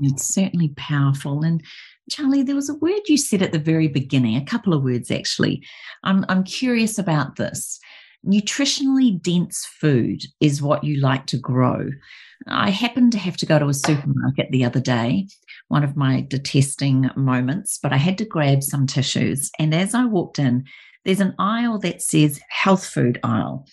It's 0.00 0.32
certainly 0.32 0.72
powerful. 0.76 1.42
And 1.42 1.62
Charlie, 2.08 2.44
there 2.44 2.54
was 2.54 2.70
a 2.70 2.74
word 2.74 3.00
you 3.08 3.16
said 3.16 3.42
at 3.42 3.50
the 3.52 3.58
very 3.58 3.88
beginning, 3.88 4.36
a 4.36 4.44
couple 4.44 4.72
of 4.72 4.82
words 4.82 5.10
actually. 5.10 5.64
I'm, 6.04 6.24
I'm 6.28 6.44
curious 6.44 6.98
about 6.98 7.36
this. 7.36 7.80
Nutritionally 8.26 9.20
dense 9.20 9.66
food 9.80 10.22
is 10.40 10.62
what 10.62 10.84
you 10.84 11.00
like 11.00 11.26
to 11.26 11.38
grow. 11.38 11.90
I 12.48 12.70
happened 12.70 13.12
to 13.12 13.18
have 13.18 13.36
to 13.38 13.46
go 13.46 13.58
to 13.58 13.68
a 13.68 13.74
supermarket 13.74 14.50
the 14.50 14.64
other 14.64 14.80
day, 14.80 15.28
one 15.68 15.84
of 15.84 15.96
my 15.96 16.24
detesting 16.28 17.10
moments, 17.16 17.78
but 17.82 17.92
I 17.92 17.96
had 17.96 18.16
to 18.18 18.24
grab 18.24 18.62
some 18.62 18.86
tissues. 18.86 19.50
And 19.58 19.74
as 19.74 19.94
I 19.94 20.04
walked 20.06 20.38
in, 20.38 20.64
there's 21.04 21.20
an 21.20 21.34
aisle 21.38 21.78
that 21.80 22.02
says 22.02 22.40
health 22.48 22.84
food 22.86 23.20
aisle. 23.22 23.66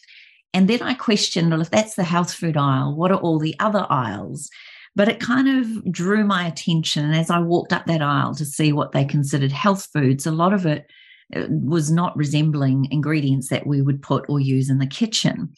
And 0.53 0.67
then 0.67 0.81
I 0.81 0.93
questioned, 0.93 1.51
well, 1.51 1.61
if 1.61 1.69
that's 1.69 1.95
the 1.95 2.03
health 2.03 2.33
food 2.33 2.57
aisle, 2.57 2.95
what 2.95 3.11
are 3.11 3.19
all 3.19 3.39
the 3.39 3.55
other 3.59 3.85
aisles? 3.89 4.49
But 4.95 5.07
it 5.07 5.19
kind 5.19 5.47
of 5.47 5.91
drew 5.91 6.25
my 6.25 6.47
attention. 6.47 7.05
And 7.05 7.15
as 7.15 7.29
I 7.29 7.39
walked 7.39 7.73
up 7.73 7.85
that 7.85 8.01
aisle 8.01 8.33
to 8.35 8.45
see 8.45 8.71
what 8.73 8.91
they 8.91 9.05
considered 9.05 9.51
health 9.51 9.87
foods, 9.93 10.25
a 10.25 10.31
lot 10.31 10.53
of 10.53 10.65
it 10.65 10.87
uh, 11.35 11.43
was 11.49 11.91
not 11.91 12.17
resembling 12.17 12.87
ingredients 12.91 13.49
that 13.49 13.67
we 13.67 13.81
would 13.81 14.01
put 14.01 14.25
or 14.29 14.39
use 14.39 14.69
in 14.69 14.79
the 14.79 14.87
kitchen. 14.87 15.53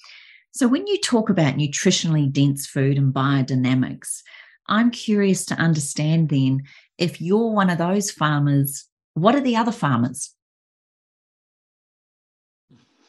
So, 0.51 0.67
when 0.67 0.87
you 0.87 0.97
talk 0.99 1.29
about 1.29 1.55
nutritionally 1.55 2.31
dense 2.31 2.65
food 2.65 2.97
and 2.97 3.13
biodynamics, 3.13 4.21
I'm 4.67 4.91
curious 4.91 5.45
to 5.45 5.55
understand 5.55 6.29
then 6.29 6.63
if 6.97 7.21
you're 7.21 7.51
one 7.51 7.69
of 7.69 7.77
those 7.77 8.11
farmers, 8.11 8.87
what 9.13 9.35
are 9.35 9.41
the 9.41 9.55
other 9.55 9.71
farmers? 9.71 10.33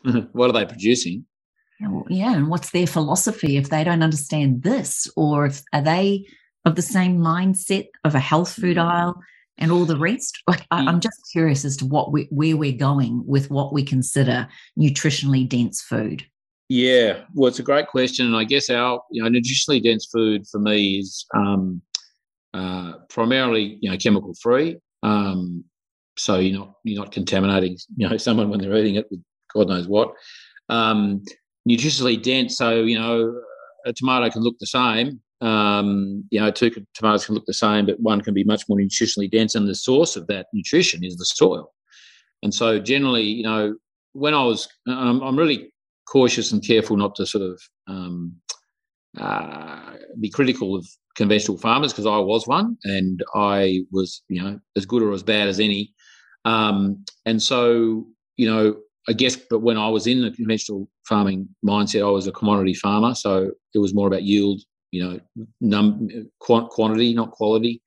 what 0.32 0.50
are 0.50 0.52
they 0.52 0.66
producing? 0.66 1.26
Yeah, 2.08 2.34
and 2.34 2.48
what's 2.48 2.70
their 2.70 2.86
philosophy 2.86 3.56
if 3.56 3.70
they 3.70 3.84
don't 3.84 4.02
understand 4.02 4.62
this, 4.62 5.10
or 5.16 5.46
if 5.46 5.62
are 5.72 5.80
they 5.80 6.26
of 6.66 6.76
the 6.76 6.82
same 6.82 7.18
mindset 7.18 7.86
of 8.04 8.14
a 8.14 8.20
health 8.20 8.52
food 8.52 8.76
mm. 8.76 8.84
aisle 8.84 9.20
and 9.56 9.72
all 9.72 9.86
the 9.86 9.96
rest? 9.98 10.42
Like, 10.46 10.66
I'm 10.70 11.00
just 11.00 11.18
curious 11.32 11.64
as 11.64 11.78
to 11.78 11.86
what 11.86 12.12
we, 12.12 12.28
where 12.30 12.56
we're 12.56 12.72
going 12.72 13.24
with 13.26 13.50
what 13.50 13.72
we 13.72 13.82
consider 13.82 14.46
nutritionally 14.78 15.48
dense 15.48 15.80
food. 15.80 16.26
Yeah, 16.70 17.24
well, 17.34 17.48
it's 17.48 17.58
a 17.58 17.64
great 17.64 17.88
question, 17.88 18.26
and 18.26 18.36
I 18.36 18.44
guess 18.44 18.70
our 18.70 19.02
you 19.10 19.22
know 19.22 19.28
nutritionally 19.28 19.82
dense 19.82 20.06
food 20.06 20.46
for 20.46 20.60
me 20.60 21.00
is 21.00 21.26
um, 21.34 21.82
uh, 22.54 22.94
primarily 23.08 23.78
you 23.80 23.90
know 23.90 23.96
chemical 23.96 24.34
free. 24.42 24.78
Um, 25.02 25.64
so 26.18 26.38
you're 26.38 26.58
not 26.58 26.74
you're 26.84 27.02
not 27.02 27.12
contaminating 27.12 27.78
you 27.96 28.08
know 28.08 28.16
someone 28.18 28.50
when 28.50 28.60
they're 28.60 28.76
eating 28.76 28.96
it 28.96 29.08
with 29.10 29.20
God 29.54 29.68
knows 29.68 29.88
what. 29.88 30.12
Um, 30.68 31.22
nutritionally 31.68 32.22
dense, 32.22 32.56
so 32.58 32.82
you 32.82 32.98
know 32.98 33.40
a 33.86 33.92
tomato 33.92 34.30
can 34.30 34.42
look 34.42 34.58
the 34.60 34.66
same, 34.66 35.20
Um, 35.40 36.24
you 36.30 36.40
know, 36.40 36.50
two 36.52 36.70
tomatoes 36.94 37.26
can 37.26 37.34
look 37.36 37.46
the 37.46 37.54
same, 37.54 37.86
but 37.86 38.00
one 38.00 38.20
can 38.20 38.34
be 38.34 38.44
much 38.44 38.68
more 38.68 38.78
nutritionally 38.78 39.30
dense, 39.30 39.56
and 39.56 39.68
the 39.68 39.74
source 39.74 40.16
of 40.16 40.26
that 40.28 40.46
nutrition 40.54 41.04
is 41.04 41.16
the 41.16 41.24
soil. 41.26 41.72
And 42.42 42.54
so, 42.54 42.78
generally, 42.80 43.24
you 43.24 43.42
know, 43.44 43.76
when 44.12 44.34
I 44.34 44.44
was, 44.44 44.68
um, 44.88 45.22
I'm 45.22 45.36
really 45.38 45.69
cautious 46.10 46.52
and 46.52 46.66
careful 46.66 46.96
not 46.96 47.14
to 47.14 47.24
sort 47.24 47.44
of 47.44 47.60
um, 47.86 48.34
uh, 49.18 49.94
be 50.18 50.28
critical 50.28 50.74
of 50.74 50.86
conventional 51.16 51.58
farmers 51.58 51.92
because 51.92 52.06
I 52.06 52.18
was 52.18 52.46
one, 52.46 52.76
and 52.84 53.22
I 53.34 53.80
was, 53.92 54.22
you 54.28 54.42
know, 54.42 54.58
as 54.76 54.86
good 54.86 55.02
or 55.02 55.12
as 55.12 55.22
bad 55.22 55.48
as 55.48 55.60
any. 55.60 55.92
Um, 56.44 57.04
and 57.26 57.42
so, 57.42 58.06
you 58.36 58.50
know, 58.50 58.76
I 59.08 59.12
guess, 59.12 59.36
but 59.36 59.60
when 59.60 59.76
I 59.76 59.88
was 59.88 60.06
in 60.06 60.22
the 60.22 60.30
conventional 60.30 60.88
farming 61.08 61.48
mindset, 61.64 62.06
I 62.06 62.10
was 62.10 62.26
a 62.26 62.32
commodity 62.32 62.74
farmer, 62.74 63.14
so 63.14 63.50
it 63.74 63.78
was 63.78 63.94
more 63.94 64.06
about 64.06 64.22
yield, 64.22 64.60
you 64.90 65.04
know, 65.04 65.20
num 65.60 66.08
quantity, 66.38 67.14
not 67.14 67.30
quality. 67.30 67.82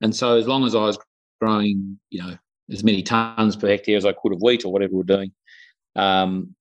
And 0.00 0.14
so, 0.14 0.36
as 0.36 0.46
long 0.46 0.64
as 0.64 0.74
I 0.74 0.80
was 0.80 0.98
growing, 1.40 1.98
you 2.10 2.22
know, 2.22 2.36
as 2.70 2.84
many 2.84 3.02
tons 3.02 3.56
per 3.56 3.68
hectare 3.68 3.96
as 3.96 4.06
I 4.06 4.12
could 4.12 4.32
of 4.32 4.40
wheat 4.40 4.64
or 4.64 4.72
whatever 4.72 4.94
we're 4.94 5.02
doing, 5.02 5.32
um, 5.96 6.54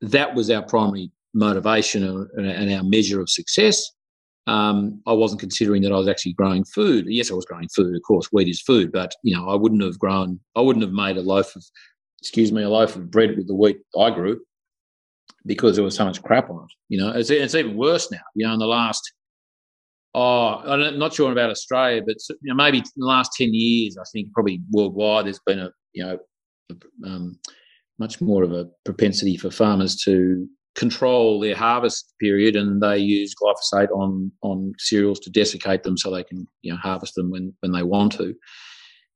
that 0.00 0.34
was 0.34 0.50
our 0.50 0.62
primary 0.62 1.10
motivation 1.34 2.28
and 2.36 2.72
our 2.72 2.82
measure 2.82 3.20
of 3.20 3.30
success. 3.30 3.90
Um, 4.46 5.02
I 5.06 5.12
wasn't 5.12 5.40
considering 5.40 5.82
that 5.82 5.92
I 5.92 5.96
was 5.96 6.08
actually 6.08 6.32
growing 6.32 6.64
food. 6.64 7.04
Yes, 7.06 7.30
I 7.30 7.34
was 7.34 7.44
growing 7.44 7.68
food. 7.68 7.94
Of 7.94 8.02
course, 8.02 8.28
wheat 8.32 8.48
is 8.48 8.62
food, 8.62 8.90
but 8.92 9.14
you 9.22 9.36
know, 9.36 9.48
I 9.48 9.54
wouldn't 9.54 9.82
have 9.82 9.98
grown. 9.98 10.40
I 10.56 10.62
wouldn't 10.62 10.84
have 10.84 10.92
made 10.92 11.18
a 11.18 11.22
loaf 11.22 11.54
of, 11.54 11.62
excuse 12.20 12.50
me, 12.50 12.62
a 12.62 12.70
loaf 12.70 12.96
of 12.96 13.10
bread 13.10 13.36
with 13.36 13.46
the 13.46 13.54
wheat 13.54 13.78
I 13.98 14.10
grew 14.10 14.40
because 15.44 15.76
there 15.76 15.84
was 15.84 15.96
so 15.96 16.04
much 16.04 16.22
crap 16.22 16.48
on 16.48 16.64
it. 16.64 16.72
You 16.88 16.98
know, 16.98 17.10
it's, 17.10 17.28
it's 17.28 17.54
even 17.54 17.76
worse 17.76 18.10
now. 18.10 18.20
You 18.34 18.46
know, 18.46 18.54
in 18.54 18.58
the 18.58 18.66
last, 18.66 19.12
oh, 20.14 20.62
I'm 20.64 20.98
not 20.98 21.12
sure 21.12 21.30
about 21.30 21.50
Australia, 21.50 22.02
but 22.06 22.16
you 22.28 22.36
know, 22.44 22.54
maybe 22.54 22.78
in 22.78 22.84
the 22.96 23.06
last 23.06 23.32
ten 23.36 23.52
years, 23.52 23.98
I 23.98 24.04
think 24.12 24.32
probably 24.32 24.62
worldwide, 24.70 25.26
there's 25.26 25.40
been 25.40 25.58
a 25.58 25.70
you 25.92 26.04
know, 26.04 26.18
um, 27.04 27.38
much 27.98 28.20
more 28.20 28.42
of 28.42 28.52
a 28.52 28.68
propensity 28.84 29.36
for 29.36 29.50
farmers 29.50 29.96
to 30.04 30.48
control 30.78 31.40
their 31.40 31.56
harvest 31.56 32.14
period 32.20 32.54
and 32.54 32.80
they 32.80 32.98
use 32.98 33.34
glyphosate 33.34 33.90
on 33.90 34.30
on 34.42 34.72
cereals 34.78 35.18
to 35.18 35.30
desiccate 35.30 35.82
them 35.82 35.96
so 35.96 36.10
they 36.10 36.22
can 36.22 36.46
you 36.62 36.72
know 36.72 36.78
harvest 36.78 37.14
them 37.16 37.30
when 37.30 37.52
when 37.60 37.72
they 37.72 37.82
want 37.82 38.12
to. 38.12 38.34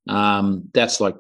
Um, 0.09 0.69
that's 0.75 1.01
like 1.01 1.15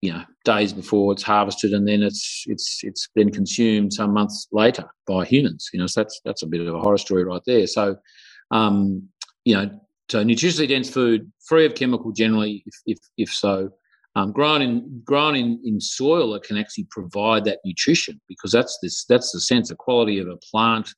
you 0.00 0.12
know 0.12 0.22
days 0.44 0.72
before 0.72 1.12
it's 1.12 1.24
harvested 1.24 1.72
and 1.72 1.88
then 1.88 2.02
it's 2.02 2.44
it's 2.46 2.80
it's 2.84 3.08
been 3.14 3.32
consumed 3.32 3.92
some 3.92 4.12
months 4.12 4.46
later 4.52 4.84
by 5.08 5.24
humans 5.24 5.68
you 5.72 5.80
know 5.80 5.88
so 5.88 6.00
that's 6.00 6.20
that's 6.24 6.42
a 6.42 6.46
bit 6.46 6.60
of 6.60 6.72
a 6.72 6.78
horror 6.78 6.98
story 6.98 7.24
right 7.24 7.42
there. 7.44 7.66
So 7.66 7.96
um, 8.52 9.08
you 9.44 9.54
know 9.54 9.68
so 10.08 10.24
nutritionally 10.24 10.68
dense 10.68 10.88
food 10.88 11.30
free 11.48 11.66
of 11.66 11.74
chemical 11.74 12.12
generally 12.12 12.62
if 12.66 12.74
if, 12.86 12.98
if 13.16 13.30
so 13.30 13.70
um, 14.16 14.32
grown 14.32 14.62
in 14.62 15.02
grown 15.04 15.36
in, 15.36 15.60
in 15.64 15.80
soil 15.80 16.32
that 16.32 16.42
can 16.42 16.56
actually 16.56 16.86
provide 16.90 17.44
that 17.44 17.60
nutrition 17.64 18.20
because 18.28 18.50
that's 18.50 18.78
this 18.82 19.04
that's 19.04 19.32
the 19.32 19.40
sense 19.40 19.70
of 19.70 19.78
quality 19.78 20.18
of 20.18 20.28
a 20.28 20.36
plant. 20.50 20.92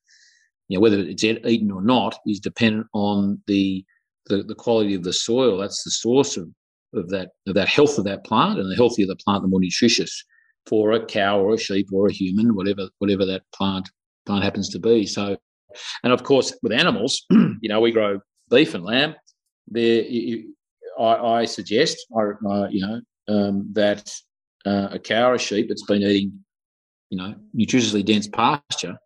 You 0.69 0.77
know 0.77 0.83
whether 0.83 0.99
it's 0.99 1.25
eaten 1.25 1.71
or 1.71 1.83
not 1.83 2.19
is 2.27 2.41
dependent 2.41 2.87
on 2.93 3.41
the 3.47 3.85
the, 4.27 4.43
the 4.43 4.55
quality 4.55 4.95
of 4.95 5.03
the 5.03 5.13
soil. 5.13 5.59
That's 5.59 5.83
the 5.83 5.91
source 5.91 6.37
of, 6.37 6.49
of 6.95 7.09
that 7.11 7.31
of 7.47 7.55
that 7.55 7.69
health 7.69 7.99
of 7.99 8.05
that 8.05 8.25
plant 8.25 8.59
and 8.59 8.71
the 8.71 8.77
healthier 8.77 9.07
the 9.07 9.17
plant 9.17 9.43
the 9.43 9.49
more 9.49 9.61
nutritious 9.61 10.25
for 10.67 10.93
a 10.93 11.05
cow 11.05 11.41
or 11.41 11.55
a 11.55 11.59
sheep 11.59 11.89
or 11.93 12.07
a 12.07 12.13
human 12.13 12.55
whatever 12.55 12.89
whatever 12.99 13.27
that 13.27 13.43
plant 13.55 13.91
plant 14.27 14.45
happens 14.45 14.69
to 14.71 14.79
be. 14.79 15.07
So 15.07 15.37
and 16.05 16.13
of 16.13 16.23
course 16.23 16.57
with 16.63 16.73
animals 16.73 17.27
you 17.31 17.69
know 17.69 17.81
we 17.81 17.91
grow 17.91 18.21
beef 18.49 18.75
and 18.75 18.85
lamb. 18.85 19.15
There 19.69 20.05
I, 20.99 21.41
I 21.41 21.45
suggest, 21.45 22.07
I, 22.17 22.69
you 22.71 22.87
know, 22.87 23.01
um, 23.29 23.69
that 23.73 24.13
uh, 24.67 24.89
a 24.93 24.99
cow 24.99 25.31
or 25.31 25.35
a 25.35 25.39
sheep 25.39 25.69
that's 25.69 25.85
been 25.85 26.03
eating, 26.03 26.33
you 27.11 27.19
know, 27.19 27.35
nutritiously 27.57 28.05
dense 28.05 28.29
pasture, 28.29 28.99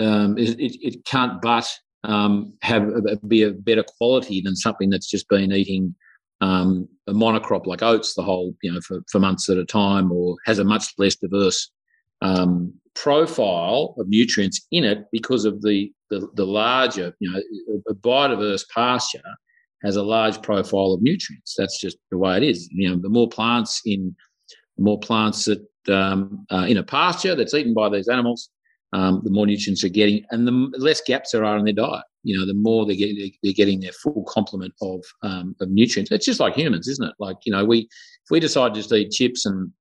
um, 0.00 0.36
it, 0.38 0.58
it, 0.58 0.78
it, 0.80 1.04
can't 1.04 1.40
but 1.40 1.68
um, 2.04 2.54
have 2.62 2.90
be 3.28 3.42
a 3.42 3.52
better 3.52 3.84
quality 3.98 4.40
than 4.40 4.56
something 4.56 4.90
that's 4.90 5.08
just 5.08 5.28
been 5.28 5.52
eating 5.52 5.94
um, 6.40 6.88
a 7.06 7.12
monocrop 7.12 7.66
like 7.66 7.82
oats 7.82 8.14
the 8.14 8.22
whole, 8.22 8.54
you 8.62 8.72
know, 8.72 8.80
for, 8.80 9.02
for 9.10 9.20
months 9.20 9.48
at 9.48 9.58
a 9.58 9.64
time, 9.64 10.10
or 10.10 10.36
has 10.46 10.58
a 10.58 10.64
much 10.64 10.92
less 10.98 11.14
diverse 11.16 11.70
um, 12.20 12.72
profile 12.94 13.94
of 13.98 14.08
nutrients 14.08 14.66
in 14.72 14.84
it 14.84 15.04
because 15.12 15.44
of 15.44 15.62
the, 15.62 15.92
the, 16.10 16.28
the 16.34 16.46
larger, 16.46 17.14
you 17.20 17.30
know, 17.30 17.40
a 17.88 17.94
biodiverse 17.94 18.64
pasture 18.74 19.22
has 19.82 19.96
a 19.96 20.02
large 20.02 20.40
profile 20.42 20.92
of 20.92 21.02
nutrients. 21.02 21.54
That's 21.56 21.80
just 21.80 21.98
the 22.10 22.18
way 22.18 22.36
it 22.36 22.42
is. 22.42 22.68
You 22.72 22.90
know, 22.90 22.96
the 22.96 23.08
more 23.08 23.28
plants 23.28 23.82
in, 23.84 24.14
the 24.76 24.84
more 24.84 24.98
plants 24.98 25.44
that 25.46 25.66
um, 25.92 26.46
uh, 26.50 26.66
in 26.68 26.76
a 26.76 26.82
pasture 26.82 27.34
that's 27.34 27.54
eaten 27.54 27.74
by 27.74 27.88
these 27.88 28.08
animals, 28.08 28.50
um, 28.92 29.22
the 29.24 29.30
more 29.30 29.46
nutrients 29.46 29.82
they're 29.82 29.90
getting, 29.90 30.24
and 30.30 30.46
the 30.46 30.78
less 30.78 31.00
gaps 31.00 31.32
there 31.32 31.44
are 31.44 31.56
in 31.56 31.64
their 31.64 31.74
diet. 31.74 32.04
You 32.24 32.38
know, 32.38 32.46
the 32.46 32.54
more 32.54 32.86
they 32.86 32.94
get, 32.94 33.16
they're 33.42 33.52
getting 33.52 33.80
their 33.80 33.92
full 33.92 34.24
complement 34.28 34.74
of 34.80 35.02
um, 35.22 35.56
of 35.60 35.70
nutrients. 35.70 36.12
It's 36.12 36.26
just 36.26 36.40
like 36.40 36.54
humans, 36.54 36.86
isn't 36.88 37.08
it? 37.08 37.14
Like 37.18 37.38
you 37.44 37.52
know, 37.52 37.64
we 37.64 37.80
if 37.80 38.30
we 38.30 38.38
decide 38.38 38.74
to 38.74 38.80
just 38.80 38.92
eat 38.92 39.10
chips 39.10 39.46
and 39.46 39.72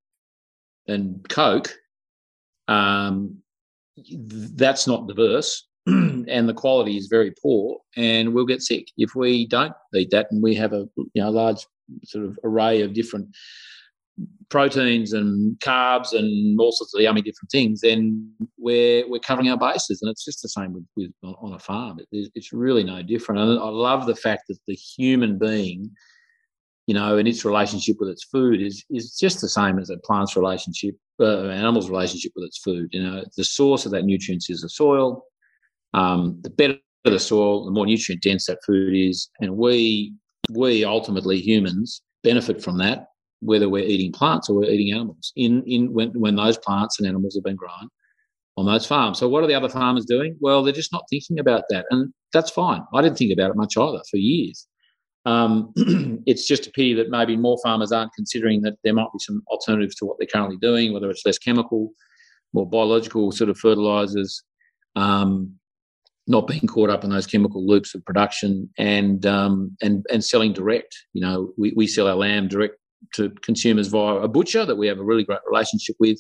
and 0.88 1.28
Coke, 1.30 1.72
um, 2.68 3.38
that's 4.56 4.88
not 4.88 5.08
diverse. 5.08 5.68
and 5.88 6.48
the 6.48 6.54
quality 6.54 6.98
is 6.98 7.08
very 7.08 7.34
poor, 7.42 7.80
and 7.98 8.34
we'll 8.34 8.46
get 8.46 8.62
sick 8.62 8.88
if 8.98 9.16
we 9.16 9.48
don't 9.48 9.74
eat 9.96 10.12
that. 10.12 10.28
And 10.32 10.42
we 10.42 10.56
have 10.56 10.74
a 10.74 10.88
you 10.96 11.22
know 11.22 11.30
large 11.30 11.66
sort 12.04 12.26
of 12.26 12.38
array 12.44 12.82
of 12.82 12.94
different 12.94 13.28
proteins 14.50 15.14
and 15.14 15.58
carbs 15.60 16.14
and 16.14 16.60
all 16.60 16.72
sorts 16.72 16.94
of 16.94 17.02
yummy 17.02 17.22
different 17.22 17.50
things, 17.50 17.82
then 17.82 18.32
we're 18.58 19.10
we're 19.10 19.20
covering 19.20 19.50
our 19.50 19.58
bases, 19.58 20.02
and 20.02 20.12
it's 20.12 20.26
just 20.26 20.42
the 20.42 20.50
same 20.50 20.74
with, 20.74 20.86
with 20.96 21.12
on 21.24 21.54
a 21.54 21.60
farm. 21.60 22.00
It, 22.12 22.32
it's 22.36 22.54
really 22.54 22.84
no 22.84 23.02
different. 23.02 23.42
And 23.42 23.60
I 23.60 23.70
love 23.70 24.06
the 24.06 24.16
fact 24.16 24.44
that 24.50 24.58
the 24.68 24.76
human 24.76 25.38
being, 25.38 25.90
you 26.88 26.94
know, 26.94 27.18
and 27.18 27.28
its 27.28 27.46
relationship 27.46 27.98
with 28.00 28.10
its 28.10 28.26
food 28.26 28.62
is 28.62 28.84
is 28.90 29.18
just 29.18 29.42
the 29.42 29.50
same 29.50 29.80
as 29.80 29.90
a 29.90 29.98
plant's 29.98 30.36
relationship, 30.36 30.96
uh, 31.20 31.48
animal's 31.48 31.90
relationship 31.90 32.34
with 32.36 32.46
its 32.46 32.60
food. 32.60 32.90
You 32.92 33.04
know, 33.04 33.24
the 33.38 33.44
source 33.44 33.86
of 33.86 33.92
that 33.94 34.06
nutrients 34.06 34.50
is 34.50 34.62
the 34.62 34.70
soil 34.70 35.26
um, 35.94 36.40
the 36.42 36.50
better 36.50 36.78
the 37.04 37.20
soil, 37.20 37.66
the 37.66 37.72
more 37.72 37.86
nutrient 37.86 38.22
dense 38.22 38.46
that 38.46 38.60
food 38.66 38.96
is, 38.96 39.30
and 39.40 39.58
we 39.58 40.14
we 40.52 40.84
ultimately 40.84 41.40
humans 41.40 42.02
benefit 42.24 42.62
from 42.62 42.78
that, 42.78 43.08
whether 43.40 43.70
we're 43.70 43.84
eating 43.84 44.12
plants 44.12 44.50
or 44.50 44.58
we're 44.58 44.70
eating 44.70 44.94
animals. 44.94 45.32
In 45.36 45.64
in 45.66 45.94
when 45.94 46.10
when 46.20 46.36
those 46.36 46.58
plants 46.58 47.00
and 47.00 47.08
animals 47.08 47.36
have 47.36 47.44
been 47.44 47.56
grown 47.56 47.90
on 48.58 48.66
those 48.66 48.86
farms. 48.86 49.18
So 49.18 49.28
what 49.28 49.44
are 49.44 49.48
the 49.48 49.56
other 49.56 49.70
farmers 49.70 50.06
doing? 50.06 50.36
Well, 50.40 50.62
they're 50.62 50.74
just 50.74 50.92
not 50.92 51.06
thinking 51.10 51.40
about 51.40 51.64
that, 51.70 51.86
and 51.90 52.14
that's 52.34 52.52
fine. 52.52 52.82
I 52.94 53.02
didn't 53.02 53.18
think 53.18 53.34
about 53.34 53.52
it 53.52 53.56
much 53.56 53.78
either 53.78 54.02
for 54.10 54.18
years. 54.18 54.68
Um, 55.26 55.72
it's 56.26 56.48
just 56.48 56.68
a 56.68 56.72
pity 56.72 56.94
that 56.96 57.10
maybe 57.10 57.38
more 57.38 57.58
farmers 57.64 57.92
aren't 57.92 58.14
considering 58.14 58.62
that 58.64 58.76
there 58.84 58.94
might 58.94 59.10
be 59.14 59.20
some 59.20 59.44
alternatives 59.48 59.96
to 59.96 60.06
what 60.06 60.18
they're 60.20 60.28
currently 60.32 60.58
doing, 60.58 60.94
whether 60.94 61.10
it's 61.10 61.26
less 61.26 61.38
chemical, 61.38 61.92
more 62.54 62.68
biological 62.68 63.32
sort 63.32 63.50
of 63.50 63.58
fertilizers, 63.58 64.44
um, 64.96 65.54
not 66.32 66.48
being 66.48 66.66
caught 66.68 66.90
up 66.90 67.04
in 67.04 67.12
those 67.12 67.28
chemical 67.28 67.66
loops 67.66 67.94
of 67.94 68.04
production 68.06 68.70
and 68.78 69.26
um, 69.26 69.76
and 69.82 70.06
and 70.12 70.24
selling 70.24 70.54
direct. 70.54 70.98
You 71.14 71.22
know, 71.22 71.54
we, 71.58 71.74
we 71.76 71.86
sell 71.86 72.08
our 72.08 72.16
lamb 72.16 72.48
direct 72.48 72.76
to 73.14 73.30
consumers 73.44 73.88
via 73.88 74.16
a 74.16 74.28
butcher 74.28 74.66
that 74.66 74.78
we 74.78 74.88
have 74.88 75.00
a 75.00 75.04
really 75.04 75.24
great 75.24 75.40
relationship 75.50 75.96
with. 76.00 76.20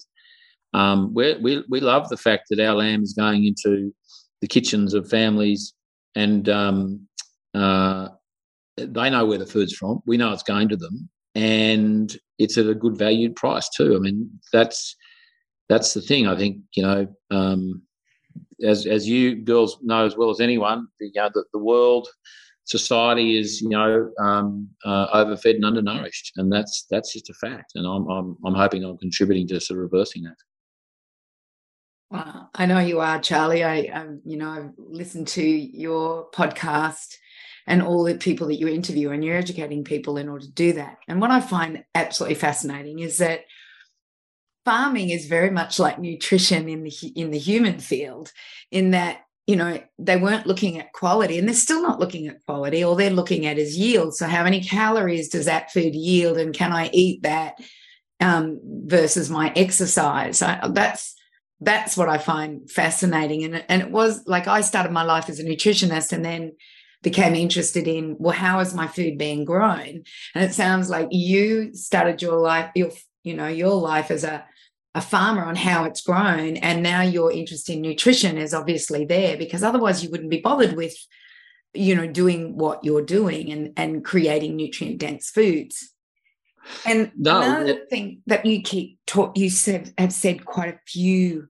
Um, 0.73 1.13
we 1.13 1.63
we 1.69 1.79
love 1.79 2.09
the 2.09 2.17
fact 2.17 2.47
that 2.49 2.59
our 2.59 2.75
lamb 2.75 3.01
is 3.01 3.13
going 3.13 3.45
into 3.45 3.93
the 4.41 4.47
kitchens 4.47 4.93
of 4.93 5.09
families, 5.09 5.73
and 6.15 6.47
um, 6.49 7.07
uh, 7.53 8.09
they 8.77 9.09
know 9.09 9.25
where 9.25 9.37
the 9.37 9.45
food's 9.45 9.75
from. 9.75 10.01
We 10.05 10.17
know 10.17 10.31
it's 10.31 10.43
going 10.43 10.69
to 10.69 10.77
them, 10.77 11.09
and 11.35 12.15
it's 12.37 12.57
at 12.57 12.67
a 12.67 12.75
good 12.75 12.97
valued 12.97 13.35
price 13.35 13.69
too. 13.69 13.95
I 13.95 13.99
mean, 13.99 14.29
that's 14.51 14.95
that's 15.69 15.93
the 15.93 16.01
thing. 16.01 16.27
I 16.27 16.35
think 16.35 16.57
you 16.75 16.83
know 16.83 17.07
um, 17.31 17.81
as 18.63 18.85
as 18.85 19.07
you 19.07 19.35
girls 19.35 19.77
know 19.81 20.05
as 20.05 20.15
well 20.15 20.29
as 20.29 20.39
anyone, 20.39 20.87
you 20.99 21.11
know, 21.15 21.29
the, 21.33 21.43
the 21.53 21.59
world 21.59 22.07
society 22.65 23.37
is 23.37 23.61
you 23.61 23.69
know 23.69 24.11
um, 24.19 24.69
uh, 24.85 25.07
overfed 25.13 25.55
and 25.55 25.65
undernourished, 25.65 26.33
and 26.37 26.51
that's 26.51 26.85
that's 26.89 27.13
just 27.13 27.29
a 27.29 27.33
fact. 27.33 27.73
And 27.75 27.85
I'm 27.85 28.07
I'm 28.09 28.37
I'm 28.45 28.55
hoping 28.55 28.83
I'm 28.83 28.97
contributing 28.97 29.47
to 29.49 29.59
sort 29.59 29.77
of 29.77 29.83
reversing 29.83 30.23
that. 30.23 30.35
Wow, 32.09 32.49
I 32.55 32.65
know 32.65 32.79
you 32.79 32.99
are, 32.99 33.19
Charlie. 33.19 33.63
I, 33.63 33.83
um, 33.85 34.21
you 34.25 34.35
know, 34.35 34.49
I've 34.49 34.71
listened 34.77 35.29
to 35.29 35.43
your 35.43 36.29
podcast 36.31 37.15
and 37.67 37.81
all 37.81 38.03
the 38.03 38.15
people 38.15 38.47
that 38.47 38.59
you 38.59 38.67
interview, 38.67 39.11
and 39.11 39.23
you're 39.23 39.37
educating 39.37 39.83
people 39.83 40.17
in 40.17 40.27
order 40.27 40.45
to 40.45 40.51
do 40.51 40.73
that. 40.73 40.97
And 41.07 41.21
what 41.21 41.31
I 41.31 41.39
find 41.39 41.83
absolutely 41.95 42.35
fascinating 42.35 42.99
is 42.99 43.17
that 43.19 43.41
farming 44.65 45.09
is 45.09 45.25
very 45.25 45.49
much 45.49 45.79
like 45.79 45.99
nutrition 45.99 46.69
in 46.69 46.83
the 46.83 46.91
in 47.15 47.31
the 47.31 47.39
human 47.39 47.79
field 47.79 48.31
in 48.71 48.91
that 48.91 49.21
you 49.47 49.55
know, 49.55 49.81
they 49.97 50.17
weren't 50.17 50.45
looking 50.47 50.79
at 50.79 50.93
quality 50.93 51.37
and 51.37 51.47
they're 51.47 51.55
still 51.55 51.81
not 51.81 51.99
looking 51.99 52.27
at 52.27 52.45
quality. 52.45 52.83
All 52.83 52.95
they're 52.95 53.09
looking 53.09 53.45
at 53.45 53.57
is 53.57 53.77
yield. 53.77 54.15
So, 54.15 54.27
how 54.27 54.43
many 54.43 54.63
calories 54.63 55.29
does 55.29 55.45
that 55.45 55.71
food 55.71 55.95
yield? 55.95 56.37
And 56.37 56.53
can 56.53 56.71
I 56.71 56.89
eat 56.93 57.23
that 57.23 57.55
um, 58.19 58.59
versus 58.63 59.29
my 59.29 59.51
exercise? 59.55 60.41
I, 60.41 60.69
that's 60.71 61.15
that's 61.59 61.97
what 61.97 62.07
I 62.09 62.17
find 62.17 62.69
fascinating. 62.69 63.43
And, 63.43 63.65
and 63.67 63.81
it 63.81 63.91
was 63.91 64.25
like 64.25 64.47
I 64.47 64.61
started 64.61 64.91
my 64.91 65.03
life 65.03 65.29
as 65.29 65.39
a 65.39 65.43
nutritionist 65.43 66.13
and 66.13 66.23
then 66.23 66.53
became 67.03 67.35
interested 67.35 67.87
in, 67.87 68.15
well, 68.19 68.33
how 68.33 68.59
is 68.59 68.73
my 68.73 68.87
food 68.87 69.17
being 69.17 69.43
grown? 69.43 70.03
And 70.35 70.43
it 70.43 70.53
sounds 70.53 70.89
like 70.89 71.07
you 71.11 71.73
started 71.73 72.21
your 72.21 72.39
life, 72.39 72.71
your, 72.75 72.91
you 73.23 73.33
know, 73.33 73.47
your 73.47 73.73
life 73.73 74.11
as 74.11 74.23
a 74.23 74.45
a 74.93 75.01
farmer 75.01 75.43
on 75.43 75.55
how 75.55 75.85
it's 75.85 76.01
grown 76.01 76.57
and 76.57 76.83
now 76.83 77.01
your 77.01 77.31
interest 77.31 77.69
in 77.69 77.81
nutrition 77.81 78.37
is 78.37 78.53
obviously 78.53 79.05
there 79.05 79.37
because 79.37 79.63
otherwise 79.63 80.03
you 80.03 80.09
wouldn't 80.09 80.29
be 80.29 80.41
bothered 80.41 80.75
with 80.75 80.93
you 81.73 81.95
know 81.95 82.07
doing 82.07 82.57
what 82.57 82.83
you're 82.83 83.03
doing 83.03 83.51
and 83.51 83.73
and 83.77 84.03
creating 84.03 84.55
nutrient 84.55 84.97
dense 84.97 85.29
foods. 85.29 85.93
And 86.85 87.11
no, 87.17 87.41
another 87.41 87.71
it, 87.71 87.89
thing 87.89 88.21
that 88.27 88.45
you 88.45 88.61
keep 88.61 88.99
taught 89.07 89.37
you 89.37 89.49
said 89.49 89.93
have 89.97 90.13
said 90.13 90.45
quite 90.45 90.75
a 90.75 90.79
few 90.85 91.47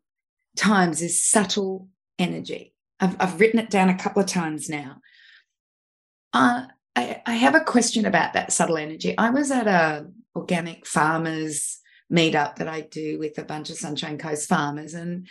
times 0.55 1.01
is 1.01 1.23
subtle 1.23 1.89
energy. 2.17 2.73
I've, 2.99 3.15
I've 3.19 3.39
written 3.39 3.59
it 3.59 3.69
down 3.69 3.89
a 3.89 3.97
couple 3.97 4.21
of 4.21 4.27
times 4.27 4.69
now. 4.69 4.97
Uh, 6.33 6.67
I, 6.95 7.21
I 7.25 7.33
have 7.33 7.55
a 7.55 7.63
question 7.63 8.05
about 8.05 8.33
that 8.33 8.53
subtle 8.53 8.77
energy. 8.77 9.17
I 9.17 9.31
was 9.31 9.51
at 9.51 9.67
a 9.67 10.07
organic 10.35 10.85
farmers 10.85 11.80
meetup 12.11 12.57
that 12.57 12.67
I 12.67 12.81
do 12.81 13.17
with 13.17 13.37
a 13.37 13.43
bunch 13.43 13.69
of 13.69 13.77
Sunshine 13.77 14.17
Coast 14.17 14.49
farmers, 14.49 14.93
and 14.93 15.27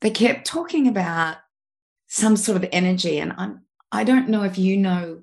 they 0.00 0.10
kept 0.10 0.46
talking 0.46 0.86
about 0.88 1.38
some 2.08 2.36
sort 2.36 2.62
of 2.62 2.68
energy. 2.72 3.18
And 3.18 3.32
I'm 3.36 3.62
I 3.90 4.04
don't 4.04 4.28
know 4.28 4.42
if 4.42 4.58
you 4.58 4.76
know, 4.76 5.22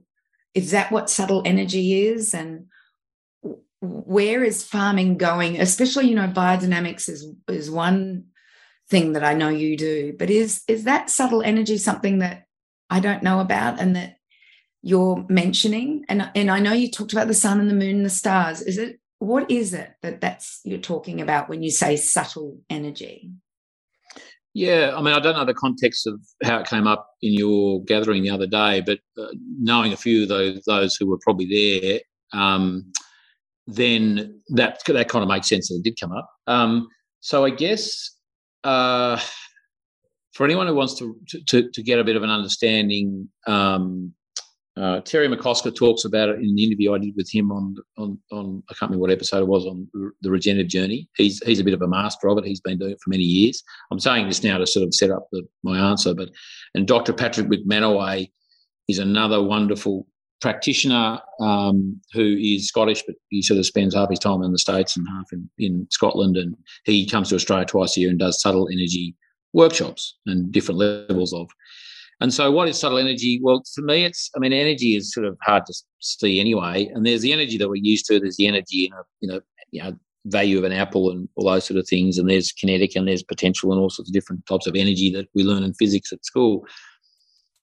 is 0.54 0.72
that 0.72 0.92
what 0.92 1.10
subtle 1.10 1.42
energy 1.46 2.08
is, 2.08 2.34
and 2.34 2.68
where 3.82 4.44
is 4.44 4.64
farming 4.64 5.18
going? 5.18 5.60
Especially, 5.60 6.08
you 6.08 6.16
know, 6.16 6.28
biodynamics 6.28 7.10
is 7.10 7.28
is 7.48 7.70
one 7.70 8.26
thing 8.90 9.14
that 9.14 9.24
I 9.24 9.34
know 9.34 9.50
you 9.50 9.78
do, 9.78 10.14
but 10.18 10.30
is 10.30 10.64
is 10.68 10.86
that 10.86 11.10
subtle 11.10 11.42
energy 11.42 11.78
something 11.78 12.20
that 12.20 12.46
I 12.90 13.00
don't 13.00 13.24
know 13.24 13.40
about 13.40 13.80
and 13.80 13.96
that 13.96 14.16
you're 14.82 15.26
mentioning? 15.28 16.06
And 16.08 16.32
and 16.34 16.50
I 16.50 16.60
know 16.60 16.72
you 16.72 16.90
talked 16.90 17.12
about 17.12 17.28
the 17.28 17.34
sun 17.34 17.60
and 17.60 17.70
the 17.70 17.76
moon 17.76 17.98
and 17.98 18.06
the 18.06 18.10
stars. 18.10 18.62
Is 18.62 18.78
it 18.78 19.01
what 19.22 19.52
is 19.52 19.76
it 19.76 19.94
that 20.02 20.20
that's 20.20 20.62
you're 20.64 20.80
talking 20.80 21.22
about 21.22 21.48
when 21.48 21.62
you 21.62 21.70
say 21.70 21.96
subtle 21.96 22.60
energy? 22.72 23.32
Yeah 24.54 24.94
i 24.98 25.02
mean 25.02 25.14
i 25.14 25.20
don't 25.20 25.36
know 25.36 25.46
the 25.46 25.54
context 25.54 26.06
of 26.08 26.20
how 26.44 26.60
it 26.60 26.68
came 26.68 26.86
up 26.86 27.08
in 27.22 27.34
your 27.34 27.82
gathering 27.86 28.24
the 28.24 28.32
other 28.32 28.48
day 28.48 28.82
but 28.82 29.00
uh, 29.18 29.28
knowing 29.60 29.94
a 29.94 29.98
few 29.98 30.24
of 30.24 30.28
those, 30.28 30.62
those 30.66 30.96
who 30.98 31.10
were 31.10 31.20
probably 31.22 31.46
there 31.46 32.00
um, 32.34 32.92
then 33.68 34.42
that 34.50 34.82
that 34.88 35.08
kind 35.08 35.24
of 35.24 35.30
makes 35.30 35.48
sense 35.48 35.70
that 35.70 35.76
it 35.76 35.84
did 35.84 36.00
come 36.00 36.12
up. 36.12 36.30
Um, 36.48 36.90
so 37.22 37.46
i 37.46 37.50
guess 37.50 38.12
uh, 38.64 39.20
for 40.34 40.46
anyone 40.46 40.68
who 40.68 40.76
wants 40.76 40.96
to, 40.96 41.16
to, 41.48 41.70
to 41.70 41.84
get 41.84 42.00
a 42.00 42.04
bit 42.04 42.16
of 42.16 42.24
an 42.24 42.30
understanding 42.30 43.30
um, 43.48 44.14
uh, 44.78 45.02
Terry 45.02 45.28
McCosker 45.28 45.76
talks 45.76 46.06
about 46.06 46.30
it 46.30 46.40
in 46.40 46.56
the 46.56 46.64
interview 46.64 46.94
I 46.94 47.00
did 47.00 47.14
with 47.18 47.30
him 47.30 47.52
on 47.52 47.76
on 47.98 48.18
on 48.32 48.64
I 48.70 48.74
can't 48.74 48.90
remember 48.90 49.02
what 49.02 49.12
episode 49.12 49.42
it 49.42 49.48
was 49.48 49.66
on 49.66 49.88
the 50.22 50.32
regenerative 50.32 50.70
journey. 50.70 51.10
He's 51.18 51.42
he's 51.46 51.60
a 51.60 51.64
bit 51.64 51.74
of 51.74 51.82
a 51.82 51.88
master 51.88 52.30
of 52.30 52.38
it. 52.38 52.46
He's 52.46 52.62
been 52.62 52.78
doing 52.80 52.92
it 52.92 53.00
for 53.04 53.10
many 53.10 53.24
years. 53.24 53.62
I'm 53.92 54.00
saying 54.00 54.28
this 54.28 54.44
now 54.44 54.58
to 54.58 54.66
sort 54.66 54.88
of 54.88 54.94
set 54.94 55.12
up 55.12 55.28
the, 55.32 55.44
my 55.64 55.78
answer, 55.78 56.14
but 56.14 56.30
and 56.74 56.88
Dr. 56.88 57.12
Patrick 57.12 57.48
MacManaway 57.48 58.32
is 58.88 59.00
another 59.00 59.44
wonderful 59.44 60.08
practitioner 60.42 61.20
um, 61.40 62.00
who 62.14 62.36
is 62.40 62.68
Scottish, 62.68 63.04
but 63.06 63.16
he 63.30 63.42
sort 63.42 63.60
of 63.60 63.66
spends 63.66 63.94
half 63.94 64.10
his 64.10 64.20
time 64.20 64.42
in 64.42 64.52
the 64.52 64.58
States 64.58 64.98
and 64.98 65.08
half 65.08 65.32
in, 65.32 65.50
in 65.60 65.88
Scotland. 65.92 66.36
And 66.36 66.56
he 66.84 67.08
comes 67.08 67.30
to 67.30 67.36
Australia 67.36 67.66
twice 67.66 67.96
a 67.96 68.02
year 68.02 68.10
and 68.10 68.20
does 68.20 68.42
subtle 68.42 68.68
energy 68.68 69.16
workshops 69.54 70.18
and 70.26 70.52
different 70.52 70.80
levels 70.80 71.32
of. 71.34 71.48
And 72.22 72.32
so, 72.32 72.52
what 72.52 72.68
is 72.68 72.80
subtle 72.80 73.00
energy? 73.00 73.40
Well, 73.42 73.64
for 73.74 73.82
me, 73.82 74.06
it's 74.06 74.30
I 74.36 74.40
mean, 74.40 74.54
energy 74.54 74.96
is 74.96 75.12
sort 75.12 75.26
of 75.26 75.38
hard 75.42 75.66
to 75.66 75.74
see 76.00 76.40
anyway. 76.40 76.88
And 76.94 77.06
there's 77.06 77.22
the 77.22 77.34
energy 77.34 77.58
that 77.58 77.68
we're 77.68 77.76
used 77.76 78.06
to. 78.06 78.20
There's 78.20 78.38
the 78.38 78.48
energy 78.48 78.86
in 78.86 78.94
a 78.94 79.02
you 79.22 79.28
know 79.28 79.42
you 79.72 79.82
know 79.82 79.98
value 80.26 80.60
of 80.60 80.64
an 80.64 80.72
apple 80.72 81.10
and 81.10 81.28
all 81.36 81.50
those 81.50 81.66
sort 81.66 81.80
of 81.80 81.88
things. 81.88 82.20
And 82.20 82.30
there's 82.30 82.52
kinetic 82.52 82.96
and 82.96 83.08
there's 83.08 83.24
potential 83.24 83.72
and 83.72 83.82
all 83.82 83.90
sorts 83.90 84.10
of 84.10 84.14
different 84.14 84.46
types 84.46 84.68
of 84.68 84.76
energy 84.76 85.12
that 85.12 85.28
we 85.34 85.44
learn 85.44 85.64
in 85.64 85.74
physics 85.74 86.14
at 86.14 86.24
school. 86.24 86.64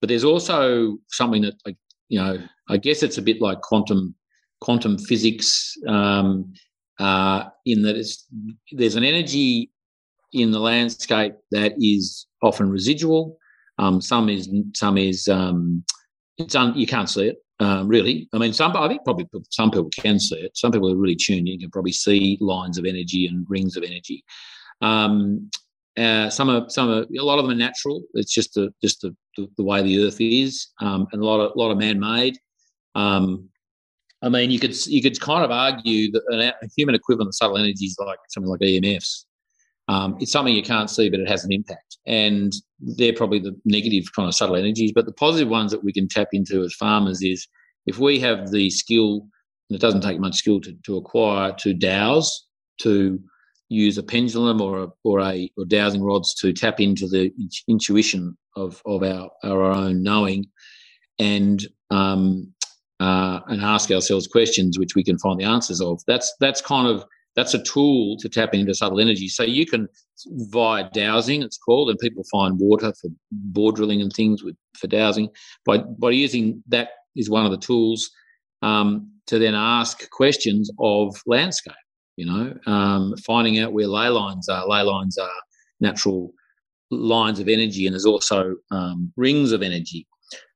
But 0.00 0.08
there's 0.08 0.24
also 0.24 0.98
something 1.08 1.42
that 1.42 1.54
like 1.64 1.76
you 2.08 2.18
know 2.18 2.38
I 2.68 2.78
guess 2.78 3.04
it's 3.04 3.18
a 3.18 3.22
bit 3.22 3.40
like 3.40 3.60
quantum 3.60 4.16
quantum 4.60 4.98
physics 4.98 5.76
um, 5.86 6.52
uh, 6.98 7.44
in 7.64 7.82
that 7.82 7.94
it's 7.94 8.26
there's 8.72 8.96
an 8.96 9.04
energy 9.04 9.70
in 10.32 10.50
the 10.50 10.58
landscape 10.58 11.34
that 11.52 11.74
is 11.78 12.26
often 12.42 12.70
residual 12.70 13.38
um, 13.78 14.00
some 14.00 14.28
is 14.28 14.48
some 14.74 14.98
is 14.98 15.28
um, 15.28 15.84
it's 16.38 16.54
un, 16.54 16.74
you 16.76 16.86
can't 16.86 17.08
see 17.08 17.28
it 17.28 17.36
um, 17.60 17.88
really. 17.88 18.28
I 18.32 18.38
mean, 18.38 18.52
some 18.52 18.76
I 18.76 18.88
think 18.88 19.04
probably 19.04 19.26
some 19.50 19.70
people 19.70 19.90
can 19.90 20.18
see 20.18 20.36
it. 20.36 20.56
Some 20.56 20.72
people 20.72 20.92
are 20.92 20.96
really 20.96 21.16
tuned 21.16 21.48
in 21.48 21.58
can 21.58 21.70
probably 21.70 21.92
see 21.92 22.38
lines 22.40 22.78
of 22.78 22.84
energy 22.84 23.26
and 23.26 23.46
rings 23.48 23.76
of 23.76 23.82
energy. 23.82 24.24
Um, 24.80 25.50
uh, 25.96 26.30
some 26.30 26.48
are 26.48 26.68
some 26.68 26.88
are 26.90 27.02
a 27.18 27.24
lot 27.24 27.38
of 27.38 27.44
them 27.44 27.52
are 27.52 27.58
natural. 27.58 28.02
It's 28.14 28.32
just 28.32 28.54
the 28.54 28.72
just 28.82 29.00
the, 29.02 29.14
the, 29.36 29.48
the 29.56 29.64
way 29.64 29.82
the 29.82 30.04
Earth 30.04 30.20
is, 30.20 30.68
um, 30.80 31.06
and 31.12 31.22
a 31.22 31.24
lot 31.24 31.40
of 31.40 31.52
a 31.54 31.58
lot 31.58 31.70
of 31.70 31.78
man 31.78 31.98
made. 31.98 32.38
Um, 32.94 33.48
I 34.22 34.28
mean, 34.28 34.50
you 34.50 34.60
could 34.60 34.74
you 34.86 35.02
could 35.02 35.20
kind 35.20 35.44
of 35.44 35.50
argue 35.50 36.10
that 36.12 36.54
a 36.62 36.68
human 36.76 36.94
equivalent 36.94 37.28
of 37.28 37.34
subtle 37.34 37.58
energy 37.58 37.86
is 37.86 37.96
like 37.98 38.18
something 38.28 38.50
like 38.50 38.60
EMFs. 38.60 39.24
Um, 39.88 40.16
it's 40.20 40.32
something 40.32 40.54
you 40.54 40.62
can't 40.62 40.90
see, 40.90 41.08
but 41.08 41.20
it 41.20 41.28
has 41.28 41.44
an 41.44 41.52
impact. 41.52 41.98
And 42.06 42.52
they're 42.80 43.12
probably 43.12 43.40
the 43.40 43.56
negative 43.64 44.12
kind 44.14 44.28
of 44.28 44.34
subtle 44.34 44.56
energies. 44.56 44.92
But 44.94 45.06
the 45.06 45.12
positive 45.12 45.48
ones 45.48 45.70
that 45.72 45.84
we 45.84 45.92
can 45.92 46.08
tap 46.08 46.28
into 46.32 46.62
as 46.62 46.74
farmers 46.74 47.22
is 47.22 47.46
if 47.86 47.98
we 47.98 48.20
have 48.20 48.50
the 48.50 48.70
skill, 48.70 49.26
and 49.68 49.76
it 49.76 49.80
doesn't 49.80 50.02
take 50.02 50.20
much 50.20 50.36
skill 50.36 50.60
to, 50.60 50.74
to 50.84 50.96
acquire, 50.96 51.52
to 51.58 51.74
dowse, 51.74 52.46
to 52.82 53.20
use 53.68 53.98
a 53.98 54.02
pendulum 54.02 54.60
or 54.60 54.84
a, 54.84 54.88
or 55.04 55.20
a 55.20 55.50
or 55.56 55.64
dowsing 55.66 56.02
rods 56.02 56.34
to 56.34 56.52
tap 56.52 56.80
into 56.80 57.06
the 57.06 57.32
intuition 57.68 58.36
of 58.56 58.82
of 58.86 59.02
our 59.02 59.30
our 59.44 59.62
own 59.62 60.02
knowing, 60.02 60.46
and 61.18 61.66
um, 61.90 62.52
uh, 63.00 63.40
and 63.48 63.62
ask 63.62 63.90
ourselves 63.90 64.26
questions 64.26 64.78
which 64.78 64.94
we 64.94 65.04
can 65.04 65.18
find 65.18 65.40
the 65.40 65.44
answers 65.44 65.80
of. 65.80 66.00
That's 66.06 66.32
that's 66.40 66.60
kind 66.60 66.88
of 66.88 67.04
that's 67.38 67.54
a 67.54 67.62
tool 67.62 68.16
to 68.18 68.28
tap 68.28 68.52
into 68.52 68.74
subtle 68.74 68.98
energy. 68.98 69.28
So 69.28 69.44
you 69.44 69.64
can 69.64 69.86
via 70.26 70.90
dowsing, 70.92 71.42
it's 71.42 71.56
called, 71.56 71.88
and 71.88 71.98
people 72.00 72.24
find 72.32 72.58
water 72.58 72.92
for 73.00 73.10
bore 73.30 73.70
drilling 73.70 74.02
and 74.02 74.12
things 74.12 74.42
with 74.42 74.56
for 74.76 74.88
dowsing. 74.88 75.28
By 75.64 75.78
by 75.78 76.10
using 76.10 76.64
that 76.66 76.88
is 77.14 77.30
one 77.30 77.44
of 77.44 77.52
the 77.52 77.58
tools 77.58 78.10
um, 78.62 79.08
to 79.26 79.38
then 79.38 79.54
ask 79.54 80.10
questions 80.10 80.68
of 80.80 81.16
landscape. 81.26 81.74
You 82.16 82.26
know, 82.26 82.54
um, 82.66 83.14
finding 83.24 83.60
out 83.60 83.72
where 83.72 83.86
ley 83.86 84.08
lines 84.08 84.48
are. 84.48 84.66
Ley 84.66 84.82
lines 84.82 85.16
are 85.16 85.40
natural 85.78 86.32
lines 86.90 87.38
of 87.38 87.48
energy, 87.48 87.86
and 87.86 87.94
there's 87.94 88.04
also 88.04 88.56
um, 88.72 89.12
rings 89.16 89.52
of 89.52 89.62
energy 89.62 90.08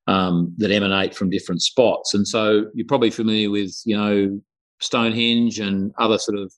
um, 0.09 0.53
that 0.59 0.73
emanate 0.73 1.15
from 1.15 1.31
different 1.31 1.63
spots. 1.63 2.13
And 2.13 2.27
so 2.27 2.67
you're 2.75 2.89
probably 2.89 3.11
familiar 3.11 3.51
with, 3.51 3.73
you 3.85 3.97
know, 3.97 4.41
Stonehenge 4.81 5.61
and 5.61 5.93
other 6.01 6.19
sort 6.19 6.37
of 6.37 6.53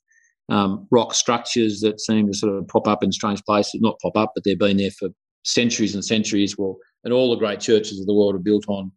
um, 0.49 0.87
rock 0.91 1.13
structures 1.13 1.79
that 1.81 1.99
seem 1.99 2.27
to 2.27 2.33
sort 2.33 2.55
of 2.55 2.67
pop 2.67 2.87
up 2.87 3.03
in 3.03 3.11
strange 3.11 3.43
places. 3.43 3.81
Not 3.81 3.99
pop 4.01 4.15
up, 4.15 4.31
but 4.35 4.43
they've 4.43 4.59
been 4.59 4.77
there 4.77 4.91
for 4.91 5.09
centuries 5.43 5.95
and 5.95 6.03
centuries. 6.03 6.57
Well, 6.57 6.77
and 7.03 7.13
all 7.13 7.29
the 7.29 7.37
great 7.37 7.59
churches 7.59 7.99
of 7.99 8.05
the 8.05 8.13
world 8.13 8.35
are 8.35 8.39
built 8.39 8.65
on 8.67 8.91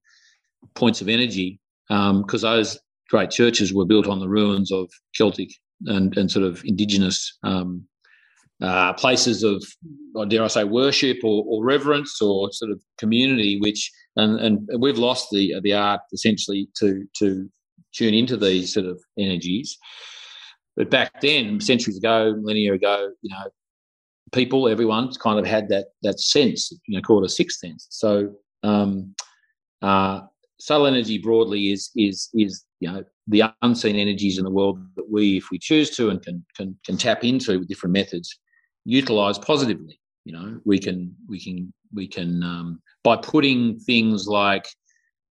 points 0.75 1.01
of 1.01 1.09
energy 1.09 1.61
because 1.89 2.45
um, 2.45 2.57
those 2.57 2.79
great 3.09 3.31
churches 3.31 3.73
were 3.73 3.87
built 3.87 4.07
on 4.07 4.21
the 4.21 4.29
ruins 4.29 4.71
of 4.73 4.91
Celtic 5.15 5.49
and, 5.87 6.17
and 6.17 6.31
sort 6.31 6.45
of 6.45 6.63
indigenous 6.65 7.39
um, 7.43 7.87
uh, 8.63 8.93
places 8.95 9.43
of, 9.43 9.65
dare 10.29 10.43
I 10.43 10.49
say, 10.49 10.65
worship 10.65 11.19
or, 11.23 11.45
or, 11.47 11.65
reverence 11.65 12.21
or 12.21 12.51
sort 12.53 12.73
of 12.73 12.83
community, 12.99 13.59
which 13.61 13.91
and, 14.17 14.41
and 14.41 14.69
we've 14.81 14.99
lost 14.99 15.29
the 15.31 15.55
the 15.63 15.75
art 15.75 16.01
essentially 16.13 16.69
to 16.79 17.05
to 17.19 17.49
tune 17.95 18.15
into 18.15 18.37
these 18.37 18.75
sort 18.75 18.87
of 18.87 19.01
energies. 19.17 19.79
But 20.79 20.91
back 20.91 21.21
then, 21.21 21.61
centuries 21.61 21.99
ago, 21.99 22.37
millennia 22.37 22.73
ago, 22.73 23.11
you 23.21 23.31
know, 23.31 23.51
people, 24.31 24.69
everyone 24.69 25.13
kind 25.15 25.37
of 25.37 25.45
had 25.45 25.69
that 25.71 25.87
that 26.03 26.21
sense, 26.21 26.71
you 26.87 26.97
know, 26.97 27.03
called 27.03 27.25
a 27.25 27.29
sixth 27.29 27.59
sense. 27.59 27.89
So, 27.91 28.33
um, 28.63 29.13
uh, 29.83 30.21
energy 30.71 31.19
broadly 31.19 31.73
is 31.73 31.91
is 31.97 32.31
is 32.33 32.65
you 32.79 32.93
know 32.93 33.05
the 33.27 33.43
unseen 33.63 33.97
energies 33.97 34.39
in 34.39 34.45
the 34.45 34.53
world 34.53 34.79
that 34.95 35.11
we, 35.11 35.39
if 35.39 35.51
we 35.51 35.59
choose 35.59 35.91
to, 35.97 36.11
and 36.11 36.23
can 36.23 36.47
can 36.57 36.79
can 36.87 36.97
tap 36.97 37.25
into 37.25 37.59
with 37.59 37.67
different 37.67 37.93
methods, 37.93 38.39
utilize 38.85 39.37
positively. 39.37 39.99
You 40.25 40.33
know, 40.35 40.61
we 40.65 40.79
can 40.79 41.13
we 41.29 41.41
can 41.41 41.73
we 41.93 42.07
can 42.07 42.45
um, 42.45 42.81
by 43.03 43.17
putting 43.17 43.81
things 43.81 44.29
like 44.29 44.69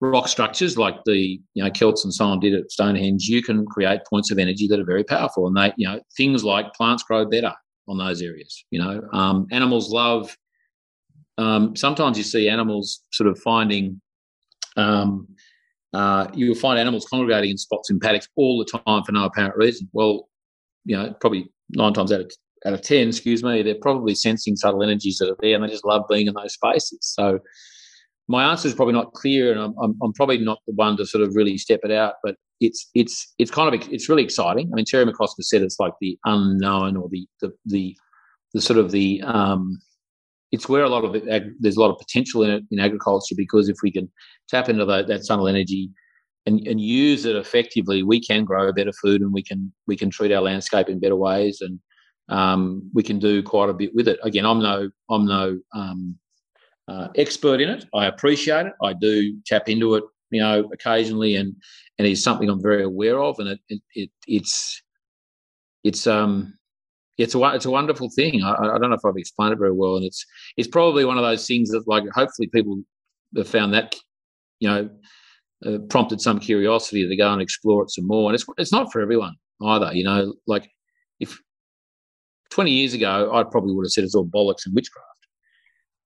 rock 0.00 0.28
structures 0.28 0.78
like 0.78 0.96
the 1.04 1.38
you 1.54 1.62
know 1.62 1.70
Celts 1.70 2.04
and 2.04 2.12
so 2.12 2.24
on 2.26 2.40
did 2.40 2.54
at 2.54 2.70
Stonehenge, 2.70 3.24
you 3.24 3.42
can 3.42 3.66
create 3.66 4.00
points 4.08 4.30
of 4.30 4.38
energy 4.38 4.66
that 4.68 4.80
are 4.80 4.84
very 4.84 5.04
powerful. 5.04 5.46
And 5.46 5.56
they, 5.56 5.72
you 5.76 5.86
know, 5.86 6.00
things 6.16 6.44
like 6.44 6.72
plants 6.74 7.02
grow 7.02 7.26
better 7.26 7.52
on 7.88 7.98
those 7.98 8.22
areas. 8.22 8.64
You 8.70 8.80
know, 8.80 9.02
um, 9.12 9.46
animals 9.50 9.90
love. 9.90 10.36
Um, 11.38 11.74
sometimes 11.76 12.18
you 12.18 12.24
see 12.24 12.48
animals 12.48 13.02
sort 13.12 13.28
of 13.28 13.38
finding. 13.38 14.00
Um, 14.76 15.28
uh, 15.92 16.28
you'll 16.34 16.54
find 16.54 16.78
animals 16.78 17.06
congregating 17.10 17.50
in 17.50 17.58
spots 17.58 17.90
in 17.90 17.98
paddocks 17.98 18.28
all 18.36 18.58
the 18.58 18.78
time 18.78 19.02
for 19.02 19.12
no 19.12 19.24
apparent 19.24 19.56
reason. 19.56 19.88
Well, 19.92 20.28
you 20.84 20.96
know, 20.96 21.14
probably 21.20 21.50
nine 21.70 21.92
times 21.92 22.12
out 22.12 22.20
of 22.20 22.32
out 22.66 22.74
of 22.74 22.82
ten, 22.82 23.08
excuse 23.08 23.42
me, 23.42 23.62
they're 23.62 23.74
probably 23.74 24.14
sensing 24.14 24.54
subtle 24.54 24.82
energies 24.82 25.18
that 25.18 25.30
are 25.30 25.36
there, 25.40 25.54
and 25.54 25.64
they 25.64 25.68
just 25.68 25.84
love 25.84 26.04
being 26.08 26.26
in 26.26 26.34
those 26.34 26.54
spaces. 26.54 26.98
So, 27.00 27.40
my 28.30 28.48
answer 28.48 28.68
is 28.68 28.74
probably 28.74 28.94
not 28.94 29.12
clear, 29.12 29.50
and 29.50 29.60
I'm, 29.60 29.74
I'm, 29.82 29.96
I'm, 30.00 30.12
probably 30.12 30.38
not 30.38 30.60
the 30.64 30.72
one 30.74 30.96
to 30.98 31.04
sort 31.04 31.24
of 31.24 31.34
really 31.34 31.58
step 31.58 31.80
it 31.82 31.90
out. 31.90 32.14
But 32.22 32.36
it's 32.60 32.88
it's 32.94 33.34
it's 33.38 33.50
kind 33.50 33.74
of 33.74 33.92
it's 33.92 34.08
really 34.08 34.22
exciting. 34.22 34.70
I 34.72 34.76
mean, 34.76 34.84
Terry 34.84 35.04
McCosker 35.04 35.42
said 35.42 35.62
it's 35.62 35.80
like 35.80 35.94
the 36.00 36.16
unknown 36.24 36.96
or 36.96 37.08
the 37.10 37.26
the 37.40 37.52
the, 37.66 37.96
the 38.54 38.60
sort 38.60 38.78
of 38.78 38.92
the 38.92 39.20
um, 39.22 39.80
it's 40.52 40.68
where 40.68 40.84
a 40.84 40.88
lot 40.88 41.04
of 41.04 41.16
it, 41.16 41.44
there's 41.58 41.76
a 41.76 41.80
lot 41.80 41.90
of 41.90 41.98
potential 41.98 42.44
in 42.44 42.50
it 42.50 42.62
in 42.70 42.78
agriculture 42.78 43.34
because 43.36 43.68
if 43.68 43.78
we 43.82 43.90
can 43.90 44.08
tap 44.48 44.68
into 44.68 44.84
that, 44.84 45.08
that 45.08 45.24
subtle 45.24 45.48
energy 45.48 45.90
and, 46.46 46.64
and 46.68 46.80
use 46.80 47.24
it 47.24 47.34
effectively, 47.34 48.04
we 48.04 48.20
can 48.20 48.44
grow 48.44 48.72
better 48.72 48.92
food 48.92 49.22
and 49.22 49.32
we 49.32 49.42
can 49.42 49.72
we 49.88 49.96
can 49.96 50.08
treat 50.08 50.30
our 50.30 50.42
landscape 50.42 50.88
in 50.88 51.00
better 51.00 51.16
ways 51.16 51.60
and 51.60 51.80
um, 52.28 52.88
we 52.94 53.02
can 53.02 53.18
do 53.18 53.42
quite 53.42 53.70
a 53.70 53.74
bit 53.74 53.90
with 53.92 54.06
it. 54.06 54.20
Again, 54.22 54.46
I'm 54.46 54.62
no 54.62 54.88
I'm 55.10 55.26
no 55.26 55.58
um, 55.74 56.16
uh, 56.90 57.08
expert 57.16 57.60
in 57.60 57.68
it. 57.68 57.84
I 57.94 58.06
appreciate 58.06 58.66
it. 58.66 58.72
I 58.82 58.92
do 58.92 59.38
tap 59.46 59.68
into 59.68 59.94
it, 59.94 60.04
you 60.30 60.40
know, 60.40 60.68
occasionally, 60.72 61.36
and 61.36 61.54
and 61.98 62.08
it's 62.08 62.22
something 62.22 62.48
I'm 62.48 62.62
very 62.62 62.82
aware 62.82 63.20
of. 63.20 63.38
And 63.38 63.48
it, 63.48 63.60
it, 63.68 63.80
it 63.94 64.10
it's 64.26 64.82
it's 65.84 66.06
um 66.06 66.54
it's 67.16 67.34
a 67.34 67.42
it's 67.54 67.66
a 67.66 67.70
wonderful 67.70 68.10
thing. 68.10 68.42
I, 68.42 68.54
I, 68.54 68.78
don't 68.78 68.90
know 68.90 68.96
if 68.96 69.04
I've 69.04 69.16
explained 69.16 69.52
it 69.52 69.58
very 69.58 69.72
well, 69.72 69.96
and 69.96 70.04
it's 70.04 70.24
it's 70.56 70.68
probably 70.68 71.04
one 71.04 71.16
of 71.16 71.22
those 71.24 71.46
things 71.46 71.70
that 71.70 71.86
like 71.86 72.04
hopefully 72.12 72.48
people 72.48 72.82
have 73.36 73.48
found 73.48 73.72
that 73.74 73.94
you 74.58 74.68
know 74.68 74.90
uh, 75.64 75.78
prompted 75.90 76.20
some 76.20 76.40
curiosity 76.40 77.06
to 77.06 77.16
go 77.16 77.32
and 77.32 77.40
explore 77.40 77.84
it 77.84 77.90
some 77.90 78.06
more. 78.06 78.30
And 78.30 78.34
it's 78.34 78.46
it's 78.58 78.72
not 78.72 78.90
for 78.90 79.00
everyone 79.00 79.36
either. 79.62 79.92
You 79.94 80.04
know, 80.04 80.34
like 80.48 80.68
if 81.20 81.38
20 82.50 82.72
years 82.72 82.94
ago, 82.94 83.30
I 83.32 83.44
probably 83.44 83.74
would 83.74 83.84
have 83.84 83.92
said 83.92 84.02
it's 84.02 84.16
all 84.16 84.26
bollocks 84.26 84.66
and 84.66 84.74
witchcraft. 84.74 85.09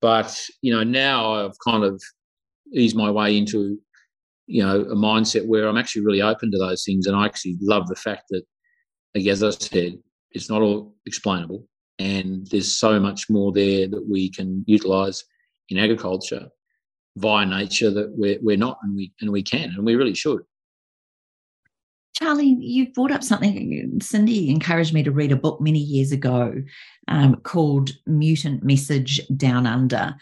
But 0.05 0.39
you 0.61 0.71
know, 0.71 0.83
now 0.83 1.33
I've 1.33 1.59
kind 1.67 1.83
of 1.83 1.99
eased 2.75 2.95
my 2.95 3.11
way 3.11 3.39
into 3.39 3.79
you 4.47 4.63
know 4.63 4.83
a 4.83 4.95
mindset 4.95 5.47
where 5.47 5.67
I'm 5.67 5.79
actually 5.79 6.05
really 6.05 6.21
open 6.21 6.51
to 6.51 6.59
those 6.59 6.85
things, 6.85 7.07
and 7.07 7.17
I 7.17 7.25
actually 7.25 7.57
love 7.63 7.87
the 7.89 7.97
fact 7.97 8.25
that, 8.29 8.43
as 9.17 9.43
I 9.43 9.49
said, 9.49 9.95
it's 10.33 10.51
not 10.51 10.61
all 10.61 10.95
explainable, 11.07 11.67
and 11.99 12.47
there's 12.49 12.79
so 12.79 13.01
much 13.01 13.31
more 13.31 13.51
there 13.51 13.89
that 13.89 14.07
we 14.07 14.31
can 14.31 14.63
utilise 14.67 15.25
in 15.71 15.79
agriculture 15.79 16.49
via 17.17 17.47
nature 17.47 17.91
that 17.91 18.13
we're, 18.15 18.39
we're 18.43 18.59
not, 18.59 18.77
and 18.83 18.95
we 18.95 19.11
and 19.23 19.31
we 19.31 19.43
can, 19.43 19.71
and 19.71 19.87
we 19.87 19.95
really 19.95 20.15
should. 20.15 20.43
Charlie, 22.15 22.57
you 22.61 22.93
brought 22.93 23.11
up 23.11 23.25
something. 23.25 23.99
Cyndi 23.99 24.49
encouraged 24.49 24.95
me 24.95 25.03
to 25.03 25.11
read 25.11 25.33
a 25.33 25.37
book 25.37 25.61
many 25.61 25.81
years 25.81 26.13
ago 26.13 26.55
um, 27.09 27.37
called 27.43 27.91
Mutant 28.07 28.63
Message 28.63 29.21
Down 29.37 29.67
Under. 29.67 30.15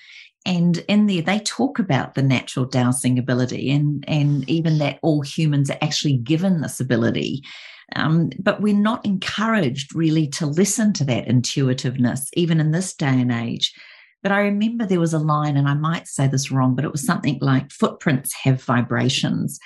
And 0.47 0.79
in 0.89 1.07
there, 1.07 1.23
they 1.23 1.39
talk 1.41 1.79
about 1.79 2.15
the 2.15 2.23
natural 2.23 2.65
dowsing 2.65 3.19
ability 3.19 3.71
and, 3.71 4.05
and 4.09 4.49
even 4.49 4.79
that 4.79 4.99
all 5.03 5.21
humans 5.21 5.71
are 5.71 5.79
actually 5.83 6.17
given 6.17 6.63
this 6.63 6.81
ability. 6.81 7.45
Um, 7.95 8.31
but 8.39 8.63
we're 8.63 8.75
not 8.75 9.05
encouraged 9.05 9.95
really 9.95 10.27
to 10.29 10.47
listen 10.47 10.95
to 10.95 11.05
that 11.05 11.29
intuitiveness, 11.29 12.31
even 12.33 12.59
in 12.59 12.71
this 12.71 12.95
day 12.95 13.21
and 13.21 13.31
age. 13.31 13.73
But 14.23 14.33
I 14.33 14.41
remember 14.41 14.87
there 14.87 14.99
was 14.99 15.13
a 15.13 15.19
line, 15.19 15.57
and 15.57 15.69
I 15.69 15.75
might 15.75 16.07
say 16.07 16.27
this 16.27 16.51
wrong, 16.51 16.75
but 16.75 16.85
it 16.85 16.93
was 16.93 17.05
something 17.05 17.39
like 17.43 17.71
footprints 17.71 18.33
have 18.45 18.63
vibrations 18.63 19.59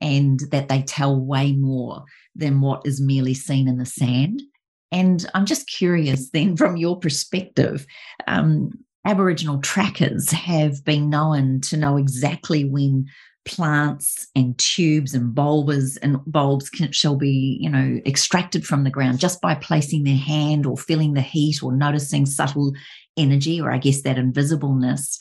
and 0.00 0.40
that 0.50 0.68
they 0.68 0.82
tell 0.82 1.18
way 1.18 1.52
more 1.52 2.04
than 2.34 2.60
what 2.60 2.82
is 2.84 3.00
merely 3.00 3.34
seen 3.34 3.68
in 3.68 3.78
the 3.78 3.86
sand. 3.86 4.42
And 4.90 5.26
I'm 5.34 5.44
just 5.44 5.68
curious 5.68 6.30
then, 6.30 6.56
from 6.56 6.76
your 6.76 6.98
perspective, 6.98 7.86
um, 8.26 8.70
Aboriginal 9.04 9.60
trackers 9.60 10.30
have 10.30 10.84
been 10.84 11.10
known 11.10 11.60
to 11.62 11.76
know 11.76 11.96
exactly 11.96 12.64
when 12.64 13.06
plants 13.44 14.26
and 14.34 14.56
tubes 14.58 15.14
and 15.14 15.34
bulbs 15.34 15.96
and 15.98 16.18
bulbs 16.26 16.68
can, 16.68 16.92
shall 16.92 17.16
be, 17.16 17.58
you 17.60 17.70
know, 17.70 17.98
extracted 18.04 18.66
from 18.66 18.84
the 18.84 18.90
ground 18.90 19.18
just 19.18 19.40
by 19.40 19.54
placing 19.54 20.04
their 20.04 20.16
hand 20.16 20.66
or 20.66 20.76
feeling 20.76 21.14
the 21.14 21.22
heat 21.22 21.62
or 21.62 21.72
noticing 21.72 22.26
subtle 22.26 22.72
energy, 23.16 23.60
or 23.60 23.72
I 23.72 23.78
guess 23.78 24.02
that 24.02 24.16
invisibleness. 24.16 25.16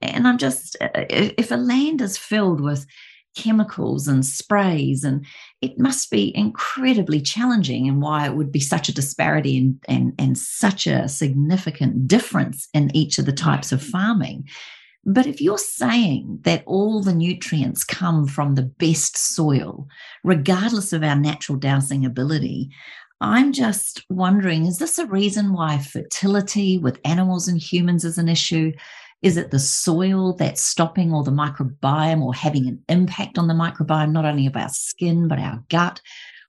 And 0.00 0.26
I'm 0.26 0.38
just, 0.38 0.76
uh, 0.80 0.88
if 1.10 1.50
a 1.50 1.56
land 1.56 2.00
is 2.00 2.16
filled 2.16 2.60
with 2.60 2.86
chemicals 3.36 4.08
and 4.08 4.26
sprays 4.26 5.04
and 5.04 5.24
it 5.60 5.78
must 5.78 6.10
be 6.10 6.36
incredibly 6.36 7.20
challenging 7.20 7.88
and 7.88 8.02
why 8.02 8.26
it 8.26 8.34
would 8.34 8.50
be 8.50 8.60
such 8.60 8.88
a 8.88 8.94
disparity 8.94 9.58
and, 9.58 9.84
and, 9.88 10.12
and 10.18 10.38
such 10.38 10.86
a 10.86 11.08
significant 11.08 12.08
difference 12.08 12.68
in 12.74 12.94
each 12.96 13.18
of 13.18 13.26
the 13.26 13.32
types 13.32 13.70
of 13.70 13.82
farming 13.82 14.44
but 15.08 15.28
if 15.28 15.40
you're 15.40 15.56
saying 15.56 16.40
that 16.42 16.64
all 16.66 17.00
the 17.00 17.14
nutrients 17.14 17.84
come 17.84 18.26
from 18.26 18.56
the 18.56 18.64
best 18.64 19.16
soil, 19.16 19.86
regardless 20.24 20.92
of 20.92 21.04
our 21.04 21.14
natural 21.14 21.56
dowsing 21.56 22.04
ability, 22.04 22.70
I'm 23.20 23.52
just 23.52 24.04
wondering 24.10 24.66
is 24.66 24.78
this 24.78 24.98
a 24.98 25.06
reason 25.06 25.52
why 25.52 25.78
fertility 25.78 26.76
with 26.76 27.00
animals 27.04 27.46
and 27.46 27.56
humans 27.56 28.04
is 28.04 28.18
an 28.18 28.28
issue? 28.28 28.72
Is 29.22 29.36
it 29.36 29.50
the 29.50 29.58
soil 29.58 30.34
that's 30.34 30.62
stopping 30.62 31.12
all 31.12 31.22
the 31.22 31.30
microbiome 31.30 32.22
or 32.22 32.34
having 32.34 32.66
an 32.68 32.82
impact 32.88 33.38
on 33.38 33.48
the 33.48 33.54
microbiome, 33.54 34.12
not 34.12 34.24
only 34.24 34.46
of 34.46 34.56
our 34.56 34.68
skin, 34.68 35.26
but 35.28 35.38
our 35.38 35.64
gut? 35.68 36.00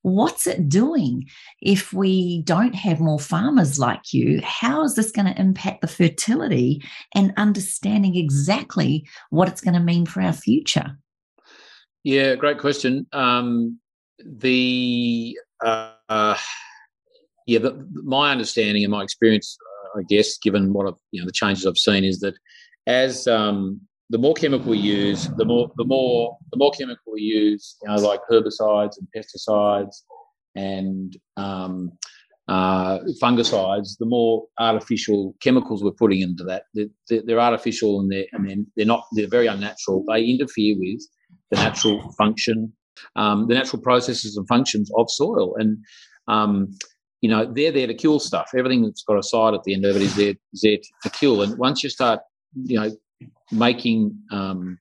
What's 0.03 0.47
it 0.47 0.69
doing 0.69 1.27
if 1.61 1.91
we 1.91 2.41
don't 2.43 2.75
have 2.75 2.99
more 2.99 3.19
farmers 3.19 3.79
like 3.79 4.13
you? 4.13 4.41
How 4.43 4.83
is 4.83 4.95
this 4.95 5.11
going 5.11 5.25
to 5.25 5.39
impact 5.39 5.81
the 5.81 5.87
fertility 5.87 6.83
and 7.15 7.33
understanding 7.35 8.15
exactly 8.15 9.07
what 9.31 9.47
it's 9.47 9.61
going 9.61 9.73
to 9.73 9.79
mean 9.79 10.05
for 10.05 10.21
our 10.21 10.33
future? 10.33 10.97
Yeah, 12.03 12.35
great 12.35 12.59
question. 12.59 13.07
Um, 13.11 13.79
the 14.23 15.37
uh, 15.65 15.91
uh, 16.07 16.37
yeah, 17.47 17.59
the, 17.59 17.87
my 18.03 18.31
understanding 18.31 18.83
and 18.83 18.91
my 18.91 19.03
experience, 19.03 19.57
I 19.97 20.03
guess, 20.09 20.37
given 20.37 20.73
what 20.73 20.87
I've, 20.87 20.99
you 21.11 21.21
know 21.21 21.25
the 21.25 21.31
changes 21.31 21.65
I've 21.65 21.77
seen, 21.77 22.03
is 22.03 22.19
that 22.19 22.35
as 22.87 23.27
um, 23.27 23.81
the 24.09 24.17
more 24.17 24.33
chemical 24.33 24.71
we 24.71 24.77
use, 24.77 25.27
the 25.37 25.45
more 25.45 25.71
the 25.77 25.85
more 25.85 26.37
the 26.51 26.57
more 26.57 26.71
chemical 26.71 27.13
we 27.13 27.21
use, 27.21 27.77
you 27.81 27.89
know, 27.89 27.95
like 27.95 28.21
herbicides 28.31 28.95
and 28.97 29.07
pesticides 29.15 29.95
and 30.55 31.17
um, 31.35 31.91
uh, 32.47 32.99
fungicides, 33.21 33.97
the 33.99 34.05
more 34.05 34.45
artificial 34.59 35.35
chemicals 35.41 35.83
we're 35.83 35.91
putting 35.91 36.21
into 36.21 36.43
that. 36.45 36.63
They're, 36.73 37.21
they're 37.25 37.39
artificial 37.39 37.99
and 37.99 38.11
they're 38.11 38.25
and 38.31 38.65
they're 38.75 38.85
not 38.85 39.03
they're 39.13 39.27
very 39.27 39.47
unnatural. 39.47 40.05
They 40.07 40.23
interfere 40.23 40.75
with 40.79 41.01
the 41.51 41.57
natural 41.57 42.13
function, 42.17 42.71
um, 43.15 43.47
the 43.47 43.55
natural 43.55 43.81
processes 43.81 44.37
and 44.37 44.47
functions 44.47 44.89
of 44.97 45.09
soil, 45.09 45.55
and 45.57 45.77
um, 46.27 46.73
you 47.21 47.29
know 47.29 47.51
they're 47.51 47.71
there 47.71 47.87
to 47.87 47.93
kill 47.93 48.19
stuff. 48.19 48.51
Everything 48.57 48.83
that's 48.83 49.03
got 49.03 49.17
a 49.17 49.23
side 49.23 49.53
at 49.53 49.63
the 49.63 49.73
end 49.73 49.85
of 49.85 49.95
it 49.95 50.01
is 50.01 50.15
there, 50.15 50.33
is 50.53 50.61
there 50.61 50.77
to 51.03 51.09
kill. 51.09 51.41
And 51.41 51.57
once 51.57 51.83
you 51.83 51.89
start 51.89 52.19
you 52.53 52.79
know 52.79 52.91
making 53.51 54.17
um, 54.31 54.77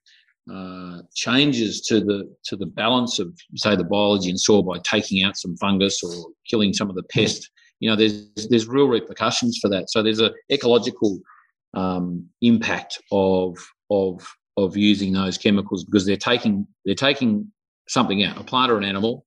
uh, 0.52 1.02
changes 1.14 1.80
to 1.82 2.00
the 2.00 2.32
to 2.44 2.56
the 2.56 2.66
balance 2.66 3.18
of 3.18 3.32
say 3.56 3.74
the 3.74 3.84
biology 3.84 4.30
in 4.30 4.38
soil 4.38 4.62
by 4.62 4.78
taking 4.84 5.24
out 5.24 5.36
some 5.36 5.56
fungus 5.56 6.02
or 6.02 6.30
killing 6.48 6.72
some 6.72 6.88
of 6.88 6.96
the 6.96 7.02
pest. 7.02 7.50
You 7.80 7.90
know, 7.90 7.96
there's 7.96 8.28
there's 8.48 8.66
real 8.66 8.86
repercussions 8.86 9.58
for 9.60 9.68
that. 9.70 9.90
So 9.90 10.02
there's 10.02 10.20
a 10.20 10.32
ecological 10.50 11.18
um, 11.74 12.26
impact 12.42 13.00
of 13.10 13.56
of 13.90 14.26
of 14.56 14.76
using 14.76 15.12
those 15.12 15.36
chemicals 15.36 15.84
because 15.84 16.06
they're 16.06 16.16
taking 16.16 16.66
they're 16.84 16.94
taking 16.94 17.50
something 17.88 18.22
out, 18.24 18.40
a 18.40 18.44
plant 18.44 18.70
or 18.70 18.78
an 18.78 18.84
animal, 18.84 19.24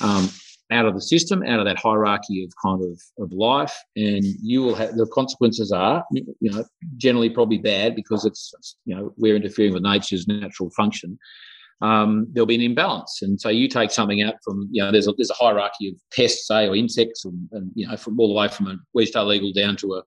um, 0.00 0.28
out 0.70 0.86
of 0.86 0.94
the 0.94 1.00
system, 1.00 1.42
out 1.42 1.58
of 1.58 1.64
that 1.64 1.78
hierarchy 1.78 2.44
of 2.44 2.52
kind 2.62 2.82
of, 2.82 3.00
of 3.24 3.32
life, 3.32 3.74
and 3.96 4.24
you 4.42 4.62
will 4.62 4.74
have 4.74 4.96
the 4.96 5.06
consequences 5.06 5.72
are, 5.72 6.04
you 6.12 6.50
know, 6.50 6.64
generally 6.96 7.30
probably 7.30 7.58
bad 7.58 7.94
because 7.94 8.24
it's, 8.24 8.52
you 8.84 8.94
know, 8.94 9.12
we're 9.16 9.36
interfering 9.36 9.72
with 9.72 9.82
nature's 9.82 10.28
natural 10.28 10.70
function. 10.70 11.18
Um, 11.80 12.26
there'll 12.32 12.46
be 12.46 12.56
an 12.56 12.60
imbalance, 12.60 13.22
and 13.22 13.40
so 13.40 13.48
you 13.48 13.68
take 13.68 13.90
something 13.90 14.22
out 14.22 14.34
from, 14.44 14.68
you 14.70 14.82
know, 14.82 14.90
there's 14.90 15.06
a, 15.06 15.12
there's 15.12 15.30
a 15.30 15.34
hierarchy 15.34 15.88
of 15.88 15.94
pests, 16.14 16.48
say, 16.48 16.68
or 16.68 16.76
insects, 16.76 17.24
and, 17.24 17.48
and 17.52 17.70
you 17.74 17.86
know, 17.86 17.96
from 17.96 18.18
all 18.20 18.28
the 18.28 18.34
way 18.34 18.48
from 18.48 18.66
a 18.66 18.76
West 18.94 19.16
Eagle 19.16 19.52
down 19.52 19.76
to 19.76 19.94
a, 19.94 20.02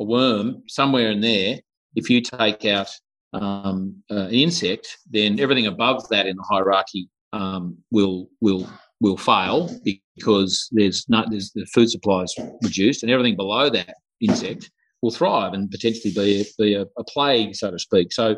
a 0.00 0.04
worm, 0.04 0.62
somewhere 0.68 1.10
in 1.10 1.20
there. 1.20 1.58
If 1.96 2.08
you 2.08 2.22
take 2.22 2.64
out 2.64 2.88
um, 3.32 3.96
uh, 4.10 4.26
an 4.26 4.30
insect, 4.30 4.98
then 5.10 5.40
everything 5.40 5.66
above 5.66 6.08
that 6.10 6.26
in 6.26 6.36
the 6.36 6.42
hierarchy 6.42 7.08
um, 7.32 7.78
will 7.90 8.28
will 8.40 8.68
will 9.02 9.16
fail 9.16 9.68
because 10.16 10.68
there's 10.70 11.04
not 11.08 11.28
there's 11.30 11.50
the 11.52 11.66
food 11.66 11.90
supply 11.90 12.22
is 12.22 12.34
reduced, 12.62 13.02
and 13.02 13.10
everything 13.12 13.36
below 13.36 13.68
that 13.68 13.94
insect 14.20 14.70
will 15.02 15.10
thrive 15.10 15.52
and 15.52 15.70
potentially 15.70 16.14
be 16.14 16.46
be 16.58 16.74
a, 16.74 16.86
a 16.96 17.04
plague, 17.04 17.54
so 17.54 17.70
to 17.70 17.78
speak. 17.78 18.12
So, 18.12 18.36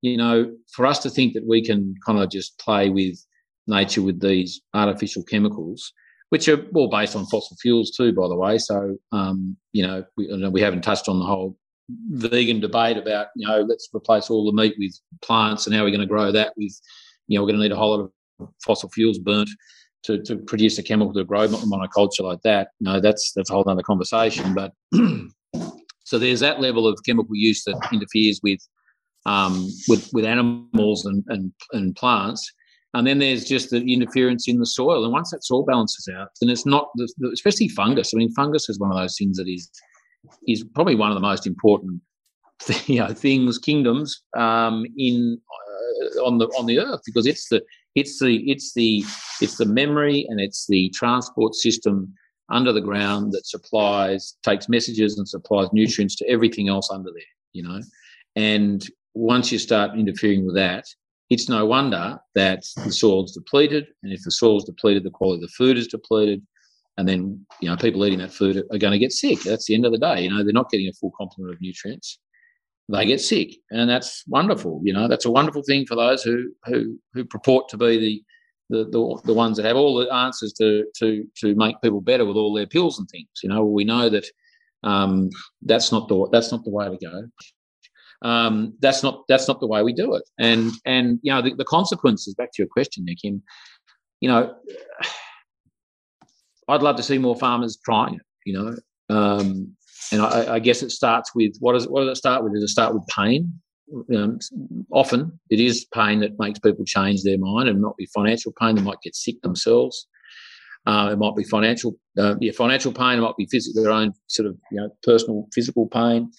you 0.00 0.16
know, 0.16 0.50
for 0.72 0.86
us 0.86 0.98
to 1.00 1.10
think 1.10 1.34
that 1.34 1.46
we 1.46 1.62
can 1.62 1.94
kind 2.04 2.18
of 2.18 2.30
just 2.30 2.58
play 2.58 2.88
with 2.88 3.18
nature 3.66 4.02
with 4.02 4.20
these 4.20 4.62
artificial 4.74 5.22
chemicals, 5.22 5.92
which 6.30 6.48
are 6.48 6.64
all 6.74 6.88
based 6.88 7.14
on 7.14 7.26
fossil 7.26 7.56
fuels 7.60 7.90
too, 7.90 8.12
by 8.12 8.26
the 8.28 8.36
way. 8.36 8.58
So, 8.58 8.96
um, 9.12 9.56
you 9.72 9.86
know, 9.86 10.04
we, 10.16 10.48
we 10.48 10.62
haven't 10.62 10.82
touched 10.82 11.08
on 11.08 11.18
the 11.18 11.26
whole 11.26 11.56
vegan 12.10 12.58
debate 12.58 12.96
about 12.96 13.28
you 13.36 13.46
know 13.46 13.60
let's 13.60 13.88
replace 13.94 14.28
all 14.28 14.44
the 14.44 14.60
meat 14.60 14.74
with 14.76 14.98
plants 15.22 15.66
and 15.66 15.76
how 15.76 15.84
we're 15.84 15.90
going 15.90 16.00
to 16.00 16.06
grow 16.06 16.32
that 16.32 16.52
with 16.56 16.72
you 17.28 17.38
know 17.38 17.44
we're 17.44 17.52
going 17.52 17.60
to 17.60 17.62
need 17.62 17.70
a 17.70 17.76
whole 17.76 17.96
lot 17.96 18.10
of 18.40 18.48
fossil 18.64 18.88
fuels 18.88 19.20
burnt 19.20 19.48
to, 20.04 20.22
to 20.22 20.36
produce 20.36 20.78
a 20.78 20.82
chemical 20.82 21.12
to 21.14 21.24
grow 21.24 21.48
monoculture 21.48 22.20
like 22.20 22.42
that. 22.42 22.68
Know 22.80 23.00
that's 23.00 23.32
that's 23.32 23.50
a 23.50 23.52
whole 23.52 23.68
other 23.68 23.82
conversation. 23.82 24.54
But 24.54 24.72
so 26.04 26.18
there's 26.18 26.40
that 26.40 26.60
level 26.60 26.86
of 26.86 26.98
chemical 27.04 27.34
use 27.34 27.64
that 27.64 27.88
interferes 27.92 28.40
with 28.42 28.60
um, 29.24 29.68
with 29.88 30.08
with 30.12 30.24
animals 30.24 31.04
and, 31.04 31.24
and 31.28 31.52
and 31.72 31.94
plants. 31.96 32.52
And 32.94 33.06
then 33.06 33.18
there's 33.18 33.44
just 33.44 33.70
the 33.70 33.82
interference 33.92 34.48
in 34.48 34.58
the 34.58 34.64
soil. 34.64 35.04
And 35.04 35.12
once 35.12 35.30
that 35.30 35.44
soil 35.44 35.64
balances 35.64 36.08
out, 36.16 36.28
then 36.40 36.48
it's 36.48 36.64
not, 36.64 36.88
especially 37.30 37.68
fungus. 37.68 38.14
I 38.14 38.16
mean, 38.16 38.32
fungus 38.32 38.70
is 38.70 38.78
one 38.78 38.90
of 38.90 38.96
those 38.96 39.18
things 39.18 39.36
that 39.36 39.48
is 39.48 39.70
is 40.48 40.64
probably 40.74 40.94
one 40.94 41.10
of 41.10 41.14
the 41.14 41.20
most 41.20 41.46
important 41.46 42.00
you 42.86 42.98
know 42.98 43.12
things 43.12 43.58
kingdoms 43.58 44.22
um, 44.36 44.86
in 44.96 45.38
uh, 45.50 46.24
on 46.24 46.38
the 46.38 46.46
on 46.58 46.66
the 46.66 46.78
earth 46.78 47.00
because 47.04 47.26
it's 47.26 47.48
the 47.48 47.62
it's 47.96 48.20
the 48.20 48.48
it's 48.48 48.74
the 48.74 49.04
it's 49.40 49.56
the 49.56 49.66
memory 49.66 50.24
and 50.28 50.40
it's 50.40 50.66
the 50.68 50.90
transport 50.90 51.54
system 51.54 52.14
under 52.50 52.72
the 52.72 52.80
ground 52.80 53.32
that 53.32 53.44
supplies 53.44 54.36
takes 54.44 54.68
messages 54.68 55.18
and 55.18 55.28
supplies 55.28 55.68
nutrients 55.72 56.14
to 56.14 56.28
everything 56.28 56.68
else 56.68 56.88
under 56.90 57.10
there 57.12 57.34
you 57.52 57.62
know 57.62 57.80
and 58.36 58.88
once 59.14 59.50
you 59.50 59.58
start 59.58 59.98
interfering 59.98 60.46
with 60.46 60.54
that 60.54 60.84
it's 61.30 61.48
no 61.48 61.66
wonder 61.66 62.18
that 62.36 62.62
the 62.84 62.92
soil's 62.92 63.32
depleted 63.32 63.86
and 64.04 64.12
if 64.12 64.22
the 64.22 64.30
soil's 64.30 64.64
depleted 64.64 65.02
the 65.02 65.10
quality 65.10 65.42
of 65.42 65.48
the 65.48 65.54
food 65.56 65.76
is 65.76 65.88
depleted 65.88 66.40
and 66.98 67.08
then 67.08 67.44
you 67.60 67.68
know 67.68 67.76
people 67.76 68.04
eating 68.04 68.18
that 68.18 68.32
food 68.32 68.56
are 68.56 68.78
going 68.78 68.92
to 68.92 68.98
get 68.98 69.12
sick. 69.12 69.40
That's 69.42 69.66
the 69.66 69.74
end 69.74 69.86
of 69.86 69.92
the 69.92 69.98
day. 69.98 70.22
You 70.22 70.30
know 70.30 70.42
they're 70.42 70.52
not 70.52 70.70
getting 70.70 70.88
a 70.88 70.92
full 70.92 71.12
complement 71.16 71.54
of 71.54 71.60
nutrients. 71.60 72.18
They 72.88 73.04
get 73.04 73.20
sick, 73.20 73.56
and 73.70 73.90
that's 73.90 74.22
wonderful. 74.28 74.80
You 74.84 74.92
know 74.92 75.08
that's 75.08 75.24
a 75.24 75.30
wonderful 75.30 75.62
thing 75.62 75.86
for 75.86 75.96
those 75.96 76.22
who 76.22 76.52
who 76.66 76.98
who 77.14 77.24
purport 77.24 77.68
to 77.70 77.76
be 77.76 77.98
the 77.98 78.22
the, 78.68 78.84
the, 78.90 79.20
the 79.26 79.34
ones 79.34 79.56
that 79.56 79.66
have 79.66 79.76
all 79.76 79.96
the 79.96 80.12
answers 80.12 80.52
to 80.54 80.84
to 80.98 81.26
to 81.38 81.54
make 81.56 81.80
people 81.82 82.00
better 82.00 82.24
with 82.24 82.36
all 82.36 82.54
their 82.54 82.66
pills 82.66 82.98
and 82.98 83.08
things. 83.08 83.28
You 83.42 83.48
know 83.48 83.64
we 83.64 83.84
know 83.84 84.08
that 84.08 84.26
um, 84.84 85.30
that's 85.62 85.90
not 85.90 86.08
the 86.08 86.28
that's 86.30 86.52
not 86.52 86.64
the 86.64 86.70
way 86.70 86.88
to 86.88 86.96
go. 86.96 87.28
Um, 88.22 88.74
that's 88.80 89.02
not 89.02 89.24
that's 89.28 89.48
not 89.48 89.60
the 89.60 89.66
way 89.66 89.82
we 89.82 89.92
do 89.92 90.14
it. 90.14 90.22
And 90.38 90.72
and 90.84 91.18
you 91.22 91.32
know 91.32 91.42
the, 91.42 91.54
the 91.54 91.64
consequences. 91.64 92.34
Back 92.34 92.52
to 92.52 92.62
your 92.62 92.68
question, 92.68 93.04
Nick. 93.04 93.24
You 93.24 93.40
know 94.22 94.54
I'd 96.68 96.82
love 96.82 96.96
to 96.96 97.02
see 97.02 97.18
more 97.18 97.36
farmers 97.36 97.78
trying 97.84 98.14
it. 98.14 98.22
You 98.44 98.52
know, 98.52 98.76
um, 99.08 99.76
and 100.12 100.22
I, 100.22 100.54
I, 100.54 100.58
guess 100.58 100.82
it 100.82 100.90
starts 100.90 101.34
with 101.34 101.56
what 101.60 101.72
does 101.72 101.84
it, 101.84 101.90
what 101.90 102.00
does 102.00 102.10
it 102.10 102.16
start 102.16 102.44
with? 102.44 102.54
Does 102.54 102.62
it 102.62 102.68
start 102.68 102.94
with 102.94 103.06
pain? 103.08 103.52
Um, 104.14 104.38
often 104.92 105.38
it 105.50 105.60
is 105.60 105.86
pain 105.94 106.20
that 106.20 106.38
makes 106.38 106.58
people 106.58 106.84
change 106.84 107.22
their 107.22 107.38
mind, 107.38 107.68
and 107.68 107.80
not 107.80 107.96
be 107.96 108.06
financial 108.14 108.52
pain. 108.60 108.76
They 108.76 108.82
might 108.82 109.00
get 109.02 109.14
sick 109.14 109.40
themselves. 109.42 110.06
Uh, 110.86 111.10
it 111.12 111.18
might 111.18 111.34
be 111.34 111.42
financial, 111.42 111.96
uh, 112.16 112.36
yeah, 112.40 112.52
financial 112.52 112.92
pain. 112.92 113.18
It 113.18 113.22
might 113.22 113.36
be 113.36 113.46
physical, 113.46 113.82
their 113.82 113.92
own 113.92 114.12
sort 114.28 114.48
of 114.48 114.56
you 114.70 114.80
know 114.80 114.90
personal 115.02 115.46
physical 115.52 115.88
pain. 115.88 116.30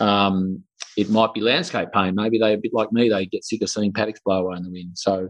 Um, 0.00 0.62
it 0.96 1.10
might 1.10 1.34
be 1.34 1.40
landscape 1.40 1.88
pain. 1.92 2.14
Maybe 2.14 2.38
they 2.38 2.54
a 2.54 2.58
bit 2.58 2.72
like 2.72 2.92
me. 2.92 3.08
They 3.08 3.26
get 3.26 3.44
sick 3.44 3.62
of 3.62 3.70
seeing 3.70 3.92
paddocks 3.92 4.20
blow 4.24 4.46
away 4.46 4.56
in 4.56 4.62
the 4.62 4.70
wind. 4.70 4.92
So 4.96 5.28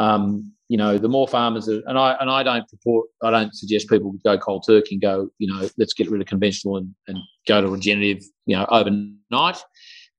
um, 0.00 0.50
you 0.68 0.78
know, 0.78 0.96
the 0.98 1.08
more 1.08 1.28
farmers 1.28 1.68
and 1.68 1.98
I 1.98 2.16
and 2.20 2.30
I 2.30 2.42
don't 2.42 2.66
purport, 2.68 3.08
I 3.22 3.30
don't 3.30 3.54
suggest 3.54 3.88
people 3.88 4.14
go 4.24 4.38
cold 4.38 4.64
turkey 4.66 4.94
and 4.94 5.02
go, 5.02 5.28
you 5.38 5.52
know, 5.52 5.68
let's 5.76 5.92
get 5.92 6.10
rid 6.10 6.20
of 6.22 6.26
conventional 6.26 6.76
and, 6.78 6.94
and 7.06 7.18
go 7.46 7.60
to 7.60 7.68
regenerative, 7.68 8.24
you 8.46 8.56
know, 8.56 8.66
overnight. 8.70 9.62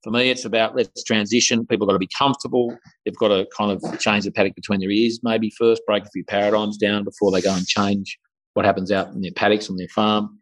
For 0.03 0.11
me, 0.11 0.29
it's 0.29 0.45
about 0.45 0.75
let's 0.75 1.03
transition. 1.03 1.65
People 1.65 1.87
got 1.87 1.93
to 1.93 1.99
be 1.99 2.09
comfortable. 2.15 2.77
They've 3.05 3.15
got 3.15 3.29
to 3.29 3.47
kind 3.57 3.71
of 3.71 3.99
change 3.99 4.25
the 4.25 4.31
paddock 4.31 4.55
between 4.55 4.81
their 4.81 4.91
ears, 4.91 5.19
maybe 5.23 5.51
first 5.57 5.81
break 5.87 6.03
a 6.03 6.09
few 6.09 6.25
paradigms 6.25 6.77
down 6.77 7.03
before 7.03 7.31
they 7.31 7.41
go 7.41 7.53
and 7.53 7.65
change 7.65 8.19
what 8.53 8.65
happens 8.65 8.91
out 8.91 9.13
in 9.13 9.21
their 9.21 9.31
paddocks 9.31 9.69
on 9.69 9.77
their 9.77 9.87
farm. 9.87 10.37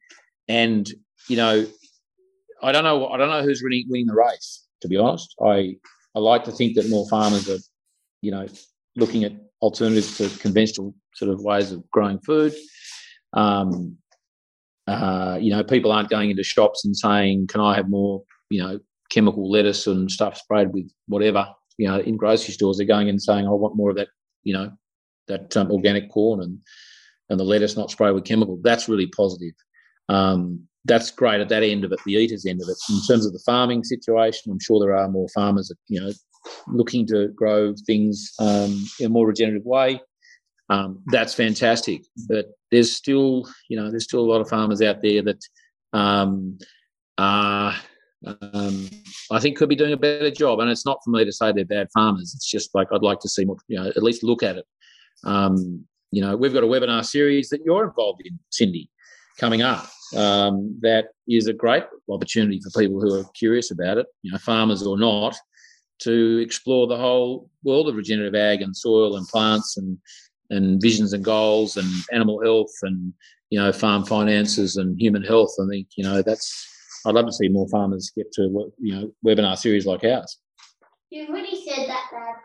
And 0.49 0.91
you 1.29 1.37
know, 1.37 1.65
I 2.61 2.71
don't 2.73 2.83
know, 2.83 3.07
I 3.07 3.17
don't 3.17 3.29
know 3.29 3.43
who's 3.43 3.63
really 3.63 3.85
winning 3.87 4.07
the 4.07 4.15
race. 4.15 4.65
To 4.81 4.87
be 4.87 4.97
honest, 4.97 5.33
I 5.41 5.75
I 6.15 6.19
like 6.19 6.43
to 6.45 6.51
think 6.51 6.75
that 6.75 6.89
more 6.89 7.07
farmers 7.09 7.47
are, 7.47 7.59
you 8.21 8.31
know, 8.31 8.47
looking 8.95 9.23
at 9.23 9.33
alternatives 9.61 10.17
to 10.17 10.29
conventional 10.39 10.93
sort 11.15 11.31
of 11.31 11.41
ways 11.41 11.71
of 11.71 11.89
growing 11.91 12.19
food. 12.19 12.53
Um, 13.33 13.97
uh, 14.87 15.37
you 15.39 15.51
know, 15.51 15.63
people 15.63 15.91
aren't 15.91 16.09
going 16.09 16.31
into 16.31 16.43
shops 16.43 16.83
and 16.83 16.95
saying, 16.95 17.47
"Can 17.47 17.61
I 17.61 17.75
have 17.75 17.89
more?" 17.89 18.23
You 18.49 18.63
know, 18.63 18.79
chemical 19.11 19.49
lettuce 19.49 19.87
and 19.87 20.09
stuff 20.09 20.37
sprayed 20.37 20.73
with 20.73 20.89
whatever. 21.07 21.47
You 21.77 21.87
know, 21.87 21.99
in 21.99 22.17
grocery 22.17 22.53
stores, 22.53 22.77
they're 22.77 22.87
going 22.87 23.09
and 23.09 23.21
saying, 23.21 23.45
"I 23.45 23.51
want 23.51 23.75
more 23.75 23.91
of 23.91 23.95
that." 23.97 24.07
You 24.43 24.53
know, 24.53 24.71
that 25.27 25.55
um, 25.57 25.71
organic 25.71 26.09
corn 26.09 26.41
and 26.41 26.59
and 27.29 27.39
the 27.39 27.43
lettuce 27.43 27.77
not 27.77 27.91
sprayed 27.91 28.15
with 28.15 28.25
chemical. 28.25 28.59
That's 28.63 28.89
really 28.89 29.07
positive. 29.07 29.53
Um, 30.09 30.67
that's 30.85 31.11
great 31.11 31.41
at 31.41 31.49
that 31.49 31.61
end 31.61 31.83
of 31.83 31.91
it, 31.91 31.99
the 32.05 32.13
eaters 32.13 32.45
end 32.45 32.61
of 32.61 32.69
it. 32.69 32.77
In 32.89 32.99
terms 33.07 33.25
of 33.25 33.33
the 33.33 33.43
farming 33.45 33.83
situation, 33.83 34.51
I'm 34.51 34.59
sure 34.59 34.79
there 34.79 34.95
are 34.95 35.07
more 35.07 35.27
farmers 35.35 35.67
that 35.67 35.77
you 35.87 36.01
know 36.01 36.11
looking 36.67 37.05
to 37.07 37.29
grow 37.29 37.73
things 37.85 38.33
um, 38.39 38.85
in 38.99 39.07
a 39.07 39.09
more 39.09 39.27
regenerative 39.27 39.65
way. 39.65 40.01
Um, 40.69 41.01
that's 41.07 41.33
fantastic. 41.33 42.03
But 42.27 42.47
there's 42.71 42.95
still, 42.95 43.49
you 43.69 43.77
know, 43.77 43.89
there's 43.89 44.03
still 44.03 44.21
a 44.21 44.31
lot 44.31 44.41
of 44.41 44.49
farmers 44.49 44.81
out 44.81 45.01
there 45.01 45.21
that 45.23 45.43
um, 45.93 46.59
are, 47.17 47.75
um, 48.25 48.89
I 49.31 49.39
think 49.39 49.57
could 49.57 49.69
be 49.69 49.75
doing 49.75 49.93
a 49.93 49.97
better 49.97 50.31
job. 50.31 50.59
And 50.59 50.69
it's 50.69 50.85
not 50.85 50.99
for 51.03 51.09
me 51.09 51.25
to 51.25 51.31
say 51.31 51.51
they're 51.51 51.65
bad 51.65 51.89
farmers. 51.93 52.33
It's 52.35 52.49
just 52.49 52.73
like 52.75 52.87
I'd 52.91 53.01
like 53.01 53.19
to 53.21 53.29
see 53.29 53.45
more, 53.45 53.57
you 53.67 53.79
know, 53.79 53.87
at 53.87 54.03
least 54.03 54.23
look 54.23 54.43
at 54.43 54.57
it. 54.57 54.65
Um, 55.23 55.85
you 56.11 56.21
know, 56.21 56.35
we've 56.35 56.53
got 56.53 56.63
a 56.63 56.67
webinar 56.67 57.05
series 57.05 57.49
that 57.49 57.61
you're 57.65 57.85
involved 57.85 58.21
in, 58.25 58.39
Cyndi, 58.51 58.89
coming 59.37 59.61
up. 59.61 59.87
Um, 60.15 60.77
that 60.81 61.09
is 61.27 61.47
a 61.47 61.53
great 61.53 61.83
opportunity 62.09 62.59
for 62.59 62.79
people 62.79 62.99
who 62.99 63.19
are 63.19 63.25
curious 63.37 63.69
about 63.69 63.99
it, 63.99 64.07
you 64.23 64.31
know, 64.31 64.39
farmers 64.39 64.81
or 64.81 64.97
not, 64.97 65.35
to 65.99 66.37
explore 66.39 66.87
the 66.87 66.97
whole 66.97 67.49
world 67.63 67.87
of 67.87 67.95
regenerative 67.95 68.35
ag 68.35 68.61
and 68.61 68.75
soil 68.75 69.15
and 69.17 69.27
plants 69.27 69.77
and 69.77 69.97
and 70.49 70.81
visions 70.81 71.13
and 71.13 71.23
goals 71.23 71.77
and 71.77 71.87
animal 72.11 72.41
health 72.41 72.73
and 72.81 73.13
you 73.49 73.59
know 73.59 73.71
farm 73.71 74.05
finances 74.05 74.77
and 74.77 74.99
human 74.99 75.23
health. 75.23 75.53
I 75.61 75.67
think 75.69 75.87
you 75.95 76.03
know 76.03 76.21
that's 76.21 76.67
I'd 77.05 77.15
love 77.15 77.25
to 77.25 77.33
see 77.33 77.47
more 77.49 77.67
farmers 77.69 78.11
get 78.15 78.31
to 78.33 78.71
you 78.79 78.95
know 78.95 79.11
webinar 79.25 79.57
series 79.57 79.85
like 79.85 80.03
ours. 80.03 80.37
You 81.09 81.27
already 81.27 81.63
said 81.65 81.87
that, 81.87 82.03
Dad. 82.11 82.35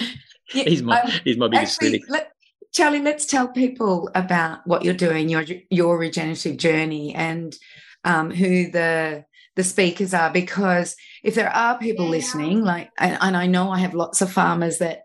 yeah, 0.54 0.64
he's 0.64 0.82
my 0.82 1.02
um, 1.02 1.12
he's 1.24 1.38
my 1.38 1.48
biggest 1.48 1.76
actually, 1.76 2.00
critic. 2.00 2.10
Let, 2.10 2.32
Charlie, 2.72 3.02
let's 3.02 3.26
tell 3.26 3.48
people 3.48 4.10
about 4.16 4.66
what 4.66 4.84
you're 4.84 4.94
doing, 4.94 5.30
your 5.30 5.46
your 5.70 5.98
regenerative 5.98 6.58
journey, 6.58 7.14
and 7.14 7.56
um, 8.04 8.32
who 8.32 8.72
the 8.72 9.26
the 9.60 9.64
speakers 9.66 10.14
are 10.14 10.32
because 10.32 10.96
if 11.22 11.36
there 11.36 11.50
are 11.50 11.78
people 11.78 12.06
yeah. 12.06 12.12
listening 12.12 12.64
like 12.64 12.90
and, 12.98 13.18
and, 13.20 13.36
i 13.36 13.46
know 13.46 13.70
i 13.72 13.78
have 13.78 13.94
lots 13.94 14.22
of 14.22 14.32
farmers 14.32 14.78
that 14.78 15.02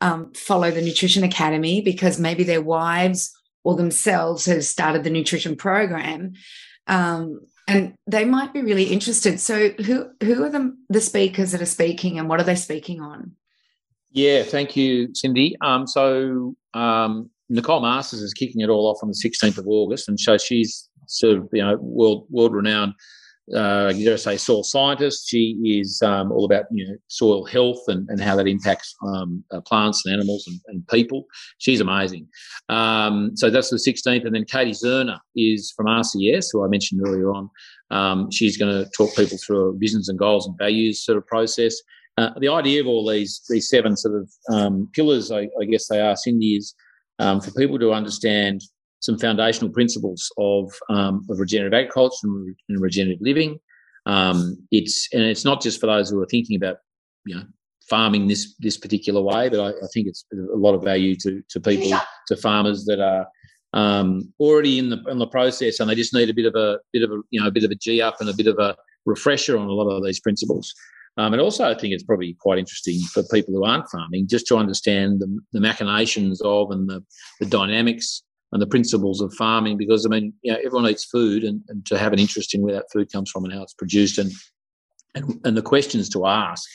um, 0.00 0.32
follow 0.32 0.70
the 0.70 0.80
nutrition 0.80 1.24
academy 1.24 1.80
because 1.80 2.20
maybe 2.20 2.44
their 2.44 2.62
wives 2.62 3.32
or 3.64 3.74
themselves 3.74 4.44
have 4.44 4.64
started 4.64 5.02
the 5.02 5.10
nutrition 5.10 5.56
program 5.56 6.34
um, 6.86 7.40
and 7.66 7.94
they 8.06 8.24
might 8.24 8.52
be 8.52 8.62
really 8.62 8.84
interested. 8.84 9.40
So 9.40 9.70
who 9.70 10.08
who 10.22 10.44
are 10.44 10.50
the, 10.50 10.76
the 10.88 11.00
speakers 11.00 11.50
that 11.50 11.60
are 11.60 11.66
speaking 11.66 12.16
and 12.16 12.28
what 12.28 12.38
are 12.38 12.44
they 12.44 12.54
speaking 12.54 13.00
on? 13.00 13.32
Yeah 14.12 14.44
thank 14.44 14.76
you 14.76 15.08
Cyndi. 15.08 15.54
Um, 15.62 15.88
so 15.88 16.54
um, 16.74 17.28
nicole 17.48 17.80
masters 17.80 18.22
is 18.22 18.34
kicking 18.34 18.60
it 18.60 18.68
all 18.68 18.86
off 18.86 18.98
on 19.02 19.08
the 19.08 19.28
16th 19.28 19.58
of 19.58 19.66
august 19.66 20.08
and 20.08 20.20
so 20.20 20.36
she's 20.36 20.88
sort 21.06 21.38
of 21.38 21.48
you 21.52 21.62
know 21.62 21.76
world 21.76 22.26
world 22.30 22.52
renowned 22.52 22.92
uh, 23.54 23.92
dare 23.92 24.16
say 24.16 24.36
soil 24.36 24.64
scientist. 24.64 25.28
She 25.28 25.58
is 25.64 26.02
um, 26.02 26.32
all 26.32 26.44
about 26.44 26.64
you 26.70 26.86
know 26.86 26.96
soil 27.08 27.44
health 27.44 27.82
and, 27.86 28.08
and 28.08 28.20
how 28.20 28.36
that 28.36 28.48
impacts 28.48 28.94
um, 29.06 29.44
uh, 29.52 29.60
plants 29.60 30.04
and 30.04 30.14
animals 30.14 30.44
and, 30.46 30.60
and, 30.66 30.86
people. 30.88 31.26
She's 31.58 31.80
amazing. 31.80 32.26
Um, 32.68 33.32
so 33.36 33.50
that's 33.50 33.70
the 33.70 33.76
16th, 33.76 34.24
and 34.24 34.34
then 34.34 34.44
Katie 34.44 34.72
Zerner 34.72 35.18
is 35.36 35.72
from 35.76 35.86
RCS, 35.86 36.46
who 36.52 36.64
I 36.64 36.68
mentioned 36.68 37.02
earlier 37.06 37.30
on. 37.32 37.48
Um, 37.90 38.30
she's 38.32 38.56
going 38.56 38.72
to 38.72 38.90
talk 38.90 39.14
people 39.14 39.38
through 39.38 39.70
a 39.70 39.78
visions 39.78 40.08
and 40.08 40.18
goals 40.18 40.46
and 40.46 40.58
values 40.58 41.04
sort 41.04 41.18
of 41.18 41.26
process. 41.26 41.76
Uh, 42.18 42.30
the 42.40 42.48
idea 42.48 42.80
of 42.80 42.86
all 42.86 43.08
these 43.08 43.42
these 43.48 43.68
seven 43.68 43.96
sort 43.96 44.14
of 44.20 44.30
um, 44.52 44.88
pillars, 44.94 45.30
I, 45.30 45.48
I, 45.60 45.66
guess 45.70 45.86
they 45.88 46.00
are, 46.00 46.14
Cyndi, 46.14 46.56
is 46.56 46.74
um, 47.18 47.40
for 47.40 47.50
people 47.52 47.78
to 47.78 47.92
understand 47.92 48.62
some 49.00 49.18
foundational 49.18 49.70
principles 49.70 50.30
of, 50.38 50.72
um, 50.88 51.26
of 51.30 51.38
regenerative 51.38 51.78
agriculture 51.78 52.16
and, 52.24 52.56
and 52.68 52.80
regenerative 52.80 53.20
living. 53.22 53.58
Um, 54.06 54.56
it's 54.70 55.08
and 55.12 55.22
it's 55.22 55.44
not 55.44 55.60
just 55.60 55.80
for 55.80 55.86
those 55.86 56.10
who 56.10 56.22
are 56.22 56.26
thinking 56.26 56.56
about 56.56 56.76
you 57.24 57.34
know 57.34 57.42
farming 57.90 58.28
this 58.28 58.54
this 58.60 58.76
particular 58.76 59.20
way, 59.20 59.48
but 59.48 59.60
I, 59.60 59.70
I 59.70 59.88
think 59.92 60.06
it's 60.06 60.24
a 60.32 60.56
lot 60.56 60.74
of 60.74 60.84
value 60.84 61.16
to 61.16 61.42
to 61.48 61.60
people 61.60 61.98
to 62.28 62.36
farmers 62.36 62.84
that 62.84 63.00
are 63.00 63.26
um, 63.72 64.32
already 64.38 64.78
in 64.78 64.90
the 64.90 65.02
in 65.08 65.18
the 65.18 65.26
process, 65.26 65.80
and 65.80 65.90
they 65.90 65.96
just 65.96 66.14
need 66.14 66.30
a 66.30 66.34
bit 66.34 66.46
of 66.46 66.54
a 66.54 66.78
bit 66.92 67.02
of 67.02 67.10
a 67.10 67.20
you 67.30 67.40
know 67.40 67.48
a 67.48 67.50
bit 67.50 67.64
of 67.64 67.70
a 67.72 67.74
g 67.74 68.00
up 68.00 68.20
and 68.20 68.30
a 68.30 68.34
bit 68.34 68.46
of 68.46 68.58
a 68.60 68.76
refresher 69.06 69.58
on 69.58 69.66
a 69.66 69.72
lot 69.72 69.90
of 69.90 70.04
these 70.04 70.20
principles. 70.20 70.72
Um, 71.18 71.32
and 71.32 71.40
also, 71.40 71.64
I 71.64 71.74
think 71.74 71.94
it's 71.94 72.02
probably 72.02 72.36
quite 72.38 72.58
interesting 72.58 73.00
for 73.12 73.22
people 73.32 73.54
who 73.54 73.64
aren't 73.64 73.88
farming 73.88 74.28
just 74.28 74.46
to 74.48 74.56
understand 74.56 75.20
the, 75.20 75.40
the 75.52 75.60
machinations 75.60 76.42
of 76.42 76.70
and 76.70 76.90
the, 76.90 77.02
the 77.40 77.46
dynamics 77.46 78.22
and 78.52 78.62
the 78.62 78.66
principles 78.66 79.20
of 79.20 79.34
farming 79.34 79.76
because 79.76 80.06
I 80.06 80.08
mean, 80.08 80.32
you 80.42 80.52
know, 80.52 80.58
everyone 80.58 80.88
eats 80.88 81.04
food 81.04 81.44
and, 81.44 81.62
and 81.68 81.84
to 81.86 81.98
have 81.98 82.12
an 82.12 82.18
interest 82.18 82.54
in 82.54 82.62
where 82.62 82.74
that 82.74 82.90
food 82.92 83.10
comes 83.10 83.30
from 83.30 83.44
and 83.44 83.52
how 83.52 83.62
it's 83.62 83.74
produced 83.74 84.18
and 84.18 84.32
and, 85.14 85.40
and 85.44 85.56
the 85.56 85.62
questions 85.62 86.08
to 86.10 86.26
ask 86.26 86.68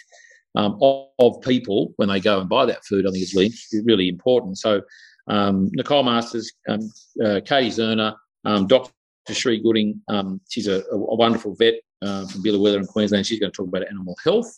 um, 0.55 0.78
of, 0.82 1.07
of, 1.19 1.41
people 1.41 1.93
when 1.95 2.09
they 2.09 2.19
go 2.19 2.39
and 2.39 2.49
buy 2.49 2.65
that 2.65 2.84
food, 2.86 3.05
I 3.07 3.11
think 3.11 3.24
is 3.24 3.36
really, 3.36 3.53
really 3.86 4.09
important. 4.09 4.57
So 4.57 4.82
um, 5.28 5.69
Nicole 5.74 6.03
Masters, 6.03 6.51
um, 6.67 6.91
uh, 7.24 7.39
Katie 7.45 7.69
Zerner, 7.69 8.15
um, 8.45 8.67
Dr. 8.67 8.91
Shree 9.32 9.61
Gooding, 9.61 10.01
um, 10.07 10.41
she's 10.49 10.67
a, 10.67 10.84
a, 10.91 11.15
wonderful 11.15 11.55
vet 11.55 11.76
uh, 12.01 12.26
from 12.28 12.43
Biloela 12.43 12.78
in 12.78 12.86
Queensland. 12.86 13.26
She's 13.26 13.39
going 13.39 13.51
to 13.51 13.55
talk 13.55 13.67
about 13.67 13.88
animal 13.88 14.17
health. 14.24 14.51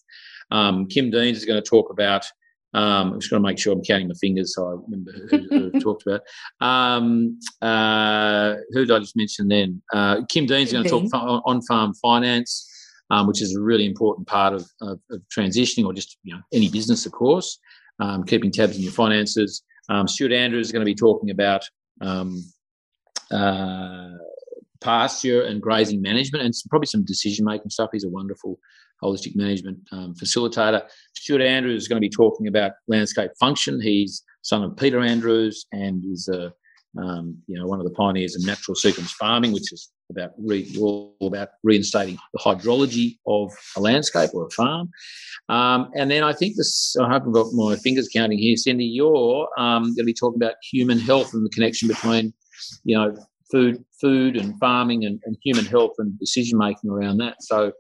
Um, 0.52 0.88
Kim 0.88 1.12
Deans 1.12 1.38
is 1.38 1.46
going 1.46 1.62
to 1.62 1.70
talk 1.70 1.90
about 1.90 2.26
um, 2.74 3.14
I'm 3.14 3.20
just 3.20 3.30
going 3.30 3.42
to 3.42 3.48
make 3.48 3.60
sure 3.60 3.74
I'm 3.74 3.84
counting 3.84 4.08
my 4.08 4.16
fingers 4.20 4.56
so 4.56 4.68
I 4.68 4.72
remember 4.72 5.12
who, 5.30 5.70
who 5.72 5.80
talked 5.80 6.06
about. 6.08 6.22
Um, 6.60 7.40
uh, 7.62 8.56
who 8.72 8.86
did 8.86 8.96
I 8.96 9.00
just 9.00 9.16
mention 9.16 9.48
then? 9.48 9.82
Uh, 9.94 10.22
Kim 10.30 10.46
Dean's 10.46 10.72
going 10.72 10.84
to 10.84 10.90
talk 10.90 11.06
on 11.46 11.62
farm 11.64 11.94
finance, 11.96 12.70
um, 13.12 13.28
which 13.28 13.42
is 13.42 13.56
a 13.56 13.62
really 13.62 13.86
important 13.86 14.28
part 14.28 14.54
of, 14.54 14.66
of, 14.82 15.00
of, 15.12 15.22
transitioning 15.36 15.86
or 15.86 15.94
just 15.94 16.18
you 16.24 16.34
know 16.34 16.42
any 16.52 16.70
business, 16.70 17.06
of 17.06 17.12
course, 17.12 17.60
um, 18.00 18.24
keeping 18.24 18.52
tabs 18.52 18.76
on 18.76 18.82
your 18.82 18.92
finances. 18.92 19.64
Um, 19.90 20.08
Stuart 20.08 20.32
Andrews 20.32 20.68
is 20.68 20.72
going 20.72 20.82
to 20.82 20.86
be 20.86 20.96
talking 20.96 21.30
about 21.30 21.64
um, 22.02 22.44
uh, 23.32 24.10
pasture 24.84 25.42
and 25.44 25.62
grazing 25.62 26.02
management 26.02 26.44
and 26.44 26.56
some, 26.56 26.70
probably 26.70 26.88
some 26.88 27.06
decision 27.06 27.46
making 27.46 27.70
stuff. 27.70 27.90
He's 27.92 28.04
a 28.04 28.10
wonderful 28.10 28.60
holistic 29.02 29.36
management 29.36 29.80
um, 29.92 30.14
facilitator. 30.16 30.82
Stuart 31.16 31.42
Andrews 31.42 31.84
is 31.84 31.88
going 31.88 32.02
to 32.02 32.08
be 32.08 32.10
talking 32.10 32.48
about 32.48 32.74
landscape 32.88 33.32
function. 33.40 33.82
He's 33.82 34.24
son 34.42 34.64
of 34.64 34.76
Peter 34.78 35.02
Andrews 35.02 35.66
and 35.72 36.04
is 36.12 36.28
a 36.28 36.54
um, 37.02 37.38
you 37.48 37.58
know 37.58 37.66
one 37.66 37.80
of 37.80 37.86
the 37.86 37.94
pioneers 37.94 38.36
in 38.36 38.46
natural 38.46 38.76
sequence 38.76 39.12
farming, 39.14 39.52
which 39.52 39.74
is 39.74 39.92
about 40.12 40.32
re, 40.38 40.72
all 40.80 41.16
about 41.22 41.50
reinstating 41.64 42.18
the 42.34 42.40
hydrology 42.40 43.18
of 43.26 43.52
a 43.76 43.82
landscape 43.82 44.30
or 44.34 44.46
a 44.46 44.50
farm. 44.52 44.90
Um, 45.50 45.90
and 45.96 46.10
then 46.12 46.24
I 46.24 46.34
think 46.34 46.56
this, 46.56 46.96
I 47.02 47.12
haven't 47.12 47.32
got 47.32 47.48
my 47.54 47.76
fingers 47.78 48.10
counting 48.14 48.38
here, 48.38 48.56
Cyndi, 48.56 48.88
you're 48.92 49.48
um, 49.58 49.84
going 49.84 49.96
to 49.96 50.04
be 50.04 50.14
talking 50.14 50.42
about 50.42 50.56
human 50.72 51.00
health 51.00 51.34
and 51.34 51.46
the 51.46 51.50
connection 51.50 51.88
between, 51.88 52.34
you 52.84 52.96
know, 52.96 53.16
food, 53.54 53.86
food 54.02 54.36
and 54.36 54.60
farming 54.60 55.06
and, 55.06 55.22
and 55.26 55.38
human 55.44 55.66
health 55.66 55.94
and 56.00 56.18
decision 56.20 56.58
making 56.58 56.90
around 56.90 57.20
that. 57.20 57.36
So 57.42 57.72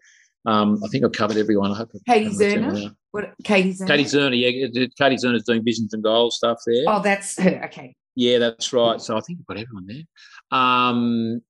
um, 0.46 0.80
I 0.86 0.88
think 0.90 1.04
I've 1.04 1.12
covered 1.12 1.38
everyone. 1.38 1.72
I 1.72 1.78
hope. 1.78 1.92
Katie 2.08 2.30
Zerner. 2.30 2.96
What? 3.12 3.34
Katie 3.44 3.74
Zerner. 3.74 3.88
Katie 3.88 4.04
Zerner. 4.04 4.40
Yeah, 4.40 4.86
Katie 5.00 5.16
Zerner's 5.16 5.44
doing 5.44 5.64
visions 5.66 5.94
and 5.94 6.04
goals 6.04 6.38
stuff 6.38 6.60
there. 6.68 6.84
Oh, 6.88 7.02
that's 7.02 7.42
her. 7.42 7.66
Okay. 7.66 7.96
Yeah, 8.16 8.38
that's 8.38 8.72
right. 8.72 9.02
So 9.02 9.18
I 9.18 9.22
think 9.22 9.40
I've 9.40 9.48
got 9.48 9.64
everyone 9.64 9.88
there. 9.88 10.58
Um, 10.60 11.42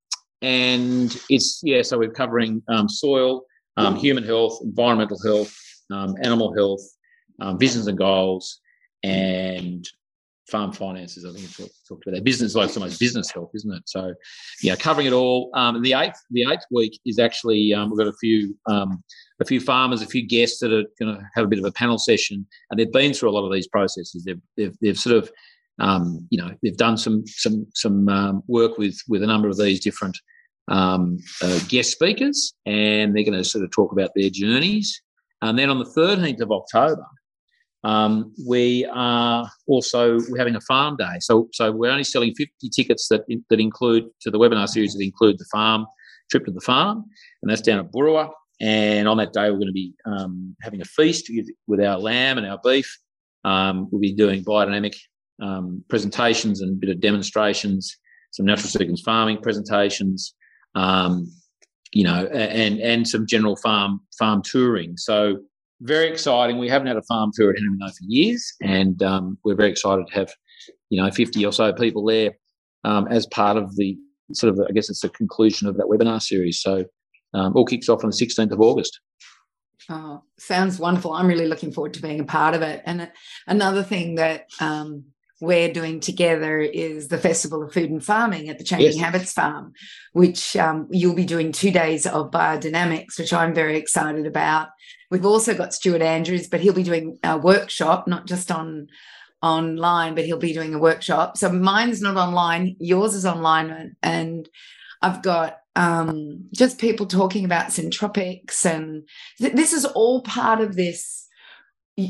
and 0.42 1.16
it's 1.30 1.60
yeah. 1.64 1.82
So 1.82 1.98
we're 1.98 2.12
covering 2.12 2.62
um, 2.70 2.88
soil, 2.88 3.44
um, 3.78 3.96
human 3.96 4.24
health, 4.24 4.60
environmental 4.64 5.18
health, 5.26 5.54
um, 5.92 6.16
animal 6.24 6.54
health, 6.56 6.82
um, 7.42 7.58
visions 7.58 7.88
and 7.88 7.98
goals, 7.98 8.60
and 9.04 9.86
farm 10.54 10.72
finances. 10.72 11.26
I 11.26 11.34
think 11.34 11.46
it's 11.46 11.58
talked 11.88 12.06
about 12.06 12.16
that. 12.16 12.24
Business 12.24 12.54
like 12.54 12.70
almost 12.78 13.00
business 13.00 13.32
health, 13.32 13.50
isn't 13.56 13.74
it? 13.74 13.82
So, 13.88 14.14
yeah, 14.62 14.76
covering 14.76 15.08
it 15.08 15.14
all. 15.14 15.50
Um, 15.56 15.82
the 15.82 15.94
eighth, 15.94 16.20
the 16.30 16.44
eighth 16.44 16.66
week 16.70 17.00
is 17.08 17.18
actually 17.18 17.74
um, 17.74 17.90
we've 17.90 17.98
got 17.98 18.08
a 18.08 18.18
few 18.22 18.56
um, 18.68 19.04
a 19.42 19.46
few 19.46 19.60
farmers, 19.60 20.04
a 20.04 20.06
few 20.06 20.26
guests 20.26 20.60
that 20.60 20.72
are 20.72 20.86
going 21.00 21.16
to 21.16 21.22
have 21.34 21.46
a 21.46 21.48
bit 21.48 21.58
of 21.58 21.66
a 21.66 21.72
panel 21.72 21.98
session, 21.98 22.46
and 22.70 22.80
they've 22.80 22.92
been 22.92 23.14
through 23.14 23.32
a 23.32 23.36
lot 23.38 23.46
of 23.46 23.52
these 23.52 23.68
processes. 23.68 24.24
They've 24.24 24.42
they've, 24.56 24.78
they've 24.80 25.00
sort 25.00 25.16
of 25.16 25.32
um, 25.80 26.28
you 26.30 26.40
know 26.40 26.52
they've 26.62 26.78
done 26.78 26.98
some 26.98 27.26
some 27.26 27.66
some 27.74 28.08
um, 28.08 28.44
work 28.48 28.78
with 28.78 29.00
with 29.08 29.24
a 29.24 29.28
number 29.28 29.48
of 29.48 29.58
these 29.58 29.80
different 29.80 30.16
um, 30.68 31.18
uh, 31.42 31.60
guest 31.68 31.92
speakers, 31.92 32.54
and 32.68 33.16
they're 33.16 33.26
going 33.26 33.34
to 33.34 33.44
sort 33.44 33.64
of 33.64 33.72
talk 33.72 33.92
about 33.92 34.12
their 34.16 34.30
journeys. 34.30 35.02
And 35.42 35.60
then 35.60 35.70
on 35.70 35.80
the 35.80 35.92
13th 35.98 36.40
of 36.40 36.52
October, 36.52 37.06
um, 37.84 38.34
we 38.48 38.86
are 38.94 39.50
also 39.68 40.20
we're 40.30 40.38
having 40.38 40.56
a 40.56 40.62
farm 40.62 40.96
day. 40.96 41.18
So, 41.20 41.50
so 41.52 41.72
we're 41.72 41.92
only 41.92 42.04
selling 42.04 42.34
50 42.34 42.70
tickets 42.70 43.08
that 43.10 43.24
that 43.50 43.60
include 43.60 44.06
to 44.22 44.32
the 44.32 44.40
webinar 44.40 44.68
series 44.68 44.94
that 44.94 45.04
include 45.04 45.38
the 45.38 45.46
farm 45.52 45.86
trip 46.32 46.46
to 46.46 46.52
the 46.52 46.62
farm, 46.62 47.04
and 47.42 47.52
that's 47.52 47.62
down 47.62 47.80
at 47.80 47.92
Boorowa. 47.92 48.30
And 48.62 49.08
on 49.08 49.18
that 49.18 49.34
day, 49.34 49.50
we're 49.50 49.58
going 49.58 49.68
to 49.68 49.74
be 49.74 49.94
um, 50.06 50.56
having 50.62 50.80
a 50.82 50.86
feast 50.86 51.30
with 51.68 51.82
our 51.82 51.98
lamb 51.98 52.38
and 52.38 52.48
our 52.48 52.60
beef. 52.64 52.98
Um, 53.44 53.90
we'll 53.92 54.00
be 54.00 54.14
doing 54.14 54.46
biodynamic 54.46 54.96
um, 55.42 55.84
presentations 55.90 56.62
and 56.62 56.72
a 56.72 56.76
bit 56.76 56.90
of 56.90 57.02
demonstrations, 57.02 57.98
some 58.32 58.46
natural 58.46 58.70
sequence 58.70 59.02
farming 59.02 59.42
presentations, 59.42 60.34
um, 60.76 61.30
you 61.92 62.06
know, 62.06 62.26
and 62.28 62.80
and 62.80 63.06
some 63.08 63.28
general 63.28 63.58
farm 63.58 64.00
farm 64.18 64.42
touring. 64.42 64.96
So 64.96 65.40
very 65.84 66.08
exciting. 66.08 66.58
We 66.58 66.70
haven't 66.70 66.88
had 66.88 66.98
a 66.98 67.02
farm 67.04 67.32
tour 67.34 67.52
at 67.52 67.58
Henry 67.58 67.78
for 67.80 68.04
years, 68.08 68.54
and 68.62 69.02
um, 69.04 69.38
we're 69.44 69.56
very 69.56 69.70
excited 69.70 70.08
to 70.08 70.14
have, 70.14 70.34
you 70.90 71.02
know, 71.02 71.12
50 71.12 71.46
or 71.46 71.52
so 71.52 71.74
people 71.74 72.06
there 72.06 72.32
um, 72.84 73.08
as 73.10 73.28
part 73.28 73.58
of 73.58 73.76
the 73.76 73.98
sort 74.32 74.54
of, 74.54 74.66
I 74.68 74.72
guess 74.72 74.90
it's 74.90 75.02
the 75.02 75.10
conclusion 75.10 75.68
of 75.68 75.76
that 75.78 75.88
webinar 75.88 76.22
series. 76.22 76.62
So 76.62 76.86
um, 77.34 77.54
all 77.56 77.66
kicks 77.66 77.90
off 77.90 78.04
on 78.04 78.10
the 78.10 78.16
16th 78.16 78.52
of 78.52 78.62
August. 78.62 79.00
Oh, 79.90 80.24
sounds 80.40 80.80
wonderful. 80.80 81.12
I'm 81.12 81.28
really 81.28 81.48
looking 81.48 81.74
forward 81.74 81.94
to 81.96 82.02
being 82.02 82.22
a 82.22 82.26
part 82.26 82.56
of 82.56 82.62
it. 82.62 82.82
And 82.86 83.12
another 83.48 83.84
thing 83.84 84.16
that 84.16 84.46
um, 84.62 85.04
we're 85.42 85.74
doing 85.74 86.00
together 86.00 86.60
is 86.62 87.10
the 87.10 87.18
Festival 87.18 87.64
of 87.64 87.74
Food 87.74 87.90
and 87.90 88.04
Farming 88.04 88.48
at 88.48 88.60
the 88.60 88.64
Changing 88.64 88.94
yes. 88.94 89.00
Habits 89.00 89.34
Farm, 89.34 89.74
which 90.14 90.56
um, 90.56 90.88
you'll 90.90 91.16
be 91.16 91.26
doing 91.26 91.52
two 91.52 91.72
days 91.72 92.08
of 92.08 92.32
biodynamics, 92.32 93.20
which 93.20 93.34
I'm 93.34 93.54
very 93.54 93.78
excited 93.78 94.26
about. 94.26 94.70
We've 95.14 95.28
also 95.28 95.54
got 95.54 95.76
Stuart 95.76 96.02
Andrews, 96.02 96.48
but 96.48 96.60
he'll 96.60 96.74
be 96.74 96.82
doing 96.82 97.20
a 97.24 97.38
workshop, 97.38 98.08
not 98.08 98.26
just 98.26 98.52
on 98.52 98.88
online, 99.44 100.16
but 100.16 100.26
he'll 100.26 100.40
be 100.40 100.54
doing 100.54 100.74
a 100.74 100.80
workshop. 100.80 101.38
So 101.38 101.52
mine's 101.52 102.02
not 102.02 102.18
online, 102.18 102.76
yours 102.80 103.14
is 103.14 103.24
online, 103.24 103.96
and 104.02 104.50
I've 105.04 105.22
got 105.22 105.60
um, 105.76 106.46
just 106.52 106.80
people 106.80 107.06
talking 107.06 107.46
about 107.46 107.68
syntropics, 107.68 108.66
and 108.66 109.08
th- 109.38 109.54
this 109.54 109.72
is 109.72 109.86
all 109.86 110.24
part 110.24 110.62
of 110.62 110.76
this 110.76 111.28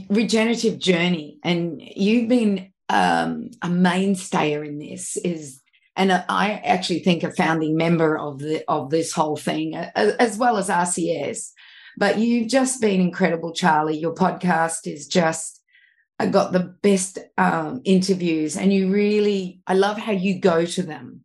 regenerative 0.10 0.80
journey. 0.80 1.40
And 1.44 1.82
you've 1.82 2.30
been 2.30 2.72
um, 2.88 3.50
a 3.62 3.68
mainstayer 3.68 4.66
in 4.66 4.80
this 4.80 5.18
is 5.18 5.60
and 5.98 6.12
I 6.12 6.62
actually 6.64 7.00
think 7.00 7.24
a 7.24 7.32
founding 7.32 7.76
member 7.76 8.18
of 8.18 8.40
the 8.40 8.64
of 8.70 8.92
this 8.92 9.12
whole 9.12 9.36
thing, 9.36 9.76
as 9.76 10.38
well 10.38 10.56
as 10.56 10.70
RCS. 10.70 11.52
But 11.98 12.18
you've 12.20 12.50
just 12.50 12.82
been 12.82 13.02
incredible, 13.02 13.54
Charlie. 13.54 13.98
Your 13.98 14.16
podcast 14.16 14.86
is 14.86 15.08
just 15.08 15.62
I 16.20 16.28
got 16.28 16.52
the 16.52 16.76
best 16.82 17.20
um, 17.38 17.82
interviews, 17.86 18.56
and 18.56 18.72
you 18.72 18.92
really 18.92 19.62
I 19.68 19.74
love 19.74 19.98
how 19.98 20.12
you 20.12 20.40
go 20.40 20.66
to 20.66 20.84
them. 20.84 21.24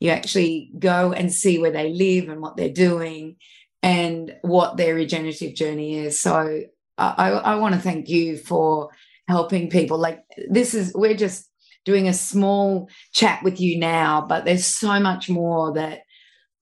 You 0.00 0.10
actually 0.10 0.70
go 0.78 1.12
and 1.12 1.32
see 1.32 1.58
where 1.58 1.72
they 1.72 1.92
live 1.92 2.28
and 2.28 2.40
what 2.40 2.56
they're 2.56 2.68
doing, 2.68 3.36
and 3.82 4.34
what 4.42 4.76
their 4.76 4.94
regenerative 4.94 5.54
journey 5.54 5.98
is. 5.98 6.20
So 6.20 6.62
I, 6.98 7.30
I 7.30 7.54
want 7.56 7.74
to 7.74 7.80
thank 7.80 8.08
you 8.08 8.36
for 8.36 8.90
helping 9.28 9.70
people. 9.70 9.98
Like 9.98 10.24
this 10.48 10.74
is, 10.74 10.92
we're 10.94 11.16
just 11.16 11.48
doing 11.84 12.08
a 12.08 12.12
small 12.12 12.88
chat 13.12 13.42
with 13.42 13.60
you 13.60 13.78
now, 13.78 14.26
but 14.28 14.44
there's 14.44 14.66
so 14.66 14.98
much 14.98 15.30
more 15.30 15.72
that 15.74 16.00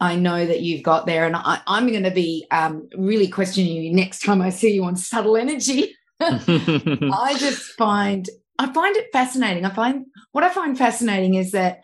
I 0.01 0.17
know 0.17 0.47
that 0.47 0.61
you've 0.61 0.83
got 0.83 1.07
there. 1.07 1.27
And 1.27 1.37
I, 1.37 1.61
am 1.67 1.89
going 1.89 2.03
to 2.03 2.11
be 2.11 2.47
um, 2.51 2.89
really 2.97 3.29
questioning 3.29 3.73
you 3.73 3.93
next 3.95 4.23
time 4.23 4.43
I 4.43 4.51
see 4.51 4.75
you 4.75 4.85
on 4.85 4.97
subtle 4.97 5.37
energy. 5.37 5.95
I 6.21 7.37
just 7.39 7.73
find, 7.73 8.29
I 8.59 8.73
find 8.73 8.97
it 8.97 9.09
fascinating. 9.13 9.65
I 9.65 9.71
find 9.71 10.07
what 10.33 10.45
I 10.45 10.51
find 10.51 10.77
fascinating 10.77 11.35
is 11.35 11.53
that 11.53 11.83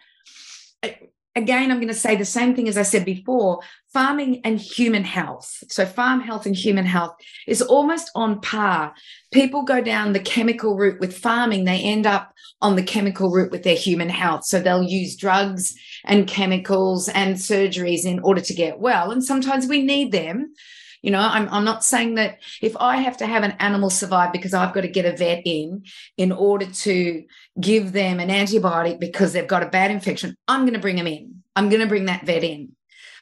again, 1.34 1.70
I'm 1.70 1.78
going 1.78 1.88
to 1.88 1.94
say 1.94 2.16
the 2.16 2.24
same 2.24 2.54
thing 2.54 2.68
as 2.68 2.76
I 2.76 2.82
said 2.82 3.04
before 3.04 3.60
farming 3.92 4.40
and 4.44 4.58
human 4.58 5.04
health. 5.04 5.62
So, 5.68 5.84
farm 5.86 6.20
health 6.20 6.46
and 6.46 6.56
human 6.56 6.84
health 6.84 7.14
is 7.46 7.62
almost 7.62 8.10
on 8.14 8.40
par. 8.40 8.94
People 9.32 9.62
go 9.62 9.82
down 9.82 10.12
the 10.12 10.20
chemical 10.20 10.76
route 10.76 11.00
with 11.00 11.16
farming, 11.16 11.64
they 11.64 11.80
end 11.80 12.06
up 12.06 12.32
on 12.60 12.76
the 12.76 12.82
chemical 12.82 13.30
route 13.30 13.50
with 13.50 13.62
their 13.62 13.76
human 13.76 14.08
health. 14.08 14.44
So, 14.44 14.60
they'll 14.60 14.82
use 14.82 15.16
drugs 15.16 15.74
and 16.04 16.26
chemicals 16.26 17.08
and 17.08 17.36
surgeries 17.36 18.04
in 18.04 18.18
order 18.20 18.40
to 18.40 18.54
get 18.54 18.78
well. 18.78 19.10
And 19.10 19.24
sometimes 19.24 19.66
we 19.66 19.82
need 19.82 20.12
them. 20.12 20.54
You 21.02 21.10
know, 21.10 21.18
I'm, 21.18 21.48
I'm 21.48 21.64
not 21.64 21.84
saying 21.84 22.14
that 22.14 22.38
if 22.62 22.76
I 22.76 22.98
have 22.98 23.16
to 23.18 23.26
have 23.26 23.42
an 23.42 23.56
animal 23.58 23.90
survive 23.90 24.32
because 24.32 24.54
I've 24.54 24.72
got 24.72 24.82
to 24.82 24.88
get 24.88 25.04
a 25.04 25.16
vet 25.16 25.42
in 25.44 25.84
in 26.16 26.30
order 26.30 26.66
to 26.66 27.24
give 27.60 27.92
them 27.92 28.20
an 28.20 28.28
antibiotic 28.28 29.00
because 29.00 29.32
they've 29.32 29.46
got 29.46 29.64
a 29.64 29.68
bad 29.68 29.90
infection, 29.90 30.36
I'm 30.46 30.60
going 30.62 30.74
to 30.74 30.80
bring 30.80 30.96
them 30.96 31.08
in. 31.08 31.42
I'm 31.56 31.68
going 31.68 31.82
to 31.82 31.88
bring 31.88 32.06
that 32.06 32.24
vet 32.24 32.44
in. 32.44 32.76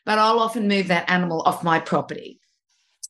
But 0.04 0.18
I'll 0.18 0.40
often 0.40 0.68
move 0.68 0.88
that 0.88 1.10
animal 1.10 1.42
off 1.42 1.64
my 1.64 1.80
property. 1.80 2.38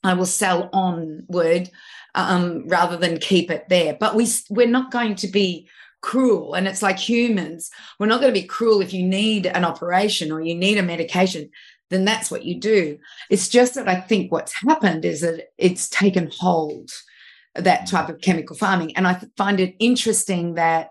I 0.03 0.15
will 0.15 0.27
sell 0.27 0.71
onward 0.73 1.71
um, 2.15 2.67
rather 2.69 2.97
than 2.97 3.19
keep 3.19 3.51
it 3.51 3.69
there. 3.69 3.97
But 3.99 4.15
we 4.15 4.29
we're 4.49 4.67
not 4.67 4.91
going 4.91 5.17
to 5.17 5.29
be 5.29 5.69
cruel. 6.01 6.55
And 6.55 6.67
it's 6.67 6.83
like 6.83 6.99
humans, 6.99 7.71
we're 7.99 8.07
not 8.07 8.21
going 8.21 8.33
to 8.33 8.41
be 8.41 8.47
cruel 8.47 8.81
if 8.81 8.93
you 8.93 9.03
need 9.03 9.47
an 9.47 9.65
operation 9.65 10.33
or 10.33 10.41
you 10.41 10.55
need 10.55 10.79
a 10.79 10.83
medication 10.83 11.51
then 11.91 12.05
that's 12.05 12.31
what 12.31 12.45
you 12.45 12.59
do. 12.59 12.99
It's 13.29 13.49
just 13.49 13.75
that 13.75 13.89
I 13.89 14.01
think 14.01 14.33
what's 14.33 14.55
happened 14.67 15.05
is 15.05 15.21
that 15.21 15.49
it's 15.59 15.89
taken 15.89 16.31
hold, 16.39 16.91
that 17.55 17.89
type 17.89 18.09
of 18.09 18.21
chemical 18.21 18.57
farming. 18.57 18.97
And 18.97 19.07
I 19.07 19.21
find 19.37 19.61
it 19.61 19.75
interesting 19.79 20.55
that 20.55 20.91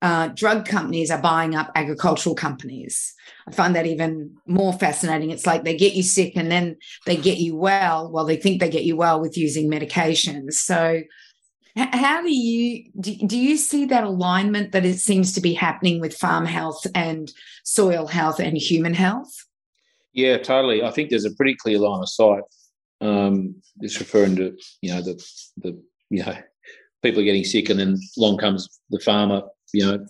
uh, 0.00 0.28
drug 0.28 0.64
companies 0.64 1.10
are 1.10 1.20
buying 1.20 1.56
up 1.56 1.72
agricultural 1.74 2.36
companies. 2.36 3.14
I 3.48 3.50
find 3.50 3.74
that 3.74 3.86
even 3.86 4.36
more 4.46 4.72
fascinating. 4.72 5.30
It's 5.30 5.46
like 5.46 5.64
they 5.64 5.76
get 5.76 5.94
you 5.94 6.04
sick 6.04 6.34
and 6.36 6.50
then 6.50 6.76
they 7.04 7.16
get 7.16 7.38
you 7.38 7.56
well. 7.56 8.10
Well, 8.10 8.24
they 8.24 8.36
think 8.36 8.60
they 8.60 8.70
get 8.70 8.84
you 8.84 8.96
well 8.96 9.20
with 9.20 9.36
using 9.36 9.68
medications. 9.68 10.52
So, 10.54 11.02
how 11.76 12.22
do 12.22 12.32
you 12.32 12.90
do, 12.98 13.14
do 13.26 13.38
you 13.38 13.56
see 13.56 13.84
that 13.86 14.02
alignment 14.04 14.72
that 14.72 14.84
it 14.84 14.98
seems 14.98 15.32
to 15.34 15.40
be 15.40 15.54
happening 15.54 16.00
with 16.00 16.16
farm 16.16 16.44
health 16.44 16.84
and 16.94 17.32
soil 17.64 18.06
health 18.06 18.40
and 18.40 18.56
human 18.56 18.94
health? 18.94 19.47
Yeah, 20.18 20.36
totally. 20.36 20.82
I 20.82 20.90
think 20.90 21.10
there's 21.10 21.24
a 21.24 21.36
pretty 21.36 21.54
clear 21.54 21.78
line 21.78 22.02
of 22.02 22.08
sight. 22.08 22.42
Um, 23.00 23.54
it's 23.82 24.00
referring 24.00 24.34
to 24.34 24.58
you 24.82 24.92
know 24.92 25.00
the 25.00 25.14
the 25.58 25.80
you 26.10 26.24
know 26.24 26.36
people 27.04 27.20
are 27.20 27.24
getting 27.24 27.44
sick, 27.44 27.70
and 27.70 27.78
then 27.78 27.96
along 28.18 28.38
comes 28.38 28.68
the 28.90 28.98
farmer 28.98 29.42
you 29.72 29.86
know 29.86 30.04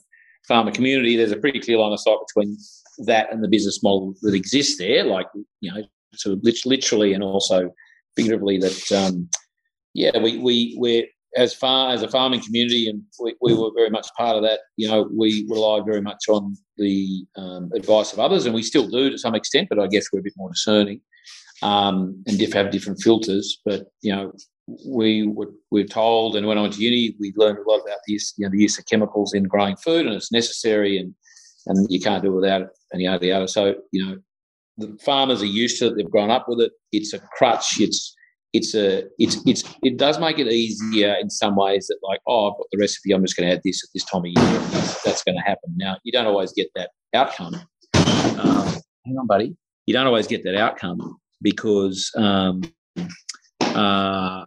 farmer 0.47 0.73
community. 0.73 1.15
There's 1.15 1.33
a 1.33 1.37
pretty 1.37 1.61
clear 1.61 1.77
line 1.77 1.93
of 1.93 2.01
sight 2.01 2.17
between 2.27 2.57
that 3.05 3.31
and 3.31 3.45
the 3.45 3.49
business 3.49 3.83
model 3.83 4.15
that 4.23 4.33
exists 4.33 4.79
there, 4.79 5.05
like 5.05 5.27
you 5.61 5.71
know 5.71 5.83
sort 6.15 6.39
of 6.39 6.41
literally 6.43 7.13
and 7.13 7.23
also 7.23 7.71
figuratively 8.17 8.57
that 8.57 8.93
um, 8.93 9.29
yeah 9.93 10.17
we 10.17 10.39
we 10.39 10.75
we're 10.79 11.05
as 11.37 11.55
far 11.55 11.93
as 11.93 12.03
a 12.03 12.09
farming 12.09 12.43
community, 12.43 12.89
and 12.89 13.03
we, 13.21 13.35
we, 13.41 13.55
were 13.55 13.71
very 13.75 13.91
much 13.91 14.09
part 14.17 14.37
of 14.37 14.43
that. 14.43 14.61
You 14.77 14.89
know, 14.89 15.09
we 15.17 15.47
relied 15.49 15.85
very 15.85 16.01
much 16.01 16.29
on 16.29 16.57
the 16.77 17.27
um, 17.37 17.71
advice 17.75 18.13
of 18.13 18.19
others, 18.19 18.47
and 18.47 18.55
we 18.55 18.63
still 18.63 18.89
do 18.89 19.11
to 19.11 19.19
some 19.19 19.35
extent. 19.35 19.69
But 19.69 19.79
I 19.79 19.87
guess 19.89 20.07
we're 20.13 20.21
a 20.21 20.23
bit 20.23 20.35
more 20.37 20.51
discerning 20.51 21.01
um, 21.63 22.23
and 22.27 22.39
diff- 22.39 22.53
have 22.55 22.71
different 22.71 23.01
filters. 23.03 23.61
But 23.65 23.87
you 24.01 24.15
know, 24.15 24.33
we 24.87 25.27
were 25.27 25.51
we 25.71 25.83
are 25.83 25.89
told, 25.89 26.37
and 26.37 26.47
when 26.47 26.59
I 26.59 26.63
went 26.63 26.75
to 26.75 26.83
uni, 26.83 27.15
we 27.21 27.33
learned 27.37 27.59
a 27.59 27.71
lot 27.71 27.81
about 27.81 27.99
the 28.07 28.15
use, 28.15 28.35
you 28.37 28.47
know, 28.47 28.51
the 28.51 28.63
use 28.63 28.79
of 28.79 28.87
chemicals 28.87 29.35
in 29.35 29.45
growing 29.45 29.77
food, 29.77 30.07
and 30.07 30.15
it's 30.15 30.33
necessary, 30.33 30.99
and 30.99 31.15
and 31.67 31.87
you 31.91 32.01
can't 32.01 32.23
do 32.23 32.33
it 32.33 32.37
without 32.37 32.63
it, 32.63 32.69
and 32.93 33.03
yada 33.03 33.27
yada. 33.27 33.49
So 33.49 33.75
you 33.93 34.07
know, 34.07 34.19
the 34.79 34.97
farmers 35.05 35.43
are 35.43 35.47
used 35.47 35.79
to 35.81 35.89
it; 35.89 35.97
they've 35.97 36.11
grown 36.11 36.31
up 36.31 36.47
with 36.49 36.61
it. 36.61 36.73
It's 36.93 37.13
a 37.13 37.19
crutch. 37.19 37.81
It's 37.81 38.15
it's 38.53 38.75
a 38.75 39.05
it's 39.19 39.39
it's 39.47 39.63
it 39.83 39.99
does 39.99 40.19
make 40.19 40.39
it 40.39 40.47
easier 40.47 41.15
in 41.21 41.29
some 41.29 41.55
ways 41.55 41.87
that 41.89 41.99
like 42.03 42.21
oh 42.27 42.51
I've 42.51 42.57
got 42.57 42.67
the 42.73 42.79
recipe 42.79 43.13
I'm 43.13 43.23
just 43.23 43.37
going 43.37 43.49
to 43.49 43.55
add 43.55 43.61
this 43.65 43.85
at 43.85 43.91
this 43.95 44.05
time 44.05 44.21
of 44.21 44.27
year 44.27 44.61
that's, 45.05 45.23
going 45.25 45.37
to 45.37 45.43
happen. 45.43 45.75
Now 45.77 45.99
you 46.05 46.13
don't 46.13 46.27
always 46.27 46.53
get 46.53 46.69
that 46.75 46.91
outcome 47.15 47.61
um, 47.95 48.77
hang 49.05 49.19
on 49.19 49.27
buddy. 49.27 49.57
You 49.87 49.95
don't 49.95 50.07
always 50.07 50.27
get 50.27 50.45
that 50.45 50.55
outcome 50.55 51.19
because 51.43 52.11
um, 52.17 52.63
uh, 53.61 54.45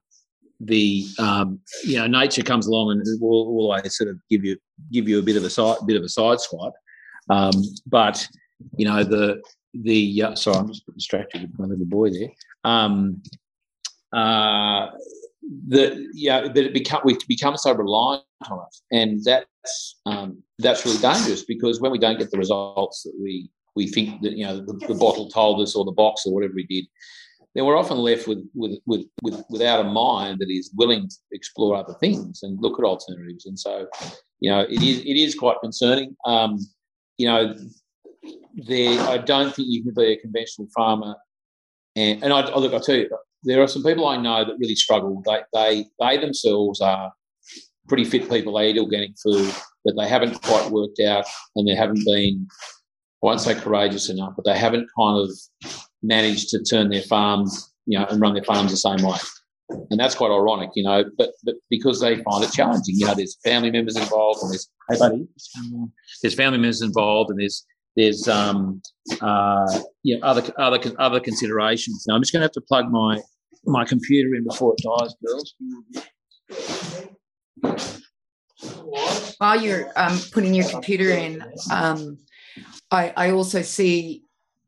the 0.59 1.05
um, 1.19 1.59
you 1.83 1.97
know 1.97 2.07
nature 2.07 2.43
comes 2.43 2.67
along 2.67 2.91
and 2.91 3.21
will 3.21 3.47
always 3.47 3.97
sort 3.97 4.09
of 4.09 4.17
give 4.29 4.45
you 4.45 4.57
give 4.91 5.07
you 5.07 5.19
a 5.19 5.23
bit 5.23 5.35
of 5.35 5.43
a 5.43 5.49
side 5.49 5.77
bit 5.87 5.97
of 5.97 6.03
a 6.03 6.09
side 6.09 6.39
swipe. 6.39 6.73
Um, 7.29 7.53
but 7.87 8.25
you 8.77 8.85
know 8.85 9.03
the 9.03 9.41
the 9.73 10.23
uh, 10.23 10.35
sorry 10.35 10.57
I'm 10.57 10.67
just 10.67 10.85
distracted 10.93 11.41
with 11.41 11.59
my 11.59 11.65
little 11.65 11.85
boy 11.85 12.11
there. 12.11 12.29
Um, 12.63 13.21
uh, 14.13 14.87
that 15.67 16.09
yeah 16.13 16.41
that 16.41 16.57
it 16.57 16.73
become 16.73 17.01
we 17.03 17.17
become 17.27 17.57
so 17.57 17.73
reliant 17.73 18.23
on 18.49 18.59
it, 18.59 18.95
and 18.95 19.23
that's 19.23 19.99
um, 20.05 20.41
that's 20.59 20.85
really 20.85 20.99
dangerous 20.99 21.43
because 21.43 21.81
when 21.81 21.91
we 21.91 21.99
don't 21.99 22.19
get 22.19 22.31
the 22.31 22.37
results 22.37 23.03
that 23.03 23.13
we 23.21 23.49
we 23.75 23.87
think 23.87 24.21
that 24.21 24.33
you 24.33 24.45
know 24.45 24.57
the, 24.57 24.73
the, 24.87 24.95
bottle 24.95 25.29
told 25.29 25.61
us 25.61 25.75
or 25.75 25.85
the 25.85 25.91
box 25.91 26.25
or 26.25 26.33
whatever 26.33 26.53
we 26.55 26.65
did, 26.67 26.85
then 27.55 27.65
we're 27.65 27.77
often 27.77 27.97
left 27.97 28.27
with, 28.27 28.43
with 28.53 28.79
with 28.85 29.05
with 29.21 29.43
without 29.49 29.85
a 29.85 29.89
mind 29.89 30.39
that 30.39 30.49
is 30.49 30.71
willing 30.75 31.07
to 31.07 31.15
explore 31.31 31.75
other 31.75 31.95
things 31.99 32.43
and 32.43 32.61
look 32.61 32.79
at 32.79 32.85
alternatives. 32.85 33.45
And 33.45 33.57
so, 33.57 33.87
you 34.39 34.49
know, 34.49 34.61
it 34.61 34.81
is 34.81 34.99
it 34.99 35.17
is 35.17 35.35
quite 35.35 35.57
concerning. 35.61 36.15
Um, 36.25 36.57
you 37.17 37.27
know, 37.27 37.55
there 38.67 38.99
I 39.01 39.17
don't 39.17 39.53
think 39.53 39.67
you 39.69 39.83
can 39.83 39.93
be 39.93 40.13
a 40.13 40.17
conventional 40.17 40.67
farmer. 40.75 41.15
And, 41.95 42.23
and 42.23 42.31
I, 42.31 42.41
I 42.41 42.57
look, 42.57 42.73
I 42.73 42.79
tell 42.79 42.95
you, 42.95 43.09
there 43.43 43.61
are 43.61 43.67
some 43.67 43.83
people 43.83 44.07
I 44.07 44.17
know 44.17 44.45
that 44.45 44.57
really 44.59 44.75
struggle. 44.75 45.21
They 45.25 45.39
they 45.53 45.85
they 45.99 46.17
themselves 46.17 46.81
are 46.81 47.11
pretty 47.87 48.05
fit 48.05 48.29
people. 48.29 48.57
They 48.57 48.69
eat 48.69 48.77
organic 48.77 49.11
food, 49.21 49.53
but 49.83 49.95
they 49.97 50.07
haven't 50.07 50.41
quite 50.41 50.71
worked 50.71 50.99
out, 50.99 51.25
and 51.55 51.67
they 51.67 51.75
haven't 51.75 52.03
been. 52.05 52.47
I 53.23 53.27
won't 53.27 53.41
say 53.41 53.53
courageous 53.53 54.09
enough, 54.09 54.33
but 54.35 54.45
they 54.45 54.57
haven't 54.57 54.87
kind 54.97 55.19
of 55.19 55.29
managed 56.01 56.49
to 56.49 56.63
turn 56.63 56.89
their 56.89 57.03
farms, 57.03 57.71
you 57.85 57.97
know, 57.99 58.05
and 58.05 58.19
run 58.19 58.33
their 58.33 58.43
farms 58.43 58.71
the 58.71 58.77
same 58.77 59.05
way. 59.07 59.17
And 59.91 59.99
that's 59.99 60.15
quite 60.15 60.31
ironic, 60.31 60.71
you 60.75 60.83
know. 60.83 61.05
But 61.17 61.31
but 61.43 61.55
because 61.69 62.01
they 62.01 62.15
find 62.23 62.43
it 62.43 62.51
challenging, 62.51 62.95
you 62.97 63.05
know, 63.05 63.13
there's 63.13 63.37
family 63.43 63.71
members 63.71 63.95
involved, 63.95 64.41
and 64.43 64.51
there's 64.51 64.69
hey 64.89 64.97
buddy, 64.99 65.27
there's 66.21 66.35
family 66.35 66.57
members 66.57 66.81
involved, 66.81 67.29
and 67.29 67.39
there's 67.39 67.65
there's 67.95 68.27
um, 68.27 68.81
uh, 69.21 69.79
you 70.03 70.17
know, 70.17 70.25
other 70.25 70.53
other 70.57 70.79
other 70.99 71.19
considerations. 71.19 72.05
Now 72.07 72.15
I'm 72.15 72.21
just 72.21 72.31
going 72.31 72.41
to 72.41 72.45
have 72.45 72.53
to 72.53 72.61
plug 72.61 72.89
my 72.89 73.21
my 73.65 73.85
computer 73.85 74.35
in 74.35 74.43
before 74.43 74.75
it 74.77 74.83
dies, 74.83 75.15
girls. 75.25 75.53
While 79.37 79.61
you're 79.61 79.91
um, 79.95 80.19
putting 80.31 80.53
your 80.53 80.69
computer 80.69 81.09
in, 81.09 81.43
um, 81.71 82.17
I, 82.91 83.13
I, 83.15 83.31
also 83.31 83.61
see 83.61 84.23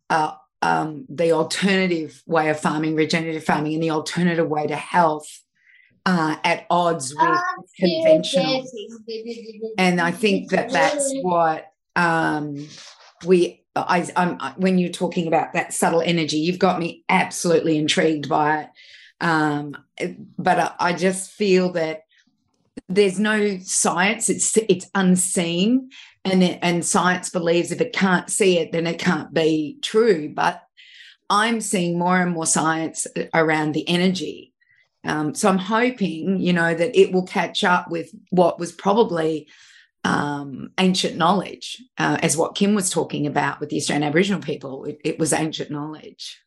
uh, 0.10 0.34
um, 0.62 1.06
the 1.10 1.32
alternative 1.34 2.24
way 2.26 2.50
of 2.50 2.60
farming, 2.60 2.96
regenerative 2.96 3.44
farming, 3.44 3.76
and 3.76 3.84
the 3.84 3.92
alternative 3.92 4.48
way 4.48 4.66
to 4.66 4.76
health 4.76 5.28
uh, 6.06 6.38
at 6.44 6.66
odds 6.70 7.14
with 7.16 7.40
conventional. 7.80 8.66
And 9.78 10.02
I 10.02 10.12
think 10.12 10.50
that 10.52 10.72
that's 10.72 11.12
what 11.22 11.68
um, 11.96 12.68
we 13.26 13.63
I, 13.76 14.08
I'm 14.16 14.38
when 14.58 14.78
you're 14.78 14.92
talking 14.92 15.28
about 15.28 15.54
that 15.54 15.74
subtle 15.74 16.02
energy, 16.02 16.38
you've 16.38 16.60
got 16.60 16.80
me 16.80 17.04
absolutely 17.10 17.78
intrigued 17.78 18.30
by 18.30 18.62
it. 18.62 18.70
Um, 19.22 19.78
but 20.38 20.60
I, 20.60 20.72
I 20.80 20.94
just 20.94 21.32
feel 21.32 21.72
that 21.74 22.02
there's 22.88 23.20
no 23.20 23.58
science; 23.60 24.30
it's 24.30 24.56
it's 24.58 24.90
unseen, 24.94 25.90
and 26.24 26.44
it, 26.44 26.60
and 26.62 26.86
science 26.86 27.30
believes 27.30 27.72
if 27.72 27.82
it 27.82 27.94
can't 27.94 28.30
see 28.30 28.60
it, 28.60 28.72
then 28.72 28.86
it 28.86 29.00
can't 29.00 29.34
be 29.34 29.80
true. 29.82 30.32
But 30.34 30.64
I'm 31.30 31.62
seeing 31.62 31.98
more 31.98 32.20
and 32.20 32.32
more 32.32 32.46
science 32.46 33.08
around 33.34 33.74
the 33.74 33.88
energy. 33.90 34.54
Um, 35.06 35.36
so 35.36 35.50
I'm 35.50 35.58
hoping, 35.58 36.40
you 36.40 36.54
know, 36.54 36.74
that 36.74 36.98
it 36.98 37.12
will 37.12 37.26
catch 37.26 37.64
up 37.64 37.90
with 37.90 38.12
what 38.30 38.60
was 38.60 38.72
probably 38.72 39.48
um, 40.04 40.72
ancient 40.78 41.18
knowledge, 41.18 41.82
uh, 41.98 42.18
as 42.22 42.36
what 42.36 42.56
Kim 42.56 42.76
was 42.76 42.90
talking 42.90 43.26
about 43.26 43.60
with 43.60 43.70
the 43.70 43.78
Australian 43.78 44.08
Aboriginal 44.08 44.42
people. 44.42 44.86
It, 44.86 45.00
it 45.04 45.20
was 45.20 45.34
ancient 45.34 45.72
knowledge. 45.72 46.40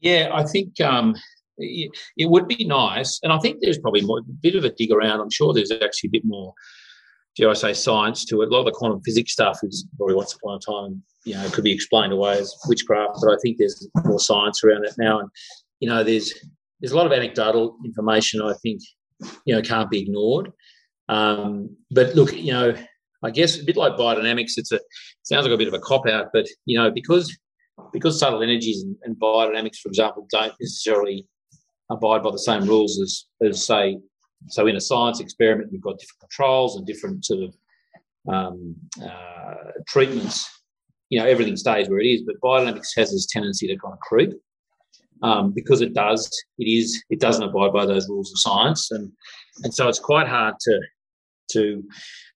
Yeah, 0.00 0.30
I 0.32 0.44
think 0.44 0.80
um, 0.80 1.16
it, 1.58 1.90
it, 2.16 2.30
would 2.30 2.48
be 2.48 2.64
nice, 2.64 3.20
and 3.22 3.32
I 3.32 3.38
think 3.38 3.58
there's 3.60 3.78
probably 3.78 4.02
more, 4.02 4.18
a 4.18 4.22
bit 4.22 4.54
of 4.54 4.64
a 4.64 4.70
dig 4.70 4.92
around. 4.92 5.20
I'm 5.20 5.30
sure 5.30 5.52
there's 5.52 5.70
actually 5.70 6.08
a 6.08 6.12
bit 6.12 6.24
more, 6.24 6.54
dare 7.36 7.50
I 7.50 7.54
say, 7.54 7.72
science 7.72 8.24
to 8.26 8.42
it. 8.42 8.48
A 8.48 8.50
lot 8.50 8.60
of 8.60 8.66
the 8.66 8.72
quantum 8.72 9.02
physics 9.02 9.32
stuff 9.32 9.60
is 9.62 9.86
probably 9.96 10.14
once 10.14 10.34
upon 10.34 10.56
a 10.56 10.58
time, 10.58 11.02
you 11.24 11.34
know, 11.34 11.48
could 11.50 11.64
be 11.64 11.72
explained 11.72 12.12
away 12.12 12.38
as 12.38 12.54
witchcraft, 12.66 13.18
but 13.22 13.32
I 13.32 13.36
think 13.42 13.58
there's 13.58 13.86
more 14.04 14.20
science 14.20 14.62
around 14.64 14.84
it 14.84 14.94
now, 14.98 15.20
and 15.20 15.28
you 15.80 15.88
know, 15.88 16.02
there's 16.02 16.32
there's 16.80 16.92
a 16.92 16.96
lot 16.96 17.06
of 17.06 17.12
anecdotal 17.12 17.76
information. 17.84 18.42
I 18.42 18.54
think 18.62 18.80
you 19.44 19.54
know 19.54 19.62
can't 19.62 19.90
be 19.90 20.00
ignored. 20.00 20.52
Um, 21.08 21.76
but 21.90 22.14
look, 22.14 22.32
you 22.32 22.52
know, 22.52 22.74
I 23.22 23.30
guess 23.30 23.58
a 23.58 23.64
bit 23.64 23.76
like 23.76 23.94
biodynamics. 23.94 24.52
It's 24.56 24.72
a 24.72 24.80
sounds 25.22 25.46
like 25.46 25.54
a 25.54 25.58
bit 25.58 25.68
of 25.68 25.74
a 25.74 25.80
cop 25.80 26.06
out, 26.06 26.28
but 26.32 26.46
you 26.66 26.78
know 26.78 26.90
because 26.90 27.36
because 27.92 28.18
subtle 28.18 28.42
energies 28.42 28.82
and, 28.82 28.96
and 29.02 29.16
biodynamics, 29.16 29.78
for 29.78 29.88
example, 29.88 30.26
don't 30.30 30.54
necessarily 30.60 31.26
abide 31.90 32.22
by 32.22 32.30
the 32.30 32.38
same 32.38 32.66
rules 32.66 33.00
as 33.00 33.24
as 33.42 33.64
say 33.64 33.98
so 34.48 34.66
in 34.66 34.76
a 34.76 34.80
science 34.80 35.20
experiment 35.20 35.72
you've 35.72 35.82
got 35.82 35.98
different 35.98 36.20
controls 36.20 36.76
and 36.76 36.86
different 36.86 37.24
sort 37.24 37.44
of 37.44 37.54
um, 38.28 38.74
uh, 39.02 39.54
treatments. 39.86 40.50
You 41.10 41.20
know 41.20 41.26
everything 41.26 41.56
stays 41.56 41.88
where 41.88 42.00
it 42.00 42.06
is, 42.06 42.22
but 42.22 42.36
biodynamics 42.42 42.96
has 42.96 43.12
this 43.12 43.26
tendency 43.26 43.66
to 43.68 43.76
kind 43.76 43.92
of 43.92 44.00
creep 44.00 44.32
um, 45.24 45.52
because 45.52 45.80
it 45.80 45.94
does. 45.94 46.30
It 46.58 46.64
is. 46.64 47.02
It 47.08 47.18
doesn't 47.18 47.42
abide 47.42 47.72
by 47.72 47.86
those 47.86 48.08
rules 48.08 48.30
of 48.30 48.38
science, 48.38 48.90
and 48.90 49.10
and 49.62 49.72
so 49.74 49.88
it's 49.88 49.98
quite 49.98 50.28
hard 50.28 50.54
to 50.60 50.80
to 51.52 51.82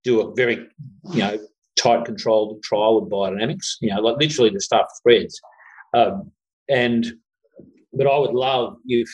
do 0.04 0.20
a 0.20 0.34
very 0.34 0.66
you 1.12 1.18
know 1.18 1.38
tight 1.78 2.06
controlled 2.06 2.62
trial 2.62 3.00
with 3.00 3.12
biodynamics. 3.12 3.76
You 3.80 3.94
know, 3.94 4.00
like 4.00 4.16
literally 4.16 4.50
the 4.50 4.60
stuff 4.60 4.86
spreads. 4.94 5.38
Um, 5.94 6.32
and 6.68 7.06
but 7.92 8.06
I 8.06 8.18
would 8.18 8.34
love 8.34 8.76
if 8.86 9.08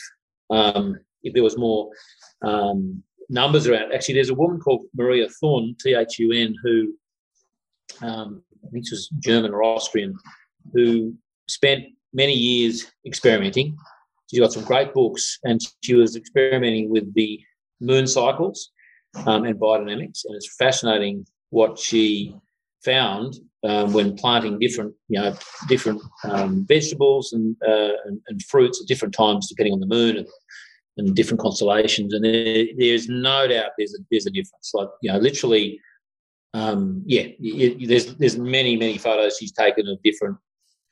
um, 0.49 0.97
if 1.23 1.33
there 1.33 1.43
was 1.43 1.57
more 1.57 1.89
um, 2.43 3.03
numbers 3.29 3.67
around. 3.67 3.93
Actually, 3.93 4.15
there's 4.15 4.29
a 4.29 4.35
woman 4.35 4.59
called 4.59 4.85
Maria 4.95 5.27
Thun, 5.41 5.75
T 5.83 5.93
H 5.93 6.17
U 6.19 6.31
N, 6.31 6.55
who 6.63 6.93
um, 8.01 8.41
I 8.65 8.69
think 8.71 8.87
she 8.87 8.93
was 8.93 9.09
German 9.19 9.53
or 9.53 9.63
Austrian, 9.63 10.15
who 10.73 11.13
spent 11.49 11.85
many 12.15 12.33
years 12.33 12.91
experimenting. 13.05 13.77
She's 14.27 14.39
got 14.39 14.53
some 14.53 14.63
great 14.63 14.93
books, 14.93 15.37
and 15.43 15.61
she 15.83 15.93
was 15.93 16.15
experimenting 16.15 16.89
with 16.89 17.13
the 17.13 17.39
moon 17.79 18.07
cycles 18.07 18.71
um, 19.27 19.43
and 19.43 19.59
biodynamics, 19.59 20.25
and 20.25 20.35
it's 20.35 20.55
fascinating 20.55 21.27
what 21.51 21.77
she 21.77 22.35
found 22.83 23.35
um, 23.63 23.93
when 23.93 24.15
planting 24.15 24.57
different, 24.59 24.93
you 25.09 25.19
know, 25.19 25.35
different 25.67 26.01
um, 26.23 26.65
vegetables 26.67 27.33
and, 27.33 27.55
uh, 27.67 27.93
and, 28.05 28.21
and 28.27 28.43
fruits 28.43 28.81
at 28.81 28.87
different 28.87 29.13
times, 29.13 29.47
depending 29.47 29.73
on 29.73 29.79
the 29.79 29.87
moon 29.87 30.17
and, 30.17 30.27
and 30.97 31.15
different 31.15 31.41
constellations. 31.41 32.13
And 32.13 32.23
there, 32.23 32.65
there's 32.77 33.09
no 33.09 33.47
doubt 33.47 33.71
there's 33.77 33.93
a, 33.93 33.97
there's 34.09 34.27
a 34.27 34.31
difference. 34.31 34.71
Like 34.73 34.89
you 35.01 35.11
know, 35.11 35.19
literally, 35.19 35.79
um, 36.53 37.03
yeah, 37.05 37.25
it, 37.39 37.87
there's 37.87 38.15
there's 38.15 38.37
many 38.37 38.77
many 38.77 38.97
photos 38.97 39.37
she's 39.37 39.51
taken 39.51 39.87
of 39.87 40.01
different 40.03 40.37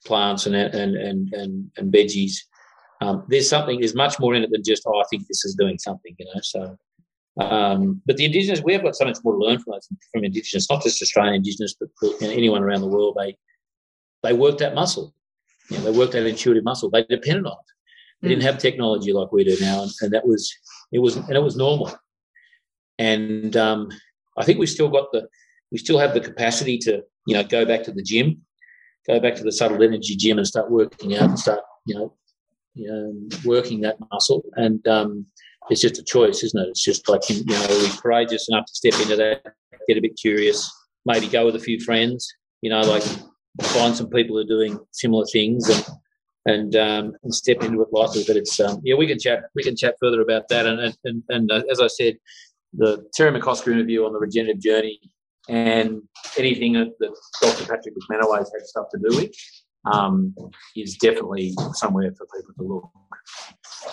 plants 0.06 0.46
and 0.46 0.56
and 0.56 0.96
and 0.96 1.34
and, 1.34 1.72
and 1.78 1.94
veggies. 1.94 2.34
Um, 3.02 3.26
there's 3.28 3.50
something. 3.50 3.80
There's 3.80 3.96
much 3.96 4.20
more 4.20 4.34
in 4.36 4.44
it 4.44 4.52
than 4.52 4.64
just 4.64 4.84
oh, 4.86 5.00
I 5.00 5.04
think 5.10 5.28
this 5.28 5.44
is 5.46 5.56
doing 5.56 5.78
something. 5.78 6.16
You 6.18 6.26
know, 6.26 6.42
so. 6.42 6.78
Um, 7.40 8.00
but 8.06 8.18
the 8.18 8.26
Indigenous, 8.26 8.62
we 8.64 8.74
have 8.74 8.84
got 8.84 8.96
so 8.96 9.06
much 9.06 9.18
more 9.24 9.34
to 9.34 9.40
learn 9.40 9.60
from 9.60 9.74
from 10.12 10.24
Indigenous, 10.24 10.70
not 10.70 10.84
just 10.84 11.02
Australian 11.02 11.36
Indigenous, 11.36 11.76
but 11.80 11.90
you 12.02 12.28
know, 12.28 12.30
anyone 12.30 12.62
around 12.62 12.82
the 12.82 12.88
world. 12.88 13.18
They 13.20 13.36
they 14.22 14.34
work 14.34 14.60
that 14.60 14.76
muscle. 14.76 15.14
You 15.70 15.78
know, 15.78 15.84
they 15.86 15.98
work 15.98 16.12
that 16.12 16.26
intuitive 16.26 16.64
muscle. 16.64 16.90
They 16.90 17.04
depended 17.04 17.46
on 17.46 17.54
it. 17.54 17.74
They 18.22 18.30
didn't 18.30 18.44
mm. 18.44 18.48
have 18.48 18.58
technology 18.58 19.12
like 19.14 19.32
we 19.32 19.44
do 19.44 19.58
now, 19.60 19.84
and, 19.84 19.92
and 20.02 20.14
that 20.14 20.28
was 20.28 20.54
it 20.92 21.00
was 21.00 21.18
and 21.18 21.32
it 21.32 21.44
was 21.44 21.58
normal. 21.58 21.94
And 23.00 23.58
um, 23.58 23.90
I 24.38 24.46
think 24.46 24.60
we 24.60 24.68
still 24.68 24.90
got 24.90 25.12
the 25.12 25.28
we 25.72 25.78
still 25.78 25.98
have 25.98 26.14
the 26.14 26.22
capacity 26.22 26.78
to 26.80 27.04
you 27.28 27.36
know 27.36 27.44
go 27.44 27.66
back 27.66 27.84
to 27.84 27.92
the 27.92 28.04
gym 28.04 28.42
go 29.08 29.20
back 29.20 29.36
to 29.36 29.44
the 29.44 29.52
subtle 29.52 29.82
energy 29.82 30.16
gym 30.16 30.38
and 30.38 30.48
start 30.48 30.72
working 30.72 31.16
out 31.16 31.30
and 31.30 31.40
start, 31.40 31.60
you 31.86 31.96
know, 31.96 32.14
you 32.74 32.88
know 32.88 33.38
working 33.46 33.82
that 33.82 33.98
muscle. 34.12 34.44
And 34.56 34.86
um, 34.88 35.26
it's 35.70 35.82
just 35.82 36.00
a 36.00 36.04
choice, 36.04 36.44
isn't 36.44 36.60
it? 36.60 36.70
It's 36.70 36.84
just 36.84 37.08
like, 37.10 37.30
you 37.30 37.44
know, 37.46 37.64
are 37.64 37.80
we 37.80 37.90
courageous 38.02 38.48
enough 38.50 38.66
to 38.66 38.74
step 38.74 39.00
into 39.02 39.16
that, 39.16 39.54
get 39.88 39.98
a 39.98 40.02
bit 40.02 40.18
curious, 40.20 40.70
maybe 41.06 41.28
go 41.28 41.46
with 41.46 41.56
a 41.56 41.60
few 41.60 41.80
friends, 41.80 42.28
you 42.62 42.70
know, 42.70 42.82
like 42.82 43.04
find 43.62 43.96
some 43.96 44.10
people 44.10 44.36
who 44.36 44.42
are 44.42 44.46
doing 44.46 44.80
similar 44.92 45.26
things 45.26 45.70
and 45.70 45.86
and 46.46 46.76
um, 46.76 47.14
and 47.24 47.34
step 47.34 47.64
into 47.64 47.82
it 47.82 47.88
lightly. 47.92 48.24
But 48.28 48.36
it's 48.36 48.60
um, 48.60 48.82
yeah, 48.84 48.96
we 48.96 49.08
can 49.08 49.20
chat 49.20 49.44
we 49.56 49.64
can 49.64 49.76
chat 49.76 49.96
further 50.00 50.22
about 50.22 50.48
that. 50.50 50.66
And 50.66 50.94
and 51.04 51.24
and 51.30 51.52
uh, 51.52 51.64
as 51.72 51.80
I 51.80 51.88
said, 51.88 52.18
the 52.74 53.08
Terry 53.14 53.38
McCosker 53.40 53.72
interview 53.72 54.06
on 54.06 54.14
the 54.14 54.20
regenerative 54.20 54.62
journey 54.62 55.00
and 55.50 56.02
anything 56.38 56.74
that, 56.74 56.94
that 57.00 57.16
Dr. 57.42 57.66
Patrick 57.66 57.96
MacManaway's 57.96 58.52
had 58.54 58.66
stuff 58.66 58.88
to 58.92 59.00
do 59.10 59.18
with 59.18 59.32
um, 59.92 60.34
is 60.76 60.96
definitely 60.98 61.54
somewhere 61.74 62.12
for 62.18 62.26
people 62.36 62.54
to 62.58 62.74
look. 62.74 62.90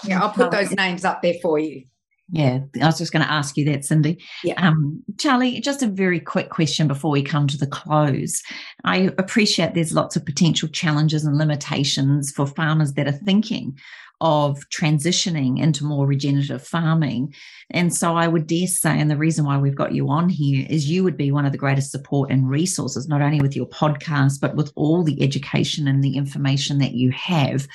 Yeah, 0.05 0.22
I'll 0.22 0.30
put 0.30 0.51
those 0.51 0.70
names 0.72 1.05
up 1.05 1.22
there 1.22 1.34
for 1.42 1.59
you. 1.59 1.84
Yeah, 2.32 2.61
I 2.80 2.86
was 2.86 2.98
just 2.98 3.12
going 3.12 3.24
to 3.24 3.32
ask 3.32 3.57
you 3.57 3.64
that, 3.66 3.80
Cyndi. 3.80 4.22
Yeah. 4.44 4.55
Um, 4.64 5.03
Charlie, 5.18 5.61
just 5.61 5.82
a 5.82 5.88
very 5.88 6.20
quick 6.20 6.48
question 6.48 6.86
before 6.86 7.11
we 7.11 7.22
come 7.22 7.48
to 7.48 7.59
the 7.59 7.66
close. 7.66 8.40
I 8.84 9.11
appreciate 9.18 9.74
there's 9.74 9.94
lots 9.94 10.14
of 10.14 10.24
potential 10.24 10.68
challenges 10.68 11.24
and 11.24 11.36
limitations 11.36 12.30
for 12.30 12.46
farmers 12.46 12.92
that 12.92 13.09
are 13.09 13.12
thinking 13.12 13.76
of 14.20 14.58
transitioning 14.68 15.60
into 15.60 15.84
more 15.84 16.06
regenerative 16.06 16.66
farming. 16.66 17.34
And 17.70 17.94
so 17.94 18.16
I 18.16 18.28
would 18.28 18.46
dare 18.46 18.66
say, 18.66 18.98
and 18.98 19.10
the 19.10 19.16
reason 19.16 19.44
why 19.44 19.58
we've 19.58 19.74
got 19.74 19.94
you 19.94 20.08
on 20.10 20.28
here 20.28 20.66
is 20.68 20.90
you 20.90 21.04
would 21.04 21.16
be 21.16 21.32
one 21.32 21.46
of 21.46 21.52
the 21.52 21.58
greatest 21.58 21.90
support 21.90 22.30
and 22.30 22.48
resources, 22.48 23.08
not 23.08 23.22
only 23.22 23.40
with 23.40 23.56
your 23.56 23.66
podcast, 23.66 24.40
but 24.40 24.56
with 24.56 24.72
all 24.76 25.02
the 25.02 25.22
education 25.22 25.88
and 25.88 26.02
the 26.02 26.16
information 26.16 26.78
that 26.78 26.92
you 26.92 27.10
have 27.12 27.66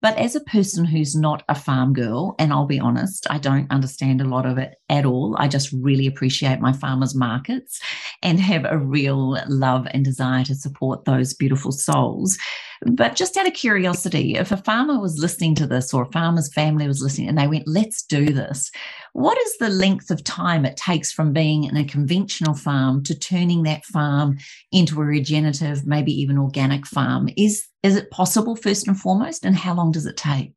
but 0.00 0.16
as 0.16 0.36
a 0.36 0.40
person 0.40 0.84
who's 0.84 1.16
not 1.16 1.42
a 1.48 1.54
farm 1.54 1.92
girl, 1.92 2.34
and 2.38 2.52
I'll 2.52 2.66
be 2.66 2.78
honest, 2.78 3.26
I 3.30 3.38
don't 3.38 3.70
understand 3.70 4.20
a 4.20 4.28
lot 4.28 4.46
of 4.46 4.58
it 4.58 4.76
at 4.88 5.04
all. 5.04 5.34
I 5.38 5.48
just 5.48 5.72
really 5.72 6.06
appreciate 6.06 6.60
my 6.60 6.72
farmers 6.72 7.14
markets 7.14 7.80
and 8.22 8.38
have 8.38 8.64
a 8.64 8.78
real 8.78 9.38
love 9.48 9.88
and 9.90 10.04
desire 10.04 10.44
to 10.44 10.54
support 10.54 11.04
those 11.04 11.34
beautiful 11.34 11.72
souls. 11.72 12.38
But 12.86 13.16
just 13.16 13.36
out 13.36 13.48
of 13.48 13.54
curiosity, 13.54 14.36
if 14.36 14.52
a 14.52 14.56
farmer 14.56 15.00
was 15.00 15.18
listening 15.18 15.56
to 15.56 15.66
this 15.66 15.92
or 15.92 16.02
a 16.02 16.12
farmer's 16.12 16.52
family 16.52 16.86
was 16.86 17.02
listening 17.02 17.28
and 17.28 17.36
they 17.36 17.48
went, 17.48 17.66
let's 17.66 18.04
do 18.04 18.26
this, 18.26 18.70
what 19.14 19.36
is 19.38 19.56
the 19.58 19.68
length 19.68 20.10
of 20.10 20.22
time 20.22 20.64
it 20.64 20.76
takes 20.76 21.10
from 21.10 21.32
being 21.32 21.64
in 21.64 21.76
a 21.76 21.84
conventional 21.84 22.54
farm 22.54 23.02
to 23.04 23.18
turning 23.18 23.64
that 23.64 23.84
farm 23.84 24.38
into 24.70 25.00
a 25.00 25.04
regenerative, 25.04 25.86
maybe 25.86 26.12
even 26.12 26.38
organic 26.38 26.86
farm? 26.86 27.28
Is, 27.36 27.66
is 27.82 27.96
it 27.96 28.10
possible, 28.10 28.56
first 28.56 28.88
and 28.88 28.98
foremost? 28.98 29.44
And 29.44 29.56
how 29.56 29.74
long 29.74 29.92
does 29.92 30.06
it 30.06 30.16
take? 30.16 30.52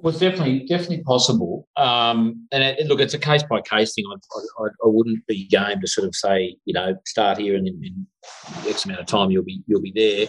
Well, 0.00 0.10
it's 0.10 0.20
definitely 0.20 0.60
definitely 0.66 1.02
possible. 1.02 1.66
Um, 1.76 2.46
and 2.52 2.62
it, 2.62 2.86
look, 2.86 3.00
it's 3.00 3.14
a 3.14 3.18
case 3.18 3.42
by 3.42 3.60
case 3.62 3.94
thing. 3.94 4.04
I, 4.08 4.14
I, 4.14 4.66
I, 4.66 4.68
wouldn't 4.84 5.26
be 5.26 5.48
game 5.48 5.80
to 5.80 5.86
sort 5.88 6.06
of 6.06 6.14
say, 6.14 6.56
you 6.66 6.72
know, 6.74 6.94
start 7.04 7.38
here 7.38 7.56
and 7.56 7.66
in, 7.66 7.82
in 7.82 8.06
X 8.68 8.84
amount 8.84 9.00
of 9.00 9.06
time 9.06 9.32
you'll 9.32 9.42
be 9.42 9.60
you'll 9.66 9.82
be 9.82 9.92
there. 9.94 10.28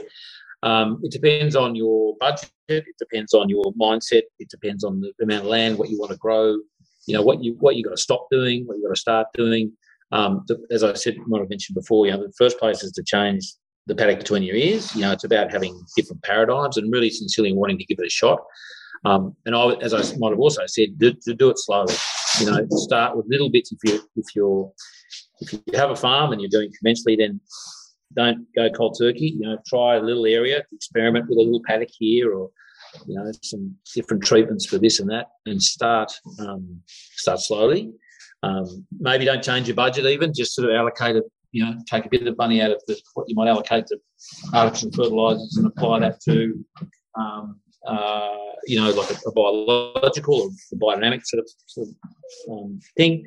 Um, 0.63 0.99
it 1.03 1.11
depends 1.11 1.55
on 1.55 1.75
your 1.75 2.15
budget. 2.19 2.49
It 2.67 2.83
depends 2.97 3.35
on 3.35 3.47
your 3.47 3.71
mindset. 3.79 4.23
It 4.39 4.49
depends 4.49 4.83
on 4.83 5.01
the 5.01 5.13
amount 5.21 5.43
of 5.43 5.49
land, 5.49 5.77
what 5.77 5.89
you 5.89 5.99
want 5.99 6.11
to 6.13 6.17
grow. 6.17 6.57
You 7.05 7.13
know 7.13 7.21
what 7.21 7.43
you 7.43 7.55
what 7.59 7.75
you 7.75 7.83
got 7.83 7.91
to 7.91 7.97
stop 7.97 8.27
doing, 8.31 8.65
what 8.65 8.77
you 8.77 8.83
got 8.83 8.95
to 8.95 8.99
start 8.99 9.27
doing. 9.35 9.71
Um, 10.11 10.45
the, 10.47 10.59
as 10.71 10.83
I 10.83 10.93
said, 10.93 11.15
might 11.27 11.41
have 11.41 11.49
mentioned 11.49 11.75
before, 11.75 12.07
you 12.07 12.11
know, 12.11 12.25
the 12.25 12.33
first 12.35 12.57
place 12.57 12.83
is 12.83 12.91
to 12.93 13.03
change 13.03 13.53
the 13.89 13.95
paddock 13.95 14.19
between 14.19 14.43
your 14.43 14.55
ears. 14.55 14.95
You 14.95 15.01
know, 15.01 15.11
it's 15.11 15.25
about 15.25 15.51
having 15.51 15.77
different 15.97 16.23
paradigms 16.23 16.77
and 16.77 16.91
really 16.93 17.09
sincerely 17.09 17.51
wanting 17.51 17.79
to 17.79 17.85
give 17.85 17.97
it 17.99 18.05
a 18.05 18.09
shot. 18.09 18.39
Um, 19.03 19.35
and 19.45 19.55
I, 19.55 19.71
as 19.81 19.93
I 19.93 20.01
might 20.17 20.29
have 20.29 20.39
also 20.39 20.61
said, 20.67 20.99
to, 20.99 21.33
do 21.33 21.49
it 21.49 21.57
slowly. 21.57 21.95
You 22.39 22.45
know, 22.45 22.67
start 22.71 23.17
with 23.17 23.25
little 23.29 23.49
bits. 23.49 23.71
If 23.71 23.79
you 23.83 24.01
if 24.15 24.35
you're 24.35 24.71
if 25.41 25.53
you 25.53 25.61
have 25.73 25.89
a 25.89 25.95
farm 25.95 26.31
and 26.31 26.41
you're 26.41 26.49
doing 26.49 26.71
conventionally, 26.77 27.15
then 27.15 27.41
don't 28.15 28.45
go 28.55 28.69
cold 28.69 28.97
turkey. 28.99 29.37
You 29.39 29.47
know, 29.47 29.57
try 29.67 29.95
a 29.95 30.01
little 30.01 30.25
area, 30.25 30.63
experiment 30.71 31.27
with 31.27 31.39
a 31.39 31.41
little 31.41 31.61
paddock 31.65 31.89
here, 31.91 32.33
or 32.33 32.51
you 33.07 33.15
know, 33.15 33.31
some 33.41 33.75
different 33.95 34.23
treatments 34.23 34.65
for 34.65 34.77
this 34.77 34.99
and 34.99 35.09
that, 35.09 35.27
and 35.45 35.61
start 35.61 36.11
um, 36.39 36.81
start 37.15 37.39
slowly. 37.39 37.91
Um, 38.43 38.85
maybe 38.99 39.25
don't 39.25 39.43
change 39.43 39.67
your 39.67 39.75
budget 39.75 40.05
even. 40.05 40.33
Just 40.33 40.53
sort 40.53 40.69
of 40.69 40.75
allocate 40.75 41.15
it. 41.15 41.23
You 41.51 41.65
know, 41.65 41.75
take 41.89 42.05
a 42.05 42.09
bit 42.09 42.27
of 42.27 42.37
money 42.37 42.61
out 42.61 42.71
of 42.71 42.81
the, 42.87 42.99
what 43.15 43.27
you 43.27 43.35
might 43.35 43.47
allocate 43.47 43.87
to 43.87 43.97
artificial 44.53 44.91
fertilizers 44.91 45.57
and 45.57 45.67
apply 45.67 45.99
that 45.99 46.21
to, 46.21 46.65
um, 47.15 47.59
uh, 47.87 48.35
you 48.67 48.79
know, 48.79 48.91
like 48.91 49.09
a, 49.09 49.15
a 49.27 49.31
biological 49.31 50.35
or 50.35 50.49
biodynamic 50.77 51.25
sort 51.25 51.43
of, 51.43 51.49
sort 51.65 51.87
of 51.87 51.95
um, 52.51 52.79
thing, 52.97 53.25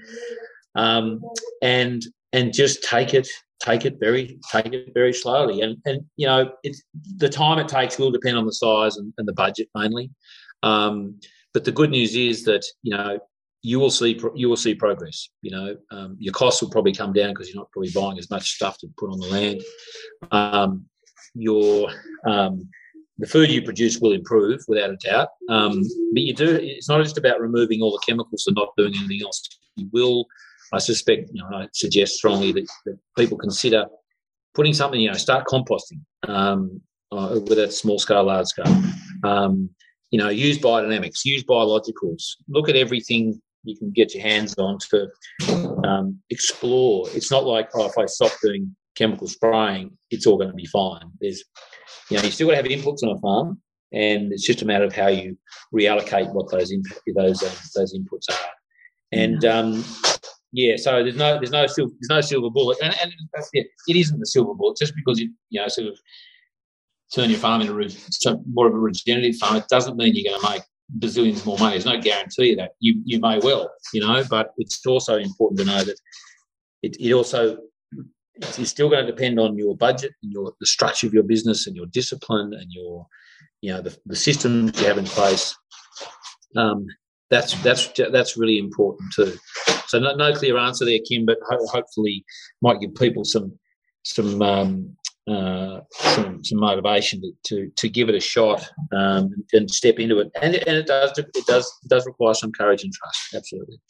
um, 0.75 1.21
and 1.63 2.03
and 2.33 2.53
just 2.53 2.83
take 2.85 3.15
it 3.15 3.29
take 3.61 3.85
it 3.85 3.97
very 4.01 4.39
take 4.51 4.73
it 4.73 4.93
very 4.95 5.13
slowly. 5.13 5.61
And 5.63 5.77
and 5.85 6.05
you 6.17 6.27
know 6.27 6.53
it's 6.63 6.83
the 7.17 7.29
time 7.29 7.59
it 7.59 7.69
takes 7.69 7.99
will 7.99 8.11
depend 8.11 8.37
on 8.37 8.47
the 8.47 8.53
size 8.53 8.97
and, 8.97 9.13
and 9.19 9.27
the 9.27 9.33
budget 9.33 9.69
mainly. 9.75 10.11
Um, 10.63 11.19
but 11.55 11.65
the 11.65 11.73
good 11.73 11.91
news 11.91 12.15
is 12.15 12.45
that 12.45 12.65
you 12.83 12.97
know 12.97 13.19
you 13.63 13.79
will 13.79 13.91
see 13.91 14.21
you 14.35 14.49
will 14.49 14.57
see 14.57 14.75
progress 14.75 15.29
you 15.41 15.51
know 15.51 15.77
um, 15.91 16.17
your 16.19 16.33
costs 16.33 16.61
will 16.61 16.71
probably 16.71 16.93
come 16.93 17.13
down 17.13 17.31
because 17.31 17.49
you're 17.49 17.61
not 17.61 17.71
probably 17.71 17.91
buying 17.95 18.19
as 18.19 18.31
much 18.31 18.53
stuff 18.53 18.77
to 18.79 18.89
put 18.99 19.11
on 19.11 19.19
the 19.21 19.27
land 19.27 19.61
um, 20.33 20.85
your 21.35 21.91
um, 22.27 22.69
the 23.19 23.27
food 23.27 23.51
you 23.51 23.63
produce 23.63 23.99
will 24.01 24.13
improve 24.13 24.61
without 24.69 24.91
a 24.91 24.97
doubt 24.97 25.29
um, 25.49 25.83
but 26.13 26.23
you 26.23 26.35
do 26.35 26.59
it's 26.61 26.89
not 26.89 27.03
just 27.03 27.19
about 27.19 27.41
removing 27.41 27.81
all 27.81 27.93
the 27.93 28.03
chemicals 28.07 28.45
and 28.47 28.57
not 28.57 28.71
doing 28.77 28.93
anything 28.97 29.21
else 29.23 29.49
you 29.77 29.89
will 29.93 30.27
I 30.73 30.79
suspect, 30.79 31.31
you 31.33 31.43
know, 31.43 31.55
I 31.55 31.69
suggest 31.73 32.15
strongly 32.15 32.51
that, 32.53 32.67
that 32.87 32.99
people 33.17 33.37
consider 33.37 33.85
putting 34.55 34.73
something, 34.73 35.01
you 35.01 35.09
know, 35.09 35.17
start 35.17 35.47
composting, 35.47 36.01
um, 36.27 36.81
uh, 37.13 37.39
whether 37.41 37.65
it's 37.65 37.79
small 37.79 37.99
scale, 37.99 38.25
large 38.25 38.47
scale. 38.47 38.83
Um, 39.23 39.71
you 40.11 40.19
know, 40.19 40.31
use 40.31 40.59
biodynamics, 40.59 41.25
use 41.25 41.45
biologicals. 41.45 42.37
Look 42.49 42.69
at 42.69 42.77
everything 42.77 43.41
you 43.65 43.77
can 43.77 43.91
get 43.91 44.15
your 44.15 44.23
hands 44.23 44.55
on 44.59 44.79
to 44.91 45.09
um, 45.85 46.19
explore. 46.31 47.07
It's 47.15 47.31
not 47.31 47.45
like, 47.45 47.71
oh, 47.75 47.87
if 47.87 47.97
I 47.99 48.07
stop 48.07 48.33
doing 48.43 48.75
chemical 48.97 49.29
spraying, 49.29 49.97
it's 50.11 50.27
all 50.27 50.37
going 50.37 50.51
to 50.51 50.55
be 50.55 50.67
fine. 50.67 51.11
There's, 51.21 51.45
you 52.11 52.17
know, 52.17 52.23
you 52.25 52.31
still 52.31 52.49
got 52.49 52.53
to 52.53 52.63
have 52.63 52.67
inputs 52.67 53.03
on 53.03 53.17
a 53.17 53.21
farm, 53.21 53.61
and 53.93 54.33
it's 54.33 54.47
just 54.47 54.63
a 54.63 54.67
matter 54.67 54.85
of 54.85 54.95
how 54.95 55.09
you 55.09 55.37
reallocate 55.75 56.33
what 56.33 56.51
those 56.51 56.73
input, 56.73 56.99
those 57.15 57.43
uh, 57.43 57.55
those 57.75 57.95
inputs 57.95 58.31
are. 58.31 58.51
And 59.13 59.45
um, 59.45 59.85
yeah, 60.53 60.77
so 60.77 61.03
there's 61.03 61.17
no 61.17 61.35
there's 61.35 61.51
no 61.51 61.67
silver 61.67 61.93
there's 62.01 62.11
no 62.11 62.21
silver 62.21 62.51
bullet, 62.51 62.79
and, 62.83 62.95
and 63.03 63.13
it, 63.53 63.69
it 63.87 63.97
isn't 63.97 64.19
the 64.19 64.27
silver 64.27 64.55
bullet 64.55 64.79
just 64.79 64.95
because 64.95 65.19
you 65.21 65.33
you 65.51 65.61
know 65.61 65.69
sort 65.69 65.89
of 65.89 65.99
turn 67.15 67.31
your 67.31 67.39
farm 67.39 67.61
into 67.61 67.75
re- 67.75 67.97
more 68.53 68.67
of 68.67 68.75
a 68.75 68.79
regenerative 68.79 69.37
farm. 69.37 69.57
It 69.57 69.69
doesn't 69.69 69.97
mean 69.97 70.15
you're 70.15 70.31
going 70.31 70.41
to 70.41 70.51
make 70.51 70.63
bazillions 70.99 71.45
more 71.47 71.59
money. 71.59 71.73
There's 71.73 71.87
no 71.87 72.01
guarantee 72.01 72.53
of 72.53 72.59
that. 72.59 72.73
You 72.81 73.01
you 73.05 73.21
may 73.21 73.39
well, 73.39 73.71
you 73.93 74.01
know, 74.01 74.23
but 74.29 74.53
it's 74.59 74.85
also 74.87 75.17
important 75.17 75.61
to 75.61 75.65
know 75.65 75.85
that 75.85 75.97
it, 76.83 76.97
it 77.01 77.13
also 77.13 77.59
it's 78.37 78.71
still 78.71 78.89
going 78.89 79.05
to 79.05 79.11
depend 79.11 79.39
on 79.39 79.57
your 79.57 79.77
budget 79.77 80.13
and 80.23 80.33
your 80.33 80.53
the 80.61 80.67
structure 80.67 81.07
of 81.07 81.15
your 81.15 81.23
business 81.23 81.67
and 81.67 81.77
your 81.77 81.87
discipline 81.87 82.53
and 82.55 82.71
your 82.71 83.07
you 83.61 83.73
know 83.73 83.81
the, 83.81 83.97
the 84.07 84.17
systems 84.17 84.79
you 84.81 84.87
have 84.87 84.99
in 84.99 85.05
place. 85.05 85.57
Um, 86.57 86.87
that's 87.31 87.55
that's 87.63 87.89
that's 88.11 88.37
really 88.37 88.59
important 88.59 89.13
too. 89.15 89.37
So 89.87 89.99
no, 89.99 90.15
no 90.15 90.35
clear 90.35 90.59
answer 90.59 90.85
there, 90.85 90.99
Kim, 91.09 91.25
but 91.25 91.39
ho- 91.49 91.67
hopefully 91.67 92.25
might 92.61 92.81
give 92.81 92.95
people 92.95 93.25
some 93.25 93.59
some 94.05 94.43
um, 94.43 94.97
uh, 95.29 95.81
some, 95.91 96.43
some 96.45 96.59
motivation 96.59 97.21
to, 97.21 97.33
to, 97.45 97.71
to 97.77 97.89
give 97.89 98.09
it 98.09 98.15
a 98.15 98.21
shot 98.21 98.69
um, 98.93 99.31
and 99.53 99.71
step 99.71 99.99
into 99.99 100.19
it. 100.19 100.31
And, 100.41 100.57
and 100.57 100.77
it 100.77 100.87
does 100.87 101.17
it 101.17 101.47
does 101.47 101.67
it 101.85 101.89
does 101.89 102.07
require 102.07 102.35
some 102.35 102.53
courage 102.53 102.83
and 102.83 102.93
trust. 102.93 103.35
Absolutely. 103.35 103.81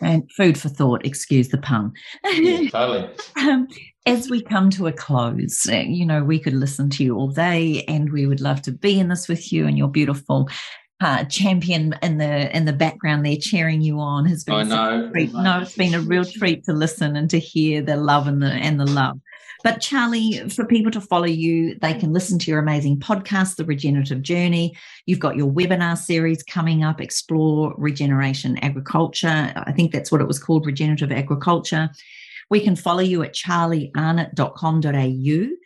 And 0.00 0.28
food 0.36 0.58
for 0.58 0.68
thought. 0.68 1.04
Excuse 1.04 1.48
the 1.48 1.58
pun. 1.58 1.92
Yeah, 2.24 2.68
totally. 2.70 3.10
um, 3.40 3.68
as 4.06 4.30
we 4.30 4.42
come 4.42 4.70
to 4.70 4.86
a 4.86 4.92
close, 4.92 5.68
uh, 5.68 5.84
you 5.86 6.06
know, 6.06 6.22
we 6.22 6.38
could 6.38 6.52
listen 6.52 6.88
to 6.90 7.04
you 7.04 7.16
all 7.16 7.28
day, 7.28 7.84
and 7.88 8.12
we 8.12 8.26
would 8.26 8.40
love 8.40 8.62
to 8.62 8.72
be 8.72 9.00
in 9.00 9.08
this 9.08 9.28
with 9.28 9.52
you 9.52 9.66
and 9.66 9.76
your 9.76 9.88
beautiful 9.88 10.48
uh, 11.00 11.24
champion 11.24 11.94
in 12.02 12.18
the 12.18 12.54
in 12.56 12.64
the 12.64 12.72
background 12.72 13.24
there 13.24 13.36
cheering 13.40 13.80
you 13.80 14.00
on 14.00 14.26
has 14.26 14.44
been 14.44 14.54
I 14.54 14.62
know. 14.62 15.10
No, 15.10 15.60
it's 15.60 15.76
been 15.76 15.94
a 15.94 16.00
real 16.00 16.24
treat 16.24 16.64
to 16.64 16.72
listen 16.72 17.16
and 17.16 17.30
to 17.30 17.38
hear 17.38 17.80
the 17.82 17.96
love 17.96 18.26
and 18.26 18.42
the 18.42 18.48
and 18.48 18.80
the 18.80 18.86
love. 18.86 19.18
But 19.64 19.80
Charlie, 19.80 20.48
for 20.48 20.64
people 20.64 20.92
to 20.92 21.00
follow 21.00 21.26
you, 21.26 21.76
they 21.80 21.94
can 21.94 22.12
listen 22.12 22.38
to 22.38 22.50
your 22.50 22.60
amazing 22.60 23.00
podcast, 23.00 23.56
The 23.56 23.64
Regenerative 23.64 24.22
Journey. 24.22 24.76
You've 25.06 25.18
got 25.18 25.36
your 25.36 25.50
webinar 25.50 25.98
series 25.98 26.42
coming 26.42 26.84
up, 26.84 27.00
Explore 27.00 27.74
Regeneration 27.76 28.58
Agriculture. 28.58 29.52
I 29.56 29.72
think 29.72 29.92
that's 29.92 30.12
what 30.12 30.20
it 30.20 30.28
was 30.28 30.38
called, 30.38 30.66
Regenerative 30.66 31.10
Agriculture. 31.10 31.88
We 32.50 32.60
can 32.60 32.76
follow 32.76 33.00
you 33.00 33.22
at 33.22 33.34
charliearnott.com.au. 33.34 35.56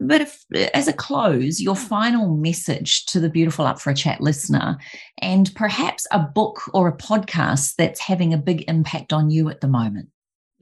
But 0.00 0.20
if, 0.20 0.44
as 0.74 0.86
a 0.86 0.92
close, 0.92 1.60
your 1.60 1.74
final 1.74 2.36
message 2.36 3.04
to 3.06 3.18
the 3.18 3.28
beautiful 3.28 3.66
Up 3.66 3.80
for 3.80 3.90
a 3.90 3.94
Chat 3.94 4.20
listener, 4.20 4.78
and 5.20 5.52
perhaps 5.56 6.06
a 6.12 6.20
book 6.20 6.60
or 6.72 6.86
a 6.86 6.96
podcast 6.96 7.74
that's 7.76 7.98
having 7.98 8.32
a 8.32 8.38
big 8.38 8.64
impact 8.68 9.12
on 9.12 9.30
you 9.30 9.48
at 9.48 9.60
the 9.60 9.66
moment. 9.66 10.08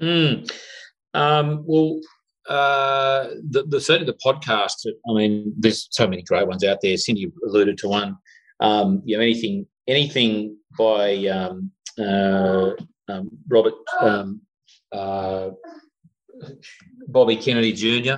Mm. 0.01 0.51
Um, 1.13 1.65
well, 1.67 2.01
uh, 2.49 3.29
the, 3.51 3.65
the 3.65 3.81
certainly 3.81 4.11
the 4.11 4.19
podcast. 4.25 4.87
I 5.09 5.13
mean, 5.15 5.53
there's 5.57 5.89
so 5.91 6.07
many 6.07 6.23
great 6.23 6.47
ones 6.47 6.65
out 6.65 6.79
there. 6.83 6.95
Cyndi 6.95 7.33
alluded 7.47 7.79
to 7.79 7.89
one. 7.89 8.17
Um, 8.61 9.03
you 9.05 9.17
know, 9.17 9.23
anything 9.23 9.67
anything 9.87 10.57
by 10.79 11.27
um, 11.27 11.71
uh, 11.99 12.71
um, 13.09 13.31
Robert 13.49 13.75
um, 14.01 14.41
uh, 14.93 15.51
Bobby 17.09 17.37
Kennedy 17.37 17.73
Jr. 17.73 18.17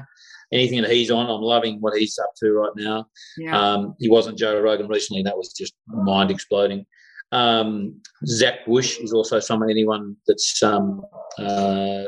Anything 0.50 0.80
that 0.80 0.90
he's 0.90 1.10
on, 1.10 1.28
I'm 1.28 1.42
loving 1.42 1.78
what 1.80 1.98
he's 1.98 2.18
up 2.18 2.30
to 2.38 2.52
right 2.52 2.72
now. 2.74 3.06
Yeah. 3.36 3.58
Um, 3.58 3.94
he 3.98 4.08
wasn't 4.08 4.38
Joe 4.38 4.58
Rogan 4.60 4.88
recently, 4.88 5.20
and 5.20 5.26
that 5.26 5.36
was 5.36 5.52
just 5.52 5.74
mind 5.86 6.30
exploding. 6.30 6.86
Um, 7.32 8.00
Zach 8.26 8.64
Bush 8.66 8.98
is 8.98 9.12
also 9.12 9.38
someone, 9.40 9.70
anyone 9.70 10.16
that's 10.26 10.62
um, 10.62 11.02
uh, 11.38 12.04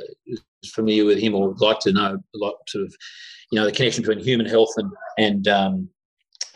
familiar 0.66 1.04
with 1.04 1.18
him 1.18 1.34
or 1.34 1.48
would 1.48 1.60
like 1.60 1.80
to 1.80 1.92
know 1.92 2.16
a 2.16 2.38
lot, 2.38 2.54
sort 2.68 2.84
of, 2.84 2.94
you 3.50 3.58
know, 3.58 3.64
the 3.64 3.72
connection 3.72 4.02
between 4.02 4.24
human 4.24 4.46
health 4.46 4.72
and 4.76 4.90
and 5.18 5.48
um, 5.48 5.88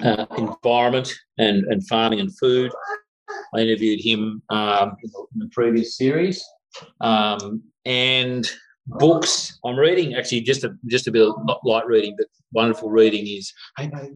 uh, 0.02 0.26
environment 0.38 1.12
and 1.38 1.64
and 1.64 1.86
farming 1.86 2.20
and 2.20 2.36
food. 2.38 2.72
I 3.54 3.60
interviewed 3.60 4.00
him 4.00 4.42
um, 4.50 4.96
in, 5.02 5.10
the, 5.36 5.48
previous 5.52 5.96
series, 5.96 6.44
um, 7.00 7.62
and 7.84 8.48
books 8.86 9.58
I'm 9.64 9.78
reading 9.78 10.14
actually 10.14 10.42
just 10.42 10.62
a 10.64 10.76
just 10.86 11.06
a 11.06 11.10
bit 11.10 11.26
of 11.26 11.34
not 11.44 11.60
light 11.64 11.86
reading, 11.86 12.14
but 12.18 12.26
wonderful 12.52 12.90
reading 12.90 13.26
is 13.26 13.52
hey 13.78 13.88
baby, 13.88 14.14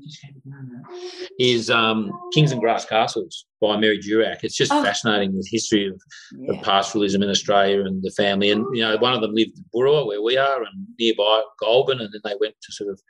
is 1.40 1.70
um, 1.70 2.12
Kings 2.34 2.52
in 2.52 2.60
Grass 2.60 2.84
Castles 2.84 3.46
by 3.60 3.78
Mary 3.78 3.98
Durack. 3.98 4.40
It's 4.42 4.56
just 4.56 4.72
oh. 4.72 4.82
fascinating 4.82 5.34
the 5.34 5.46
history 5.50 5.88
of, 5.88 6.00
yeah. 6.38 6.52
of, 6.52 6.64
pastoralism 6.64 7.22
in 7.22 7.30
Australia 7.30 7.84
and 7.84 8.02
the 8.02 8.10
family. 8.10 8.50
And 8.50 8.66
you 8.76 8.82
know, 8.82 8.96
one 8.98 9.14
of 9.14 9.22
them 9.22 9.34
lived 9.34 9.56
in 9.56 9.64
Boorowa 9.74 10.06
where 10.06 10.22
we 10.22 10.36
are, 10.36 10.62
and 10.62 10.86
nearby 10.98 11.42
Goulburn, 11.60 12.00
and 12.00 12.12
then 12.12 12.20
they 12.24 12.36
went 12.38 12.54
to 12.62 12.72
sort 12.72 12.90
of 12.90 13.00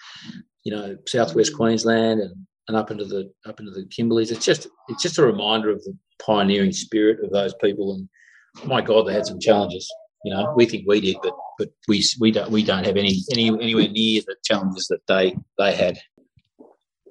you 0.65 0.75
know 0.75 0.97
southwest. 1.07 1.57
Queensland 1.57 2.21
and, 2.21 2.35
and 2.69 2.77
up 2.77 2.93
into 2.93 3.05
the 3.05 3.33
up 3.47 3.59
into 3.59 3.73
the 3.73 3.85
Kimberleys. 3.87 4.31
It's 4.31 4.45
just 4.45 4.69
it's 4.89 5.03
just 5.03 5.19
a 5.19 5.27
reminder 5.27 5.71
of 5.71 5.83
the 5.83 5.97
pioneering 6.25 6.73
spirit 6.73 7.25
of 7.25 7.31
those 7.31 7.55
people. 7.55 7.95
And 7.95 8.09
my 8.69 8.81
God, 8.81 9.09
they 9.09 9.13
had 9.13 9.27
some 9.27 9.41
challenges. 9.41 9.93
You 10.25 10.35
know, 10.35 10.53
we 10.57 10.67
think 10.67 10.85
we 10.87 11.01
did, 11.01 11.17
but 11.23 11.33
but 11.59 11.69
we 11.89 12.03
we 12.21 12.31
don't 12.31 12.51
we 12.51 12.63
don't 12.63 12.87
have 12.87 12.97
any 12.97 13.23
any 13.33 13.49
anywhere 13.49 13.89
near 13.89 14.23
the 14.27 14.37
challenges 14.45 14.87
that 14.87 15.07
they 15.09 15.37
they 15.59 15.75
had. 15.75 15.99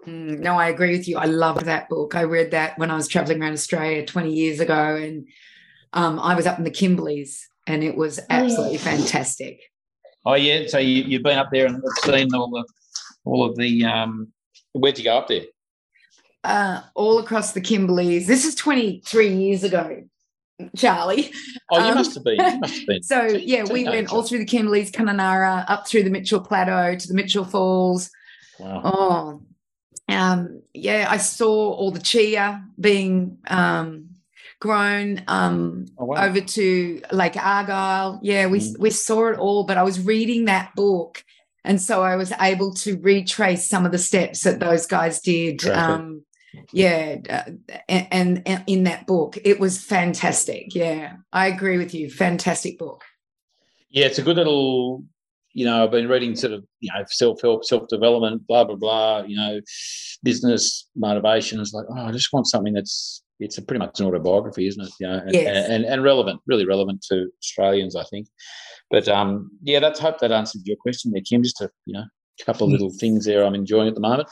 Mm, 0.07 0.39
no, 0.39 0.57
I 0.57 0.69
agree 0.69 0.91
with 0.91 1.07
you. 1.07 1.17
I 1.17 1.25
love 1.25 1.65
that 1.65 1.89
book. 1.89 2.15
I 2.15 2.23
read 2.23 2.51
that 2.51 2.79
when 2.79 2.89
I 2.89 2.95
was 2.95 3.09
traveling 3.09 3.41
around 3.41 3.53
Australia 3.53 4.05
20 4.05 4.33
years 4.33 4.61
ago, 4.61 4.95
and 4.95 5.27
um, 5.91 6.17
I 6.19 6.33
was 6.33 6.47
up 6.47 6.57
in 6.57 6.63
the 6.63 6.71
Kimberleys, 6.71 7.41
and 7.67 7.83
it 7.83 7.97
was 7.97 8.19
absolutely 8.29 8.77
fantastic. 8.77 9.61
Oh 10.25 10.35
yeah, 10.35 10.67
so 10.67 10.77
you, 10.77 11.03
you've 11.03 11.23
been 11.23 11.37
up 11.37 11.49
there 11.51 11.67
and 11.67 11.83
seen 12.03 12.33
all 12.33 12.49
the 12.49 12.65
all 13.25 13.45
of 13.45 13.57
the 13.57 13.83
um, 13.83 14.31
where'd 14.73 14.97
you 14.97 15.03
go 15.03 15.17
up 15.17 15.27
there? 15.27 15.43
Uh, 16.43 16.81
all 16.95 17.19
across 17.19 17.51
the 17.51 17.61
Kimberleys. 17.61 18.25
This 18.25 18.45
is 18.45 18.55
23 18.55 19.33
years 19.33 19.63
ago. 19.65 20.03
Charlie. 20.75 21.31
Oh, 21.71 21.79
you 21.79 21.89
um, 21.89 21.95
must 21.95 22.13
have 22.15 22.23
been. 22.23 22.37
You 22.37 22.59
must 22.59 22.77
have 22.77 22.87
been. 22.87 23.03
so 23.03 23.23
yeah, 23.25 23.63
we 23.63 23.83
went 23.83 24.11
all 24.11 24.23
through 24.23 24.39
the 24.39 24.45
Kimberleys, 24.45 24.91
Kununurra, 24.91 25.65
up 25.67 25.87
through 25.87 26.03
the 26.03 26.09
Mitchell 26.09 26.39
Plateau 26.39 26.95
to 26.95 27.07
the 27.07 27.13
Mitchell 27.13 27.45
Falls. 27.45 28.09
Wow. 28.59 28.81
Oh, 28.83 29.41
um, 30.09 30.61
yeah, 30.73 31.07
I 31.09 31.17
saw 31.17 31.73
all 31.73 31.91
the 31.91 31.99
chia 31.99 32.63
being 32.79 33.37
um, 33.47 34.09
grown 34.59 35.23
um, 35.27 35.85
oh, 35.97 36.05
wow. 36.05 36.25
over 36.25 36.41
to 36.41 37.01
Lake 37.11 37.37
Argyle. 37.37 38.19
Yeah, 38.23 38.47
we 38.47 38.59
mm. 38.59 38.79
we 38.79 38.89
saw 38.89 39.27
it 39.27 39.37
all, 39.37 39.65
but 39.65 39.77
I 39.77 39.83
was 39.83 39.99
reading 39.99 40.45
that 40.45 40.73
book, 40.75 41.23
and 41.63 41.81
so 41.81 42.01
I 42.01 42.15
was 42.15 42.31
able 42.39 42.73
to 42.75 42.97
retrace 42.99 43.67
some 43.67 43.85
of 43.85 43.91
the 43.91 43.97
steps 43.97 44.43
that 44.43 44.59
those 44.59 44.87
guys 44.87 45.21
did. 45.21 45.65
Um, 45.67 46.23
yeah 46.71 47.17
uh, 47.29 47.51
and, 47.89 48.41
and, 48.45 48.63
in 48.67 48.83
that 48.83 49.07
book 49.07 49.37
it 49.43 49.59
was 49.59 49.83
fantastic. 49.83 50.73
Yeah 50.75 51.17
i 51.33 51.47
agree 51.47 51.77
with 51.77 51.93
you. 51.93 52.09
Fantastic 52.09 52.77
book. 52.77 53.03
Yeah 53.89 54.05
it's 54.05 54.19
a 54.19 54.23
good 54.23 54.37
little 54.37 55.03
you 55.53 55.65
know 55.65 55.83
i've 55.83 55.91
been 55.91 56.07
reading 56.07 56.35
sort 56.35 56.53
of 56.53 56.63
you 56.79 56.91
know 56.93 57.03
self-help 57.07 57.65
self-development 57.65 58.45
blah 58.47 58.63
blah 58.63 58.75
blah 58.75 59.21
you 59.21 59.35
know 59.35 59.59
business 60.23 60.89
motivation. 60.95 61.59
Is 61.59 61.73
like 61.73 61.85
oh 61.89 62.05
i 62.07 62.11
just 62.11 62.31
want 62.33 62.47
something 62.47 62.73
that's 62.73 63.23
it's 63.39 63.57
a 63.57 63.61
pretty 63.61 63.79
much 63.79 63.99
an 63.99 64.07
autobiography 64.07 64.67
isn't 64.67 64.83
it? 64.83 64.91
You 64.99 65.07
know 65.07 65.21
and, 65.25 65.33
yes. 65.33 65.69
and, 65.69 65.85
and 65.85 66.03
relevant 66.03 66.41
really 66.47 66.65
relevant 66.65 67.01
to 67.09 67.29
australians 67.41 67.95
i 67.95 68.03
think. 68.03 68.27
But 68.89 69.07
um 69.07 69.51
yeah 69.63 69.79
that's 69.79 69.99
hope 69.99 70.19
that 70.19 70.31
answered 70.31 70.61
your 70.65 70.77
question 70.77 71.11
there 71.11 71.21
kim. 71.27 71.43
Just 71.43 71.61
a 71.61 71.69
you 71.85 71.93
know 71.93 72.03
couple 72.45 72.67
of 72.67 72.71
little 72.71 72.91
things 72.91 73.25
there 73.25 73.43
i'm 73.43 73.55
enjoying 73.55 73.87
at 73.87 73.95
the 73.95 73.99
moment 73.99 74.29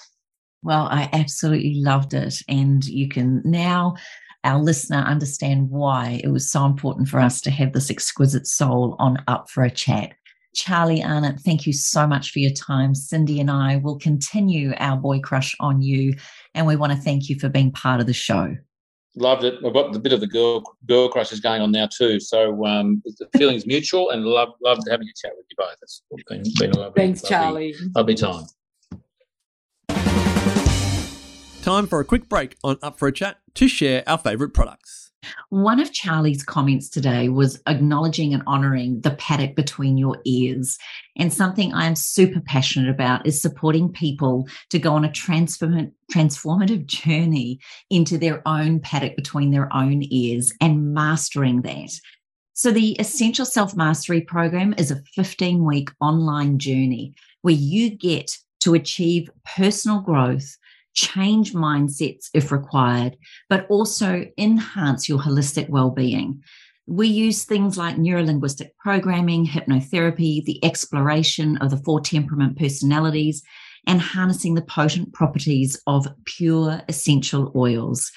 well, 0.63 0.87
I 0.89 1.09
absolutely 1.13 1.75
loved 1.75 2.13
it. 2.13 2.41
And 2.47 2.83
you 2.85 3.07
can 3.07 3.41
now, 3.45 3.95
our 4.43 4.59
listener, 4.61 4.97
understand 4.99 5.69
why 5.69 6.21
it 6.23 6.29
was 6.29 6.51
so 6.51 6.65
important 6.65 7.07
for 7.07 7.19
us 7.19 7.41
to 7.41 7.51
have 7.51 7.73
this 7.73 7.89
exquisite 7.91 8.47
soul 8.47 8.95
on 8.99 9.17
Up 9.27 9.49
for 9.49 9.63
a 9.63 9.71
Chat. 9.71 10.13
Charlie 10.55 11.03
Arnott, 11.03 11.41
thank 11.41 11.67
you 11.67 11.73
so 11.73 12.07
much 12.07 12.31
for 12.31 12.39
your 12.39 12.51
time. 12.51 12.93
Cyndi 12.93 13.41
and 13.41 13.51
I 13.51 13.75
will 13.75 13.99
continue 13.99 14.73
our 14.77 14.95
boy 14.95 15.19
crush 15.19 15.53
on 15.59 15.81
you. 15.81 16.13
And 16.53 16.65
we 16.65 16.77
want 16.77 16.93
to 16.93 16.97
thank 16.97 17.27
you 17.27 17.37
for 17.37 17.49
being 17.49 17.71
part 17.73 17.99
of 17.99 18.07
the 18.07 18.13
show. 18.13 18.55
loved 19.17 19.43
it. 19.43 19.55
I've 19.65 19.73
got 19.73 19.91
the 19.91 19.99
bit 19.99 20.13
of 20.13 20.21
the 20.21 20.27
girl 20.27 20.63
girl 20.87 21.09
crush 21.09 21.31
is 21.33 21.41
going 21.41 21.61
on 21.61 21.71
now 21.71 21.87
too. 21.87 22.19
So 22.21 22.65
um, 22.65 23.01
the 23.05 23.27
feeling's 23.37 23.65
mutual, 23.65 24.11
and 24.11 24.23
love 24.25 24.49
loved 24.63 24.83
having 24.89 25.07
a 25.07 25.13
chat 25.15 25.33
with 25.35 25.45
you 25.49 25.55
both. 25.57 25.75
It's 25.81 26.01
been, 26.27 26.43
been 26.57 26.71
a 26.71 26.79
lovely, 26.79 27.01
Thanks, 27.01 27.23
lovely, 27.23 27.73
Charlie. 27.73 27.75
lovely 27.95 28.15
time. 28.15 28.45
Time 31.65 31.87
for 31.87 31.99
a 31.99 32.05
quick 32.05 32.29
break 32.29 32.57
on 32.63 32.77
Up 32.83 32.99
for 32.99 33.07
a 33.07 33.11
Chat 33.11 33.39
to 33.55 33.67
share 33.67 34.03
our 34.05 34.19
favourite 34.19 34.53
products. 34.53 35.09
One 35.49 35.79
of 35.79 35.91
Charlie's 35.91 36.43
comments 36.43 36.87
today 36.89 37.27
was 37.27 37.59
acknowledging 37.65 38.35
and 38.35 38.43
honoring 38.45 39.01
the 39.01 39.15
paddock 39.15 39.55
between 39.55 39.97
your 39.97 40.19
ears. 40.25 40.77
And 41.17 41.33
something 41.33 41.73
I 41.73 41.87
am 41.87 41.95
super 41.95 42.39
passionate 42.39 42.91
about 42.91 43.25
is 43.25 43.41
supporting 43.41 43.91
people 43.91 44.47
to 44.69 44.77
go 44.77 44.93
on 44.93 45.05
a 45.05 45.11
transform- 45.11 45.91
transformative 46.13 46.85
journey 46.85 47.59
into 47.89 48.19
their 48.19 48.47
own 48.47 48.79
paddock 48.79 49.15
between 49.15 49.49
their 49.49 49.75
own 49.75 50.03
ears 50.11 50.53
and 50.61 50.93
mastering 50.93 51.63
that. 51.63 51.89
So, 52.53 52.69
the 52.69 52.91
Essential 52.99 53.43
Self 53.43 53.75
Mastery 53.75 54.21
Program 54.21 54.75
is 54.77 54.91
a 54.91 55.01
15 55.15 55.65
week 55.65 55.89
online 55.99 56.59
journey 56.59 57.15
where 57.41 57.55
you 57.55 57.89
get 57.89 58.37
to 58.59 58.75
achieve 58.75 59.31
personal 59.57 60.01
growth 60.01 60.57
change 60.95 61.53
mindsets 61.53 62.29
if 62.33 62.51
required, 62.51 63.15
but 63.49 63.67
also 63.69 64.25
enhance 64.37 65.07
your 65.07 65.19
holistic 65.19 65.69
well-being. 65.69 66.41
We 66.87 67.07
use 67.07 67.43
things 67.43 67.77
like 67.77 67.97
neurolinguistic 67.97 68.69
programming, 68.79 69.45
hypnotherapy, 69.45 70.43
the 70.43 70.63
exploration 70.63 71.57
of 71.57 71.71
the 71.71 71.77
four 71.77 71.99
temperament 71.99 72.57
personalities, 72.57 73.43
and 73.87 74.01
harnessing 74.01 74.55
the 74.55 74.61
potent 74.61 75.13
properties 75.13 75.79
of 75.85 76.07
pure 76.25 76.81
essential 76.87 77.51
oils. 77.55 78.11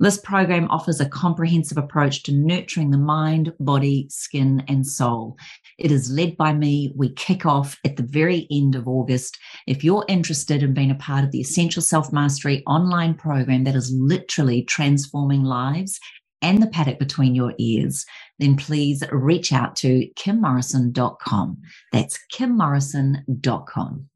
This 0.00 0.16
program 0.16 0.66
offers 0.70 0.98
a 0.98 1.08
comprehensive 1.08 1.76
approach 1.76 2.22
to 2.22 2.32
nurturing 2.32 2.90
the 2.90 2.96
mind, 2.96 3.52
body, 3.60 4.06
skin, 4.08 4.64
and 4.66 4.86
soul. 4.86 5.36
It 5.76 5.92
is 5.92 6.10
led 6.10 6.38
by 6.38 6.54
me. 6.54 6.90
We 6.96 7.12
kick 7.12 7.44
off 7.44 7.78
at 7.84 7.96
the 7.96 8.02
very 8.02 8.48
end 8.50 8.74
of 8.74 8.88
August. 8.88 9.38
If 9.66 9.84
you're 9.84 10.06
interested 10.08 10.62
in 10.62 10.72
being 10.72 10.90
a 10.90 10.94
part 10.94 11.22
of 11.22 11.32
the 11.32 11.40
Essential 11.40 11.82
Self 11.82 12.14
Mastery 12.14 12.62
online 12.66 13.12
program 13.12 13.64
that 13.64 13.76
is 13.76 13.92
literally 13.92 14.64
transforming 14.64 15.44
lives 15.44 16.00
and 16.40 16.62
the 16.62 16.68
paddock 16.68 16.98
between 16.98 17.34
your 17.34 17.52
ears, 17.58 18.06
then 18.38 18.56
please 18.56 19.04
reach 19.12 19.52
out 19.52 19.76
to 19.76 20.08
kimmorrison.com. 20.16 21.58
That's 21.92 22.18
kimmorrison.com. 22.32 24.08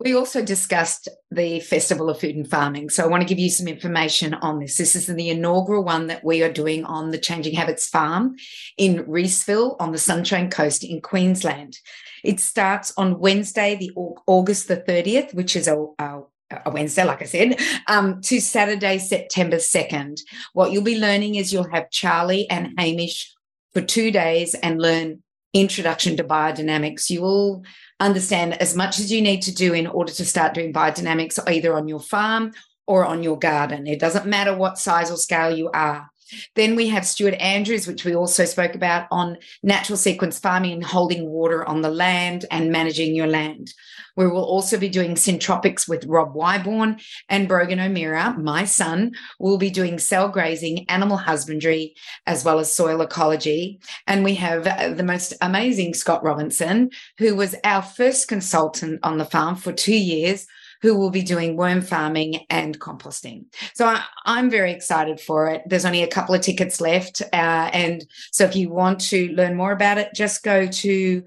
We 0.00 0.14
also 0.14 0.44
discussed 0.44 1.08
the 1.30 1.58
Festival 1.58 2.08
of 2.08 2.20
Food 2.20 2.36
and 2.36 2.48
Farming. 2.48 2.88
So 2.90 3.02
I 3.02 3.08
want 3.08 3.22
to 3.22 3.28
give 3.28 3.40
you 3.40 3.50
some 3.50 3.66
information 3.66 4.34
on 4.34 4.60
this. 4.60 4.76
This 4.76 4.94
is 4.94 5.06
the 5.06 5.30
inaugural 5.30 5.82
one 5.82 6.06
that 6.06 6.24
we 6.24 6.42
are 6.42 6.52
doing 6.52 6.84
on 6.84 7.10
the 7.10 7.18
Changing 7.18 7.54
Habits 7.54 7.88
Farm 7.88 8.36
in 8.76 9.04
Reesville 9.06 9.76
on 9.80 9.90
the 9.90 9.98
Sunshine 9.98 10.50
Coast 10.50 10.84
in 10.84 11.00
Queensland. 11.00 11.78
It 12.22 12.38
starts 12.38 12.92
on 12.96 13.18
Wednesday, 13.18 13.74
the 13.74 13.90
August 14.26 14.68
the 14.68 14.76
30th, 14.76 15.34
which 15.34 15.56
is 15.56 15.66
a, 15.66 15.86
a 15.98 16.20
a 16.64 16.70
Wednesday, 16.70 17.04
like 17.04 17.20
I 17.20 17.26
said, 17.26 17.60
um, 17.88 18.22
to 18.22 18.40
Saturday, 18.40 18.98
September 18.98 19.56
2nd. 19.56 20.20
What 20.54 20.72
you'll 20.72 20.82
be 20.82 20.98
learning 20.98 21.34
is 21.34 21.52
you'll 21.52 21.70
have 21.70 21.90
Charlie 21.90 22.48
and 22.48 22.72
Hamish 22.78 23.34
for 23.74 23.82
two 23.82 24.10
days 24.10 24.54
and 24.54 24.80
learn 24.80 25.22
introduction 25.52 26.16
to 26.16 26.24
biodynamics. 26.24 27.10
You 27.10 27.22
will 27.22 27.64
understand 28.00 28.60
as 28.60 28.76
much 28.76 28.98
as 28.98 29.10
you 29.10 29.22
need 29.22 29.42
to 29.42 29.54
do 29.54 29.74
in 29.74 29.86
order 29.86 30.12
to 30.12 30.24
start 30.24 30.54
doing 30.54 30.72
biodynamics 30.72 31.38
either 31.48 31.74
on 31.74 31.88
your 31.88 32.00
farm 32.00 32.52
or 32.86 33.04
on 33.04 33.22
your 33.22 33.38
garden. 33.38 33.86
It 33.86 34.00
doesn't 34.00 34.26
matter 34.26 34.56
what 34.56 34.78
size 34.78 35.10
or 35.10 35.16
scale 35.16 35.56
you 35.56 35.70
are. 35.72 36.08
Then 36.54 36.76
we 36.76 36.88
have 36.88 37.06
Stuart 37.06 37.34
Andrews, 37.34 37.86
which 37.86 38.04
we 38.04 38.14
also 38.14 38.44
spoke 38.44 38.74
about 38.74 39.06
on 39.10 39.38
natural 39.62 39.96
sequence 39.96 40.38
farming 40.38 40.72
and 40.72 40.84
holding 40.84 41.28
water 41.28 41.66
on 41.68 41.82
the 41.82 41.90
land 41.90 42.44
and 42.50 42.70
managing 42.70 43.14
your 43.14 43.26
land. 43.26 43.72
We 44.16 44.26
will 44.26 44.44
also 44.44 44.78
be 44.78 44.88
doing 44.88 45.14
syntropics 45.14 45.88
with 45.88 46.04
Rob 46.06 46.34
Wyborn 46.34 47.00
and 47.28 47.46
Brogan 47.46 47.78
O'Meara, 47.78 48.34
my 48.36 48.64
son, 48.64 49.12
will 49.38 49.58
be 49.58 49.70
doing 49.70 49.98
cell 49.98 50.28
grazing, 50.28 50.88
animal 50.88 51.16
husbandry, 51.16 51.94
as 52.26 52.44
well 52.44 52.58
as 52.58 52.72
soil 52.72 53.00
ecology. 53.00 53.78
And 54.08 54.24
we 54.24 54.34
have 54.34 54.66
uh, 54.66 54.88
the 54.90 55.04
most 55.04 55.34
amazing 55.40 55.94
Scott 55.94 56.24
Robinson, 56.24 56.90
who 57.18 57.36
was 57.36 57.54
our 57.62 57.82
first 57.82 58.26
consultant 58.26 59.00
on 59.04 59.18
the 59.18 59.24
farm 59.24 59.54
for 59.54 59.72
two 59.72 59.96
years 59.96 60.46
who 60.82 60.96
will 60.96 61.10
be 61.10 61.22
doing 61.22 61.56
worm 61.56 61.80
farming 61.80 62.40
and 62.50 62.78
composting. 62.78 63.46
So 63.74 63.86
I, 63.86 64.04
am 64.26 64.50
very 64.50 64.72
excited 64.72 65.20
for 65.20 65.48
it. 65.48 65.62
There's 65.66 65.84
only 65.84 66.02
a 66.02 66.08
couple 66.08 66.34
of 66.34 66.40
tickets 66.40 66.80
left. 66.80 67.22
Uh, 67.32 67.70
and 67.72 68.06
so 68.32 68.44
if 68.44 68.56
you 68.56 68.70
want 68.70 69.00
to 69.02 69.28
learn 69.32 69.56
more 69.56 69.72
about 69.72 69.98
it, 69.98 70.10
just 70.14 70.42
go 70.42 70.66
to 70.66 71.22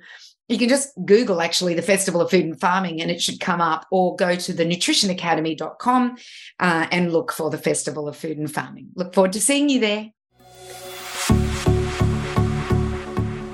you 0.51 0.57
can 0.57 0.67
just 0.67 0.89
Google 1.05 1.41
actually 1.41 1.75
the 1.75 1.81
Festival 1.81 2.19
of 2.19 2.29
Food 2.29 2.43
and 2.43 2.59
Farming 2.59 3.01
and 3.01 3.09
it 3.09 3.21
should 3.21 3.39
come 3.39 3.61
up, 3.61 3.85
or 3.89 4.17
go 4.17 4.35
to 4.35 4.51
the 4.51 4.65
nutritionacademy.com 4.65 6.17
uh, 6.59 6.87
and 6.91 7.13
look 7.13 7.31
for 7.31 7.49
the 7.49 7.57
Festival 7.57 8.09
of 8.09 8.17
Food 8.17 8.37
and 8.37 8.51
Farming. 8.51 8.89
Look 8.95 9.13
forward 9.13 9.31
to 9.33 9.41
seeing 9.41 9.69
you 9.69 9.79
there. 9.79 10.11